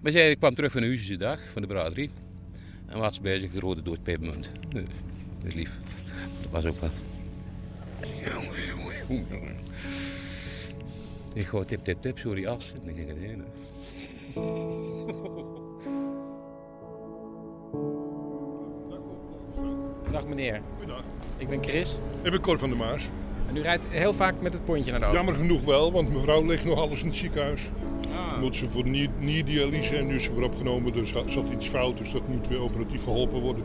maar 0.00 0.12
zij 0.12 0.36
kwam 0.36 0.54
terug 0.54 0.72
van 0.72 0.80
de 0.80 0.86
Huisjesche 0.86 1.16
dag, 1.16 1.40
van 1.52 1.62
de 1.62 1.68
braderie. 1.68 2.10
En 2.86 2.98
wat 2.98 3.14
ze 3.14 3.20
bij 3.20 3.40
zich, 3.40 3.52
een 3.54 3.60
rode 3.60 3.82
doos 3.82 3.96
pepermunt. 4.02 4.50
Dat 4.68 4.82
is 5.44 5.54
lief. 5.54 5.78
Dat 6.42 6.50
was 6.50 6.64
ook 6.64 6.80
wat. 6.80 6.92
Jongens, 8.24 8.66
jongens, 8.66 8.96
jongens. 9.06 9.52
Ik 11.34 11.46
gooi 11.46 11.66
tip, 11.66 11.84
tip, 11.84 12.02
tip, 12.02 12.18
sorry 12.18 12.46
as. 12.46 12.72
En 12.72 12.80
dan 12.84 12.94
ging 12.94 13.08
het 13.08 13.18
heen. 13.18 13.42
Dag 20.12 20.26
meneer. 20.26 20.60
Ik 21.36 21.48
ben 21.48 21.62
Chris. 21.62 21.98
Ik 22.22 22.30
ben 22.30 22.40
Cor 22.40 22.58
van 22.58 22.68
der 22.68 22.78
Maas. 22.78 23.08
En 23.48 23.56
u 23.56 23.62
rijdt 23.62 23.86
heel 23.90 24.12
vaak 24.14 24.34
met 24.40 24.52
het 24.52 24.64
pontje 24.64 24.90
naar 24.90 25.00
de 25.00 25.06
auto. 25.06 25.20
Jammer 25.20 25.42
genoeg 25.42 25.64
wel, 25.64 25.92
want 25.92 26.12
mevrouw 26.12 26.44
ligt 26.46 26.64
nog 26.64 26.78
alles 26.78 27.00
in 27.00 27.06
het 27.06 27.16
ziekenhuis. 27.16 27.70
Moet 28.40 28.54
ze 28.54 28.68
voor 28.68 28.88
nier- 28.88 29.10
nierdialyse 29.18 29.96
en 29.96 30.06
nu 30.06 30.14
is 30.14 30.24
ze 30.24 30.34
weer 30.34 30.44
opgenomen, 30.44 30.92
dus 30.92 31.14
er 31.14 31.22
zat 31.30 31.44
iets 31.52 31.68
fout, 31.68 31.98
dus 31.98 32.12
dat 32.12 32.28
moet 32.28 32.48
weer 32.48 32.60
operatief 32.60 33.04
geholpen 33.04 33.40
worden. 33.40 33.64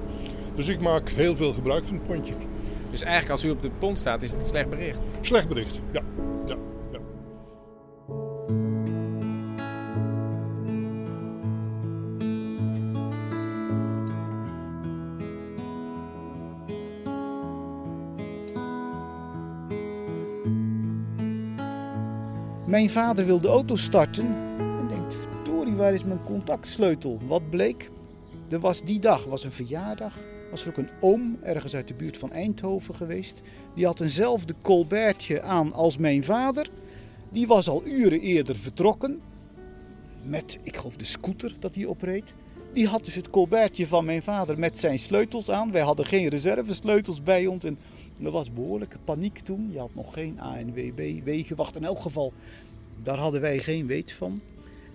Dus 0.55 0.67
ik 0.67 0.81
maak 0.81 1.09
heel 1.09 1.35
veel 1.35 1.53
gebruik 1.53 1.85
van 1.85 1.95
het 1.95 2.03
pontje. 2.03 2.33
Dus 2.91 3.01
eigenlijk 3.01 3.31
als 3.31 3.43
u 3.45 3.49
op 3.49 3.61
de 3.61 3.69
pont 3.79 3.99
staat, 3.99 4.23
is 4.23 4.31
het 4.31 4.41
een 4.41 4.47
slecht 4.47 4.69
bericht. 4.69 4.99
Slecht 5.21 5.47
bericht, 5.47 5.79
ja. 5.91 6.01
Mijn 22.73 22.89
vader 22.89 23.25
wil 23.25 23.41
de 23.41 23.47
auto 23.47 23.75
starten 23.75 24.25
en 24.57 24.87
denkt, 24.87 25.15
verdorie, 25.31 25.73
waar 25.73 25.93
is 25.93 26.03
mijn 26.03 26.23
contactsleutel? 26.23 27.19
Wat 27.27 27.49
bleek? 27.49 27.89
Er 28.49 28.59
was 28.59 28.83
die 28.83 28.99
dag 28.99 29.25
was 29.25 29.43
een 29.43 29.51
verjaardag. 29.51 30.17
Was 30.51 30.63
er 30.63 30.69
ook 30.69 30.77
een 30.77 30.89
oom 30.99 31.37
ergens 31.43 31.75
uit 31.75 31.87
de 31.87 31.93
buurt 31.93 32.17
van 32.17 32.31
Eindhoven 32.31 32.95
geweest. 32.95 33.41
Die 33.75 33.85
had 33.85 34.01
eenzelfde 34.01 34.55
colbertje 34.61 35.41
aan 35.41 35.73
als 35.73 35.97
mijn 35.97 36.23
vader. 36.23 36.69
Die 37.29 37.47
was 37.47 37.69
al 37.69 37.85
uren 37.85 38.19
eerder 38.19 38.55
vertrokken. 38.55 39.21
Met, 40.23 40.59
ik 40.63 40.77
geloof, 40.77 40.95
de 40.95 41.05
scooter 41.05 41.55
dat 41.59 41.75
hij 41.75 41.85
opreed. 41.85 42.33
Die 42.73 42.87
had 42.87 43.05
dus 43.05 43.15
het 43.15 43.29
colbertje 43.29 43.87
van 43.87 44.05
mijn 44.05 44.23
vader 44.23 44.59
met 44.59 44.79
zijn 44.79 44.99
sleutels 44.99 45.49
aan. 45.49 45.71
Wij 45.71 45.81
hadden 45.81 46.05
geen 46.05 46.27
reservesleutels 46.27 47.23
bij 47.23 47.45
ons. 47.47 47.63
En 47.63 47.77
er 48.23 48.31
was 48.31 48.53
behoorlijke 48.53 48.97
paniek 49.03 49.39
toen. 49.39 49.69
Je 49.71 49.79
had 49.79 49.95
nog 49.95 50.13
geen 50.13 50.39
ANWB, 50.39 51.23
wegenwacht. 51.23 51.75
In 51.75 51.83
elk 51.83 51.99
geval, 51.99 52.33
daar 53.03 53.17
hadden 53.17 53.41
wij 53.41 53.57
geen 53.59 53.87
weet 53.87 54.11
van. 54.11 54.41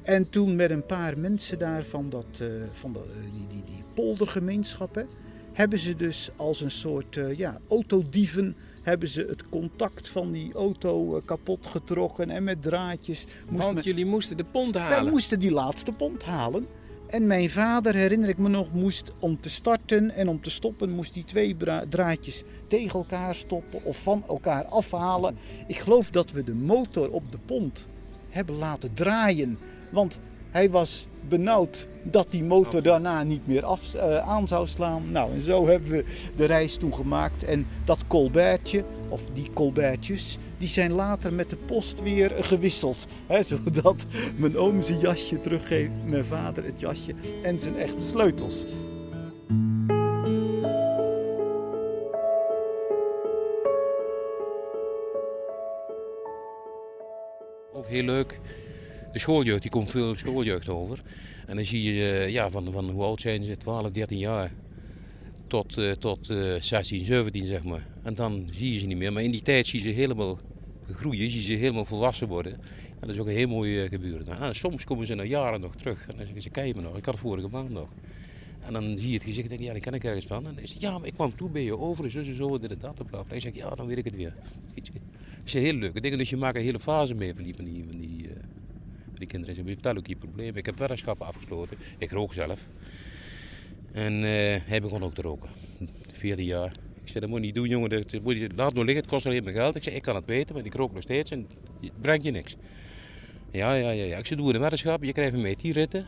En 0.02 0.30
toen 0.30 0.56
met 0.56 0.70
een 0.70 0.86
paar 0.86 1.18
mensen 1.18 1.58
daar 1.58 1.84
van, 1.84 2.10
dat, 2.10 2.26
eh, 2.40 2.46
van 2.72 2.92
de, 2.92 2.98
eh, 2.98 3.22
die, 3.22 3.46
die, 3.48 3.62
die 3.64 3.82
poldergemeenschappen... 3.94 5.06
hebben 5.52 5.78
ze 5.78 5.96
dus 5.96 6.30
als 6.36 6.60
een 6.60 6.70
soort 6.70 7.16
eh, 7.16 7.34
ja, 7.38 7.60
autodieven... 7.68 8.56
hebben 8.82 9.08
ze 9.08 9.26
het 9.28 9.48
contact 9.48 10.08
van 10.08 10.32
die 10.32 10.52
auto 10.54 11.22
kapot 11.24 11.66
getrokken 11.66 12.30
en 12.30 12.44
met 12.44 12.62
draadjes. 12.62 13.26
Want 13.48 13.74
men- 13.74 13.82
jullie 13.82 14.06
moesten 14.06 14.36
de 14.36 14.44
pont 14.44 14.74
wij 14.74 14.82
halen. 14.82 15.10
moesten 15.12 15.40
die 15.40 15.52
laatste 15.52 15.92
pont 15.92 16.24
halen. 16.24 16.66
En 17.08 17.26
mijn 17.26 17.50
vader, 17.50 17.94
herinner 17.94 18.28
ik 18.28 18.38
me 18.38 18.48
nog, 18.48 18.72
moest 18.72 19.12
om 19.18 19.40
te 19.40 19.50
starten 19.50 20.10
en 20.10 20.28
om 20.28 20.40
te 20.40 20.50
stoppen, 20.50 20.90
moest 20.90 21.14
die 21.14 21.24
twee 21.24 21.56
draadjes 21.88 22.42
tegen 22.66 22.98
elkaar 22.98 23.34
stoppen 23.34 23.84
of 23.84 24.02
van 24.02 24.24
elkaar 24.28 24.64
afhalen. 24.64 25.38
Ik 25.66 25.78
geloof 25.78 26.10
dat 26.10 26.30
we 26.30 26.44
de 26.44 26.54
motor 26.54 27.10
op 27.10 27.32
de 27.32 27.38
pont 27.38 27.88
hebben 28.28 28.54
laten 28.54 28.94
draaien. 28.94 29.58
Want 29.90 30.20
hij 30.50 30.70
was 30.70 31.06
benauwd 31.28 31.88
dat 32.02 32.26
die 32.30 32.44
motor 32.44 32.82
daarna 32.82 33.22
niet 33.22 33.46
meer 33.46 33.64
af, 33.64 33.94
eh, 33.94 34.28
aan 34.28 34.48
zou 34.48 34.66
slaan. 34.66 35.12
Nou, 35.12 35.32
en 35.32 35.42
zo 35.42 35.66
hebben 35.66 35.90
we 35.90 36.04
de 36.36 36.44
reis 36.44 36.76
toen 36.76 36.94
gemaakt. 36.94 37.44
En 37.44 37.66
dat 37.84 38.06
colbertje, 38.06 38.84
of 39.08 39.22
die 39.32 39.50
colbertjes, 39.52 40.38
die 40.58 40.68
zijn 40.68 40.92
later 40.92 41.32
met 41.32 41.50
de 41.50 41.56
post 41.56 42.02
weer 42.02 42.32
gewisseld. 42.40 43.06
Hè, 43.26 43.42
zodat 43.64 44.06
mijn 44.36 44.58
oom 44.58 44.82
zijn 44.82 44.98
jasje 44.98 45.40
teruggeeft, 45.40 45.92
mijn 46.04 46.24
vader 46.24 46.64
het 46.64 46.80
jasje 46.80 47.14
en 47.42 47.60
zijn 47.60 47.76
echte 47.76 48.02
sleutels. 48.02 48.64
Ook 57.72 57.86
heel 57.86 58.02
leuk. 58.02 58.40
De 59.12 59.18
schooljeugd, 59.18 59.62
die 59.62 59.70
komt 59.70 59.90
veel 59.90 60.14
schooljeugd 60.14 60.68
over. 60.68 61.02
En 61.46 61.56
dan 61.56 61.64
zie 61.64 61.94
je, 61.94 62.10
eh, 62.10 62.28
ja, 62.28 62.50
van, 62.50 62.72
van 62.72 62.90
hoe 62.90 63.02
oud 63.02 63.20
zijn 63.20 63.44
ze? 63.44 63.56
12, 63.56 63.90
13 63.90 64.18
jaar. 64.18 64.52
Tot, 65.46 65.78
eh, 65.78 65.90
tot 65.90 66.30
eh 66.30 66.54
16, 66.60 67.04
17 67.04 67.46
zeg 67.46 67.64
maar. 67.64 67.86
En 68.02 68.14
dan 68.14 68.48
zie 68.50 68.72
je 68.72 68.78
ze 68.78 68.86
niet 68.86 68.96
meer. 68.96 69.12
Maar 69.12 69.22
in 69.22 69.30
die 69.30 69.42
tijd 69.42 69.66
zie 69.66 69.82
je 69.82 69.92
ze 69.92 70.00
helemaal 70.00 70.38
groeien, 70.94 71.30
zie 71.30 71.40
je 71.40 71.46
ze 71.46 71.52
helemaal 71.52 71.84
volwassen 71.84 72.28
worden. 72.28 72.52
En 72.52 73.06
dat 73.06 73.10
is 73.10 73.18
ook 73.18 73.26
een 73.26 73.32
heel 73.32 73.48
mooi 73.48 73.82
eh, 73.82 73.88
gebeuren. 73.88 74.26
Nou, 74.26 74.54
soms 74.54 74.84
komen 74.84 75.06
ze 75.06 75.14
na 75.14 75.22
jaren 75.22 75.60
nog 75.60 75.76
terug. 75.76 76.00
En 76.00 76.16
dan 76.16 76.24
zeggen 76.24 76.42
ze, 76.42 76.50
kijk 76.50 76.74
me 76.74 76.82
nog, 76.82 76.96
ik 76.96 77.04
had 77.04 77.18
vorige 77.18 77.48
maand 77.48 77.70
nog. 77.70 77.88
En 78.60 78.72
dan 78.72 78.98
zie 78.98 79.08
je 79.08 79.14
het 79.14 79.22
gezicht 79.22 79.42
en 79.42 79.48
denk 79.48 79.60
je, 79.60 79.66
ja, 79.66 79.72
daar 79.72 79.80
ken 79.80 79.94
ik 79.94 80.04
ergens 80.04 80.26
van. 80.26 80.46
En 80.46 80.54
dan 80.54 80.62
is 80.62 80.76
ja, 80.78 80.98
maar 80.98 81.06
ik 81.06 81.14
kwam 81.14 81.36
toe 81.36 81.50
bij 81.50 81.62
je 81.62 81.78
over, 81.78 82.10
zo 82.10 82.22
zo, 82.22 82.58
dit 82.58 82.70
en 82.70 82.78
dat. 82.78 82.94
Bla, 82.94 83.22
bla. 83.22 83.34
En 83.34 83.40
zeg 83.40 83.50
ik, 83.50 83.56
ja, 83.56 83.70
dan 83.70 83.86
weet 83.86 83.98
ik 83.98 84.04
het 84.04 84.16
weer. 84.16 84.34
Het 85.38 85.50
zijn 85.50 85.64
heel 85.64 85.74
leuke 85.74 86.00
dingen, 86.00 86.18
dus 86.18 86.30
je 86.30 86.36
maakt 86.36 86.56
een 86.56 86.62
hele 86.62 86.78
fase 86.78 87.14
mee 87.14 87.34
van 87.34 87.44
die, 87.44 87.54
van 87.54 87.64
die, 87.64 87.84
van 87.90 88.00
die, 88.00 88.17
die 89.18 89.28
kinderen. 89.28 89.54
Ze 89.54 89.62
vertellen 89.64 89.98
ook 89.98 90.06
je 90.06 90.16
problemen. 90.16 90.56
Ik 90.56 90.66
heb 90.66 90.78
weddenschappen 90.78 91.26
afgesloten. 91.26 91.76
Ik 91.98 92.10
rook 92.10 92.32
zelf. 92.32 92.60
En 93.92 94.14
eh, 94.14 94.60
hij 94.64 94.80
begon 94.80 95.02
ook 95.02 95.14
te 95.14 95.22
roken. 95.22 95.48
14 96.12 96.44
jaar. 96.44 96.72
Ik 97.02 97.08
zei, 97.08 97.20
dat 97.20 97.28
moet 97.28 97.38
je 97.38 97.44
niet 97.44 97.54
doen, 97.54 97.68
jongen. 97.68 97.90
Dat 97.90 98.22
moet 98.22 98.36
je, 98.36 98.50
laat 98.54 98.72
nou 98.72 98.84
liggen, 98.84 99.02
het 99.02 99.12
kost 99.12 99.26
alleen 99.26 99.44
maar 99.44 99.52
geld. 99.52 99.76
Ik 99.76 99.82
zei, 99.82 99.96
ik 99.96 100.02
kan 100.02 100.14
het 100.14 100.26
weten, 100.26 100.54
want 100.54 100.66
ik 100.66 100.74
rook 100.74 100.92
nog 100.92 101.02
steeds 101.02 101.30
en 101.30 101.46
het 101.80 102.00
brengt 102.00 102.24
je 102.24 102.30
niks. 102.30 102.56
Ja, 103.50 103.74
ja, 103.74 103.90
ja. 103.90 104.04
ja. 104.04 104.18
Ik 104.18 104.26
zei, 104.26 104.40
doe 104.40 104.54
een 104.54 104.60
weddenschap. 104.60 105.04
Je 105.04 105.12
krijgt 105.12 105.36
mee 105.36 105.56
10 105.56 105.72
ritten. 105.72 106.06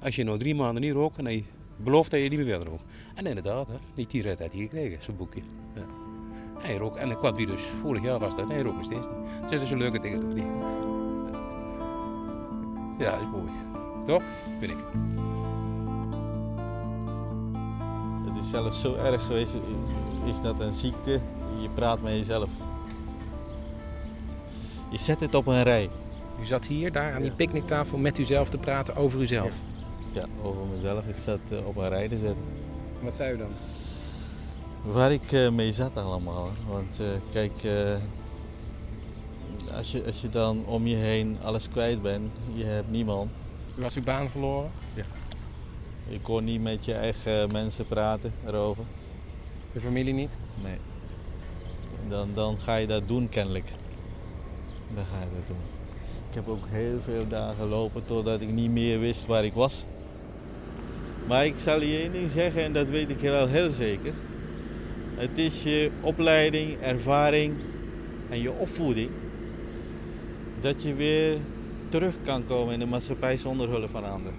Als 0.00 0.16
je 0.16 0.24
nou 0.24 0.38
drie 0.38 0.54
maanden 0.54 0.82
niet 0.82 0.92
rookt, 0.92 1.18
en 1.18 1.24
hij 1.24 1.44
belooft 1.76 2.10
dat 2.10 2.22
je 2.22 2.28
niet 2.28 2.38
meer 2.38 2.48
verder 2.48 2.68
rookt. 2.68 2.84
En 3.14 3.26
inderdaad, 3.26 3.68
hè, 3.68 3.76
die 3.94 4.06
10 4.06 4.20
ritten 4.20 4.44
had 4.44 4.54
hij 4.54 4.62
gekregen, 4.62 5.02
zo'n 5.02 5.16
boekje. 5.16 5.40
Ja. 5.74 5.86
Hij 6.58 6.76
rookt, 6.76 6.96
en 6.96 7.10
ik 7.10 7.16
kwam 7.16 7.36
hier 7.36 7.46
dus, 7.46 7.62
vorig 7.62 8.02
jaar 8.02 8.18
was 8.18 8.36
dat, 8.36 8.48
hij 8.48 8.62
rookt 8.62 8.76
nog 8.76 8.84
steeds 8.84 9.06
niet. 9.06 9.50
Dus 9.50 9.58
dat 9.58 9.68
zijn 9.68 9.78
leuke 9.78 10.00
dingen, 10.00 10.20
toch 10.20 10.34
niet? 10.34 10.91
Ja, 12.98 13.10
dat 13.10 13.20
is 13.20 13.26
mooi. 13.32 13.50
Toch? 14.06 14.22
Vind 14.58 14.72
ik. 14.72 14.78
Het 18.24 18.44
is 18.44 18.50
zelfs 18.50 18.80
zo 18.80 18.94
erg 18.94 19.26
geweest, 19.26 19.56
is 20.24 20.40
dat 20.40 20.60
een 20.60 20.72
ziekte, 20.72 21.20
je 21.60 21.68
praat 21.74 22.02
met 22.02 22.12
jezelf. 22.12 22.48
Je 24.90 24.98
zet 24.98 25.20
het 25.20 25.34
op 25.34 25.46
een 25.46 25.62
rij. 25.62 25.90
U 26.40 26.44
zat 26.44 26.66
hier, 26.66 26.92
daar 26.92 27.14
aan 27.14 27.22
die 27.22 27.30
picknicktafel 27.30 27.98
met 27.98 28.18
uzelf 28.18 28.48
te 28.48 28.58
praten 28.58 28.96
over 28.96 29.20
uzelf. 29.20 29.54
Ja, 30.12 30.24
over 30.42 30.62
mezelf. 30.74 31.06
Ik 31.06 31.16
zat 31.16 31.38
eh, 31.48 31.66
op 31.66 31.76
een 31.76 31.88
rij 31.88 32.08
te 32.08 32.18
zetten. 32.18 32.44
Wat 33.00 33.16
zei 33.16 33.34
u 33.34 33.36
dan? 33.36 33.50
Waar 34.82 35.12
ik 35.12 35.32
eh, 35.32 35.50
mee 35.50 35.72
zat 35.72 35.96
allemaal. 35.96 36.50
Want 36.68 37.00
eh, 37.00 37.06
kijk, 37.32 37.64
eh, 37.64 37.94
als, 39.76 39.92
je, 39.92 40.04
als 40.04 40.20
je 40.20 40.28
dan 40.28 40.64
om 40.66 40.86
je 40.86 40.96
heen 40.96 41.36
alles 41.42 41.68
kwijt 41.68 42.02
bent, 42.02 42.30
je 42.54 42.64
hebt 42.64 42.90
niemand. 42.90 43.30
U 43.78 43.82
was 43.82 43.96
uw 43.96 44.02
baan 44.02 44.30
verloren? 44.30 44.70
Ja. 44.94 45.04
Je 46.08 46.20
kon 46.20 46.44
niet 46.44 46.62
met 46.62 46.84
je 46.84 46.94
eigen 46.94 47.52
mensen 47.52 47.86
praten 47.86 48.32
erover. 48.46 48.84
De 49.72 49.80
familie 49.80 50.14
niet? 50.14 50.36
Nee. 50.62 50.76
Dan, 52.08 52.28
dan 52.34 52.60
ga 52.60 52.76
je 52.76 52.86
dat 52.86 53.08
doen 53.08 53.28
kennelijk. 53.28 53.72
Dan 54.94 55.04
ga 55.04 55.18
je 55.18 55.36
dat 55.36 55.46
doen. 55.46 55.56
Ik 56.28 56.34
heb 56.34 56.48
ook 56.48 56.64
heel 56.68 57.00
veel 57.00 57.28
dagen 57.28 57.56
gelopen 57.56 58.04
totdat 58.06 58.40
ik 58.40 58.48
niet 58.48 58.70
meer 58.70 58.98
wist 59.00 59.26
waar 59.26 59.44
ik 59.44 59.52
was. 59.52 59.84
Maar 61.26 61.46
ik 61.46 61.58
zal 61.58 61.82
je 61.82 61.98
één 61.98 62.12
ding 62.12 62.30
zeggen 62.30 62.62
en 62.62 62.72
dat 62.72 62.86
weet 62.86 63.10
ik 63.10 63.18
wel 63.18 63.46
heel 63.46 63.70
zeker. 63.70 64.12
Het 65.14 65.38
is 65.38 65.62
je 65.62 65.90
opleiding, 66.00 66.80
ervaring 66.80 67.54
en 68.30 68.42
je 68.42 68.52
opvoeding 68.52 69.10
dat 70.62 70.82
je 70.82 70.94
weer 70.94 71.38
terug 71.88 72.14
kan 72.24 72.44
komen 72.46 72.72
in 72.74 72.78
de 72.78 72.86
maatschappij 72.86 73.36
zonder 73.36 73.68
hulp 73.68 73.90
van 73.90 74.04
anderen. 74.04 74.34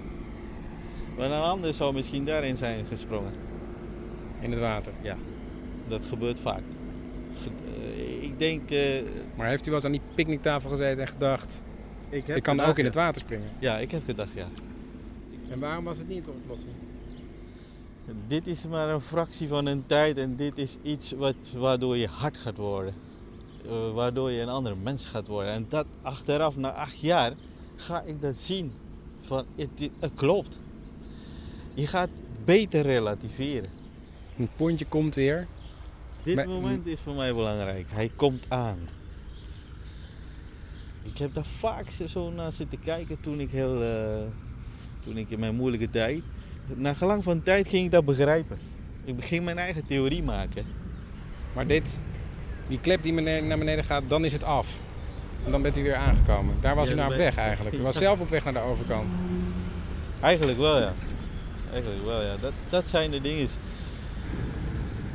Want 1.15 1.31
een 1.31 1.39
ander 1.41 1.73
zou 1.73 1.93
misschien 1.93 2.25
daarin 2.25 2.57
zijn 2.57 2.85
gesprongen. 2.85 3.31
In 4.39 4.51
het 4.51 4.59
water? 4.59 4.93
Ja, 5.01 5.17
dat 5.87 6.05
gebeurt 6.05 6.39
vaak. 6.39 6.61
Ge- 7.41 7.49
eh, 7.95 8.23
Ik 8.23 8.39
denk... 8.39 8.71
eh, 8.71 9.01
Maar 9.35 9.47
heeft 9.47 9.61
u 9.63 9.65
wel 9.65 9.73
eens 9.75 9.85
aan 9.85 9.91
die 9.91 10.01
picknicktafel 10.15 10.69
gezeten 10.69 11.01
en 11.01 11.07
gedacht... 11.07 11.63
Ik, 12.09 12.27
ik 12.27 12.43
kan 12.43 12.53
gedacht, 12.53 12.69
ook 12.69 12.77
in 12.79 12.85
het 12.85 12.95
water 12.95 13.21
springen? 13.21 13.47
Ja, 13.59 13.77
ik 13.79 13.91
heb 13.91 14.01
gedacht 14.05 14.33
ja. 14.33 14.45
En 15.49 15.59
waarom 15.59 15.83
was 15.83 15.97
het 15.97 16.07
niet 16.07 16.25
de 16.25 16.31
oplossing? 16.31 16.71
Dit 18.27 18.47
is 18.47 18.67
maar 18.67 18.89
een 18.89 19.01
fractie 19.01 19.47
van 19.47 19.65
een 19.65 19.83
tijd 19.85 20.17
en 20.17 20.35
dit 20.35 20.57
is 20.57 20.77
iets 20.81 21.11
wat, 21.11 21.35
waardoor 21.57 21.97
je 21.97 22.07
hard 22.07 22.37
gaat 22.37 22.57
worden. 22.57 22.93
Eh, 23.65 23.93
waardoor 23.93 24.31
je 24.31 24.41
een 24.41 24.49
ander 24.49 24.77
mens 24.77 25.05
gaat 25.05 25.27
worden. 25.27 25.51
En 25.53 25.65
dat 25.69 25.85
achteraf, 26.01 26.55
na 26.57 26.71
acht 26.71 26.99
jaar, 26.99 27.33
ga 27.75 28.01
ik 28.01 28.21
dat 28.21 28.35
zien. 28.35 28.71
Van, 29.21 29.45
het, 29.55 29.69
het, 29.79 29.89
het 29.99 30.11
klopt. 30.13 30.59
Je 31.73 31.87
gaat 31.87 32.09
beter 32.45 32.81
relativeren. 32.81 33.69
Een 34.37 34.49
pontje 34.57 34.85
komt 34.85 35.15
weer. 35.15 35.47
Dit 36.23 36.35
Maar- 36.35 36.47
moment 36.49 36.85
is 36.87 36.99
voor 36.99 37.13
mij 37.15 37.33
belangrijk. 37.33 37.85
Hij 37.89 38.11
komt 38.15 38.45
aan. 38.47 38.77
Ik 41.03 41.17
heb 41.17 41.33
daar 41.33 41.45
vaak 41.45 41.89
zo- 41.89 42.07
zo 42.07 42.31
naar 42.31 42.51
zitten 42.51 42.79
kijken 42.79 43.19
toen 43.21 43.39
ik, 43.39 43.51
heel, 43.51 43.81
eh, 43.83 44.21
toen 45.03 45.17
ik 45.17 45.29
in 45.29 45.39
mijn 45.39 45.55
moeilijke 45.55 45.89
tijd. 45.89 46.23
Na 46.75 46.93
gelang 46.93 47.23
van 47.23 47.41
tijd 47.43 47.67
ging 47.67 47.85
ik 47.85 47.91
dat 47.91 48.05
begrijpen. 48.05 48.57
Ik 49.05 49.23
ging 49.25 49.43
mijn 49.45 49.57
eigen 49.57 49.85
theorie 49.85 50.23
maken. 50.23 50.65
Maar 51.55 51.67
dit, 51.67 51.99
die 52.73 52.81
klep 52.81 53.03
die 53.03 53.13
naar 53.41 53.57
beneden 53.57 53.83
gaat, 53.83 54.03
dan 54.07 54.25
is 54.25 54.33
het 54.33 54.43
af. 54.43 54.67
En 55.45 55.51
dan 55.51 55.61
bent 55.61 55.77
u 55.77 55.83
weer 55.83 55.95
aangekomen. 55.95 56.55
Daar 56.61 56.75
was 56.75 56.87
Ja, 56.87 56.93
u 56.93 56.97
naar 56.97 57.09
op 57.09 57.15
weg 57.15 57.37
eigenlijk. 57.37 57.75
U 57.75 57.81
was 57.89 57.97
zelf 57.97 58.19
op 58.19 58.29
weg 58.29 58.43
naar 58.43 58.53
de 58.53 58.59
overkant. 58.59 59.09
Eigenlijk 60.21 60.57
wel, 60.57 60.79
ja. 60.79 60.93
Eigenlijk 61.71 62.05
wel, 62.05 62.21
ja. 62.21 62.35
Dat, 62.41 62.51
dat 62.69 62.87
zijn 62.87 63.11
de 63.11 63.21
dingen. 63.21 63.47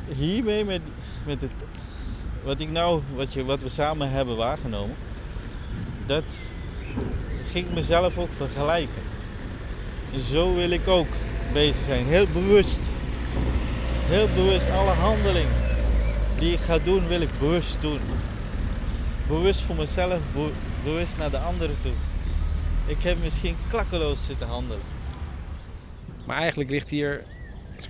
Hiermee 0.07 0.65
met, 0.65 0.81
met 1.25 1.41
het, 1.41 1.51
wat 2.43 2.59
ik 2.59 2.69
nou, 2.69 3.01
wat, 3.15 3.33
je, 3.33 3.45
wat 3.45 3.61
we 3.61 3.69
samen 3.69 4.11
hebben 4.11 4.37
waargenomen, 4.37 4.95
dat 6.05 6.39
ging 7.51 7.67
ik 7.67 7.73
mezelf 7.73 8.17
ook 8.17 8.29
vergelijken. 8.35 9.01
En 10.13 10.19
zo 10.19 10.55
wil 10.55 10.69
ik 10.69 10.87
ook 10.87 11.07
bezig 11.53 11.83
zijn, 11.83 12.05
heel 12.05 12.27
bewust. 12.33 12.81
Heel 14.07 14.27
bewust, 14.35 14.69
alle 14.69 14.91
handelingen 14.91 15.68
die 16.39 16.53
ik 16.53 16.59
ga 16.59 16.77
doen, 16.79 17.07
wil 17.07 17.21
ik 17.21 17.29
bewust 17.39 17.81
doen. 17.81 17.99
Bewust 19.27 19.61
voor 19.61 19.75
mezelf, 19.75 20.19
be- 20.33 20.51
bewust 20.83 21.17
naar 21.17 21.31
de 21.31 21.37
anderen 21.37 21.75
toe. 21.81 21.91
Ik 22.85 23.01
heb 23.01 23.21
misschien 23.21 23.55
klakkeloos 23.67 24.25
zitten 24.25 24.47
handelen. 24.47 24.83
Maar 26.25 26.37
eigenlijk 26.37 26.69
ligt 26.69 26.89
hier, 26.89 27.23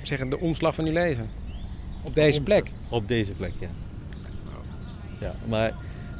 zeggen, 0.01 0.29
de 0.29 0.39
omslag 0.39 0.75
van 0.75 0.85
uw 0.85 0.93
leven. 0.93 1.29
Op 2.01 2.15
deze 2.15 2.41
plek. 2.41 2.71
Op 2.89 3.07
deze 3.07 3.33
plek, 3.33 3.53
ja. 3.59 3.67
Ja, 5.19 5.33
maar 5.47 5.73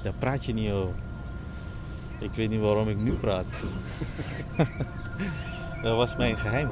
daar 0.03 0.13
praat 0.19 0.45
je 0.45 0.53
niet 0.53 0.71
over. 0.71 0.95
Ik 2.19 2.31
weet 2.31 2.49
niet 2.49 2.59
waarom 2.59 2.89
ik 2.89 2.97
nu 2.97 3.11
praat. 3.11 3.45
dat 5.83 5.95
was 5.95 6.15
mijn 6.15 6.37
geheim. 6.37 6.69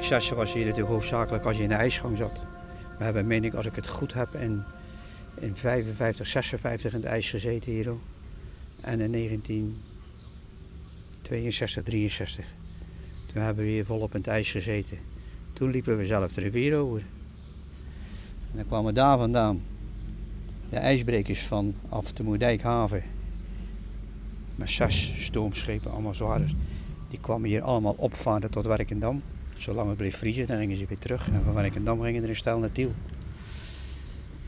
De 0.00 0.34
was 0.34 0.52
hier 0.52 0.64
natuurlijk 0.64 0.92
hoofdzakelijk 0.92 1.44
als 1.44 1.56
je 1.56 1.62
in 1.62 1.68
de 1.68 1.74
ijsgang 1.74 2.16
zat. 2.16 2.40
We 2.98 3.04
hebben, 3.04 3.26
meen 3.26 3.44
ik, 3.44 3.54
als 3.54 3.66
ik 3.66 3.74
het 3.74 3.88
goed 3.88 4.12
heb, 4.12 4.34
in, 4.34 4.62
in 5.34 5.56
55, 5.56 6.26
56 6.26 6.92
in 6.92 6.98
het 6.98 7.08
ijs 7.08 7.30
gezeten 7.30 7.72
hier. 7.72 7.92
En 8.80 9.00
in 9.00 9.12
1962, 9.12 11.82
63. 11.82 12.44
Toen 13.26 13.42
hebben 13.42 13.64
we 13.64 13.70
hier 13.70 13.84
volop 13.84 14.14
in 14.14 14.18
het 14.18 14.26
ijs 14.26 14.50
gezeten. 14.50 14.98
Toen 15.52 15.70
liepen 15.70 15.96
we 15.96 16.06
zelf 16.06 16.32
de 16.32 16.40
rivier 16.40 16.76
over. 16.76 17.00
En 18.50 18.56
dan 18.56 18.66
kwamen 18.66 18.94
daar 18.94 19.18
vandaan 19.18 19.62
de 20.70 20.76
ijsbrekers 20.76 21.42
van 21.42 21.74
af 21.88 22.12
de 22.12 22.22
Moerdijkhaven. 22.22 23.02
Met 24.54 24.70
zes 24.70 25.24
stoomschepen, 25.24 25.90
allemaal 25.90 26.14
zware. 26.14 26.46
Die 27.10 27.20
kwamen 27.20 27.48
hier 27.48 27.62
allemaal 27.62 27.94
opvaren 27.96 28.50
tot 28.50 28.66
Werkendam. 28.66 29.22
Zolang 29.62 29.88
het 29.88 29.96
bleef 29.96 30.16
vriezen, 30.16 30.46
dan 30.46 30.58
gingen 30.58 30.76
ze 30.76 30.86
weer 30.88 30.98
terug. 30.98 31.28
En 31.28 31.42
van 31.44 31.54
Werkendam 31.54 32.02
gingen 32.02 32.22
er 32.22 32.28
een 32.28 32.36
stel 32.36 32.58
naar 32.58 32.72
Tiel. 32.72 32.92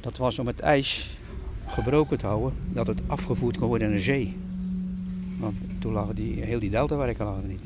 Dat 0.01 0.17
was 0.17 0.39
om 0.39 0.47
het 0.47 0.61
ijs 0.61 1.19
gebroken 1.67 2.19
te 2.19 2.27
houden, 2.27 2.53
dat 2.73 2.87
het 2.87 3.01
afgevoerd 3.07 3.59
kon 3.59 3.69
worden 3.69 3.89
in 3.89 3.95
de 3.95 4.01
zee. 4.01 4.37
Want 5.39 5.55
toen 5.79 5.93
lagen 5.93 6.15
die, 6.15 6.45
heel 6.45 6.59
die 6.59 6.71
deltawerken 6.71 7.25
lagen 7.25 7.49
niet. 7.49 7.63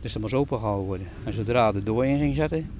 Dus 0.00 0.12
dat 0.12 0.22
moest 0.22 0.34
opengehouden 0.34 0.86
worden. 0.86 1.06
En 1.24 1.32
zodra 1.32 1.72
de 1.72 1.82
door 1.82 2.06
in 2.06 2.18
ging 2.18 2.34
zetten, 2.34 2.70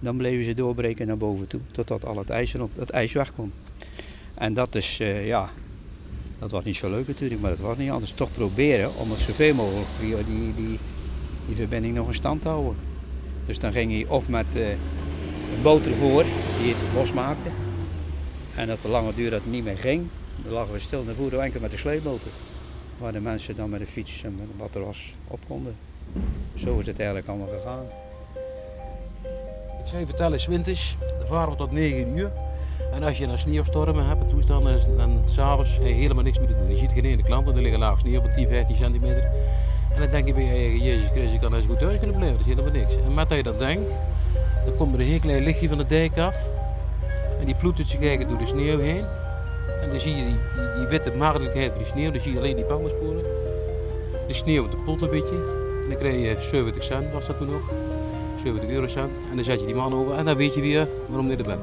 dan 0.00 0.16
bleven 0.16 0.44
ze 0.44 0.54
doorbreken 0.54 1.06
naar 1.06 1.16
boven 1.16 1.48
toe. 1.48 1.60
Totdat 1.72 2.04
al 2.04 2.18
het 2.18 2.30
ijs, 2.30 2.54
erop, 2.54 2.70
het 2.76 2.90
ijs 2.90 3.12
wegkwam. 3.12 3.52
En 4.34 4.54
dat 4.54 4.74
is, 4.74 5.00
eh, 5.00 5.26
ja, 5.26 5.50
dat 6.38 6.50
was 6.50 6.64
niet 6.64 6.76
zo 6.76 6.90
leuk 6.90 7.06
natuurlijk, 7.06 7.40
maar 7.40 7.50
dat 7.50 7.60
was 7.60 7.76
niet 7.76 7.90
anders. 7.90 8.12
Toch 8.12 8.32
proberen 8.32 8.96
om 8.96 9.10
het 9.10 9.20
zoveel 9.20 9.54
mogelijk 9.54 9.88
die, 10.00 10.24
die, 10.24 10.54
die, 10.54 10.78
die 11.46 11.56
verbinding 11.56 11.94
nog 11.94 12.06
in 12.06 12.14
stand 12.14 12.42
te 12.42 12.48
houden. 12.48 12.85
Dus 13.46 13.58
dan 13.58 13.72
ging 13.72 13.92
hij 13.92 14.06
of 14.08 14.28
met 14.28 14.46
eh, 14.56 14.70
een 14.70 15.62
boot 15.62 15.86
ervoor 15.86 16.24
die 16.62 16.74
het 16.74 16.94
losmaakte. 16.94 17.48
En 18.54 18.72
op 18.72 18.82
de 18.82 18.88
lange 18.88 19.14
duur 19.14 19.30
dat 19.30 19.40
het 19.40 19.50
niet 19.50 19.64
meer 19.64 19.78
ging, 19.78 20.06
dan 20.44 20.52
lagen 20.52 20.72
we 20.72 20.78
stil 20.78 21.00
en 21.00 21.06
dan 21.06 21.14
voeren 21.14 21.38
we 21.38 21.44
enkel 21.44 21.60
met 21.60 21.70
de 21.70 21.76
sleepboten. 21.76 22.30
Waar 22.98 23.12
de 23.12 23.20
mensen 23.20 23.56
dan 23.56 23.70
met 23.70 23.80
de 23.80 23.86
fiets 23.86 24.22
en 24.24 24.34
met 24.36 24.46
wat 24.56 24.74
er 24.74 24.84
was 24.84 25.14
op 25.26 25.40
konden. 25.48 25.76
Zo 26.54 26.78
is 26.78 26.86
het 26.86 26.98
eigenlijk 26.98 27.28
allemaal 27.28 27.48
gegaan. 27.48 27.84
Ik 29.84 29.92
zei 29.92 30.06
vertellen, 30.06 30.48
winters, 30.48 30.96
varen 31.24 31.50
we 31.50 31.56
tot 31.56 31.70
9 31.70 32.16
uur. 32.16 32.30
En 32.92 33.02
als 33.02 33.18
je 33.18 33.26
dan 33.26 33.38
sneeuwstormen 33.38 34.06
hebt, 34.06 34.28
toestanden, 34.28 34.96
dan 34.96 35.22
s'avonds 35.24 35.74
heb 35.74 35.82
helemaal 35.82 36.22
niks 36.22 36.38
meer 36.38 36.48
te 36.48 36.56
doen. 36.58 36.70
Je 36.70 36.76
ziet 36.76 36.92
geen 36.92 37.04
ene 37.04 37.22
klant, 37.22 37.46
er 37.46 37.54
liggen 37.54 37.78
laag 37.78 37.98
sneeuw 37.98 38.20
van 38.20 38.32
10, 38.32 38.48
15 38.48 38.76
centimeter. 38.76 39.30
En 39.96 40.02
dan 40.02 40.10
denk 40.10 40.26
je 40.26 40.34
bij 40.34 40.44
je 40.44 40.50
eigen, 40.50 40.78
jezus 40.78 41.08
Christus, 41.08 41.32
ik 41.32 41.40
kan 41.40 41.54
eens 41.54 41.66
goed 41.66 41.78
thuis 41.78 41.98
kunnen 41.98 42.16
blijven, 42.16 42.38
dat 42.38 42.46
is 42.46 42.54
helemaal 42.54 42.80
niks. 42.80 42.96
En 42.96 43.14
met 43.14 43.28
dat 43.28 43.38
je 43.38 43.44
dat 43.44 43.58
denkt, 43.58 43.90
dan 44.64 44.74
komt 44.74 44.94
er 44.94 45.00
een 45.00 45.06
heel 45.06 45.18
klein 45.18 45.42
lichtje 45.42 45.68
van 45.68 45.78
de 45.78 45.86
dijk 45.86 46.18
af. 46.18 46.36
En 47.40 47.46
die 47.46 47.54
ploetert 47.54 47.96
eigenlijk 47.98 48.28
door 48.28 48.38
de 48.38 48.46
sneeuw 48.46 48.78
heen. 48.78 49.04
En 49.80 49.88
dan 49.90 50.00
zie 50.00 50.16
je 50.16 50.24
die, 50.24 50.36
die, 50.56 50.74
die 50.76 50.86
witte 50.86 51.10
maagdelijkheid 51.10 51.70
van 51.70 51.78
die 51.78 51.86
sneeuw, 51.86 52.10
dan 52.10 52.20
zie 52.20 52.32
je 52.32 52.38
alleen 52.38 52.56
die 52.56 52.64
paddensporen. 52.64 53.22
De 54.26 54.34
sneeuw 54.34 54.68
de 54.68 54.76
pot 54.76 55.02
een 55.02 55.10
beetje. 55.10 55.36
En 55.82 55.88
dan 55.88 55.98
krijg 55.98 56.14
je 56.14 56.36
70 56.40 56.82
cent, 56.82 57.12
was 57.12 57.26
dat 57.26 57.36
toen 57.38 57.50
nog. 57.50 57.72
70 58.42 58.70
eurocent. 58.70 59.16
En 59.30 59.36
dan 59.36 59.44
zet 59.44 59.60
je 59.60 59.66
die 59.66 59.74
man 59.74 59.94
over 59.94 60.14
en 60.14 60.24
dan 60.24 60.36
weet 60.36 60.54
je 60.54 60.60
weer 60.60 60.88
waarom 61.06 61.30
je 61.30 61.36
er 61.36 61.44
bent. 61.44 61.60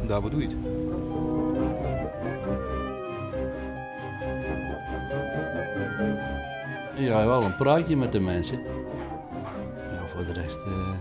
En 0.00 0.06
daarvoor 0.06 0.30
doe 0.30 0.40
je 0.40 0.46
het. 0.46 0.56
Ja, 7.00 7.26
wel 7.26 7.42
een 7.42 7.56
praatje 7.56 7.96
met 7.96 8.12
de 8.12 8.20
mensen. 8.20 8.58
Ja, 9.92 10.06
voor 10.14 10.24
de 10.24 10.32
rest. 10.32 10.58
eh, 10.66 10.92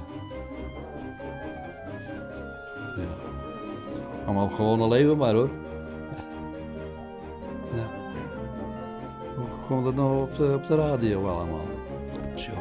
ja. 2.97 3.03
Allemaal 4.25 4.49
gewoon 4.49 4.81
een 4.81 4.87
leven 4.89 5.17
maar 5.17 5.33
hoor. 5.33 5.49
Ja. 7.73 7.85
Hoe 9.35 9.47
komt 9.67 9.85
het 9.85 9.95
nog 9.95 10.21
op 10.21 10.35
de, 10.35 10.53
op 10.55 10.65
de 10.65 10.75
radio 10.75 11.27
allemaal? 11.27 11.65
Zo. 12.35 12.51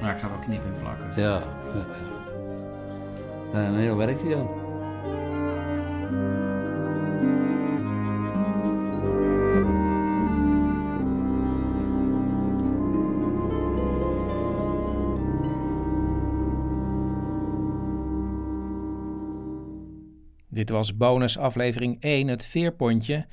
Maar 0.00 0.14
ik 0.14 0.20
ga 0.20 0.28
wel 0.28 0.38
knippen 0.38 0.74
en 0.74 0.80
plakken. 0.80 1.22
Ja, 1.22 1.30
ja, 1.30 1.40
ja. 1.74 1.84
Daar 3.52 3.64
een 3.64 3.74
heel 3.74 3.96
werkje 3.96 4.36
aan. 4.36 4.48
Dit 20.64 20.76
was 20.76 20.96
bonus 20.96 21.38
aflevering 21.38 22.00
1, 22.00 22.28
het 22.28 22.44
veerpontje. 22.44 23.26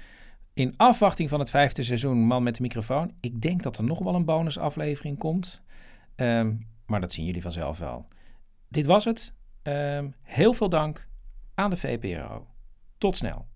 In 0.54 0.74
afwachting 0.78 1.30
van 1.30 1.40
het 1.40 1.50
vijfde 1.50 1.84
seizoen 1.84 2.18
Man 2.18 2.44
met 2.44 2.56
de 2.56 2.62
microfoon. 2.62 3.12
Ik 3.20 3.42
denk 3.42 3.64
dat 3.64 3.78
er 3.78 3.84
nog 3.84 4.00
wel 4.00 4.16
een 4.16 4.26
bonus 4.26 4.58
aflevering 4.58 5.18
komt. 5.18 5.62
Ehm, 6.16 6.54
maar 6.86 7.02
dat 7.02 7.12
zien 7.12 7.26
jullie 7.26 7.42
vanzelf 7.42 7.78
wel. 7.78 8.08
Dit 8.68 8.86
was 8.86 9.06
het. 9.06 9.34
Ehm, 9.64 10.10
heel 10.22 10.54
veel 10.54 10.70
dank 10.70 11.08
aan 11.56 11.70
de 11.70 11.78
VPRO. 11.78 12.48
Tot 12.98 13.18
snel. 13.18 13.48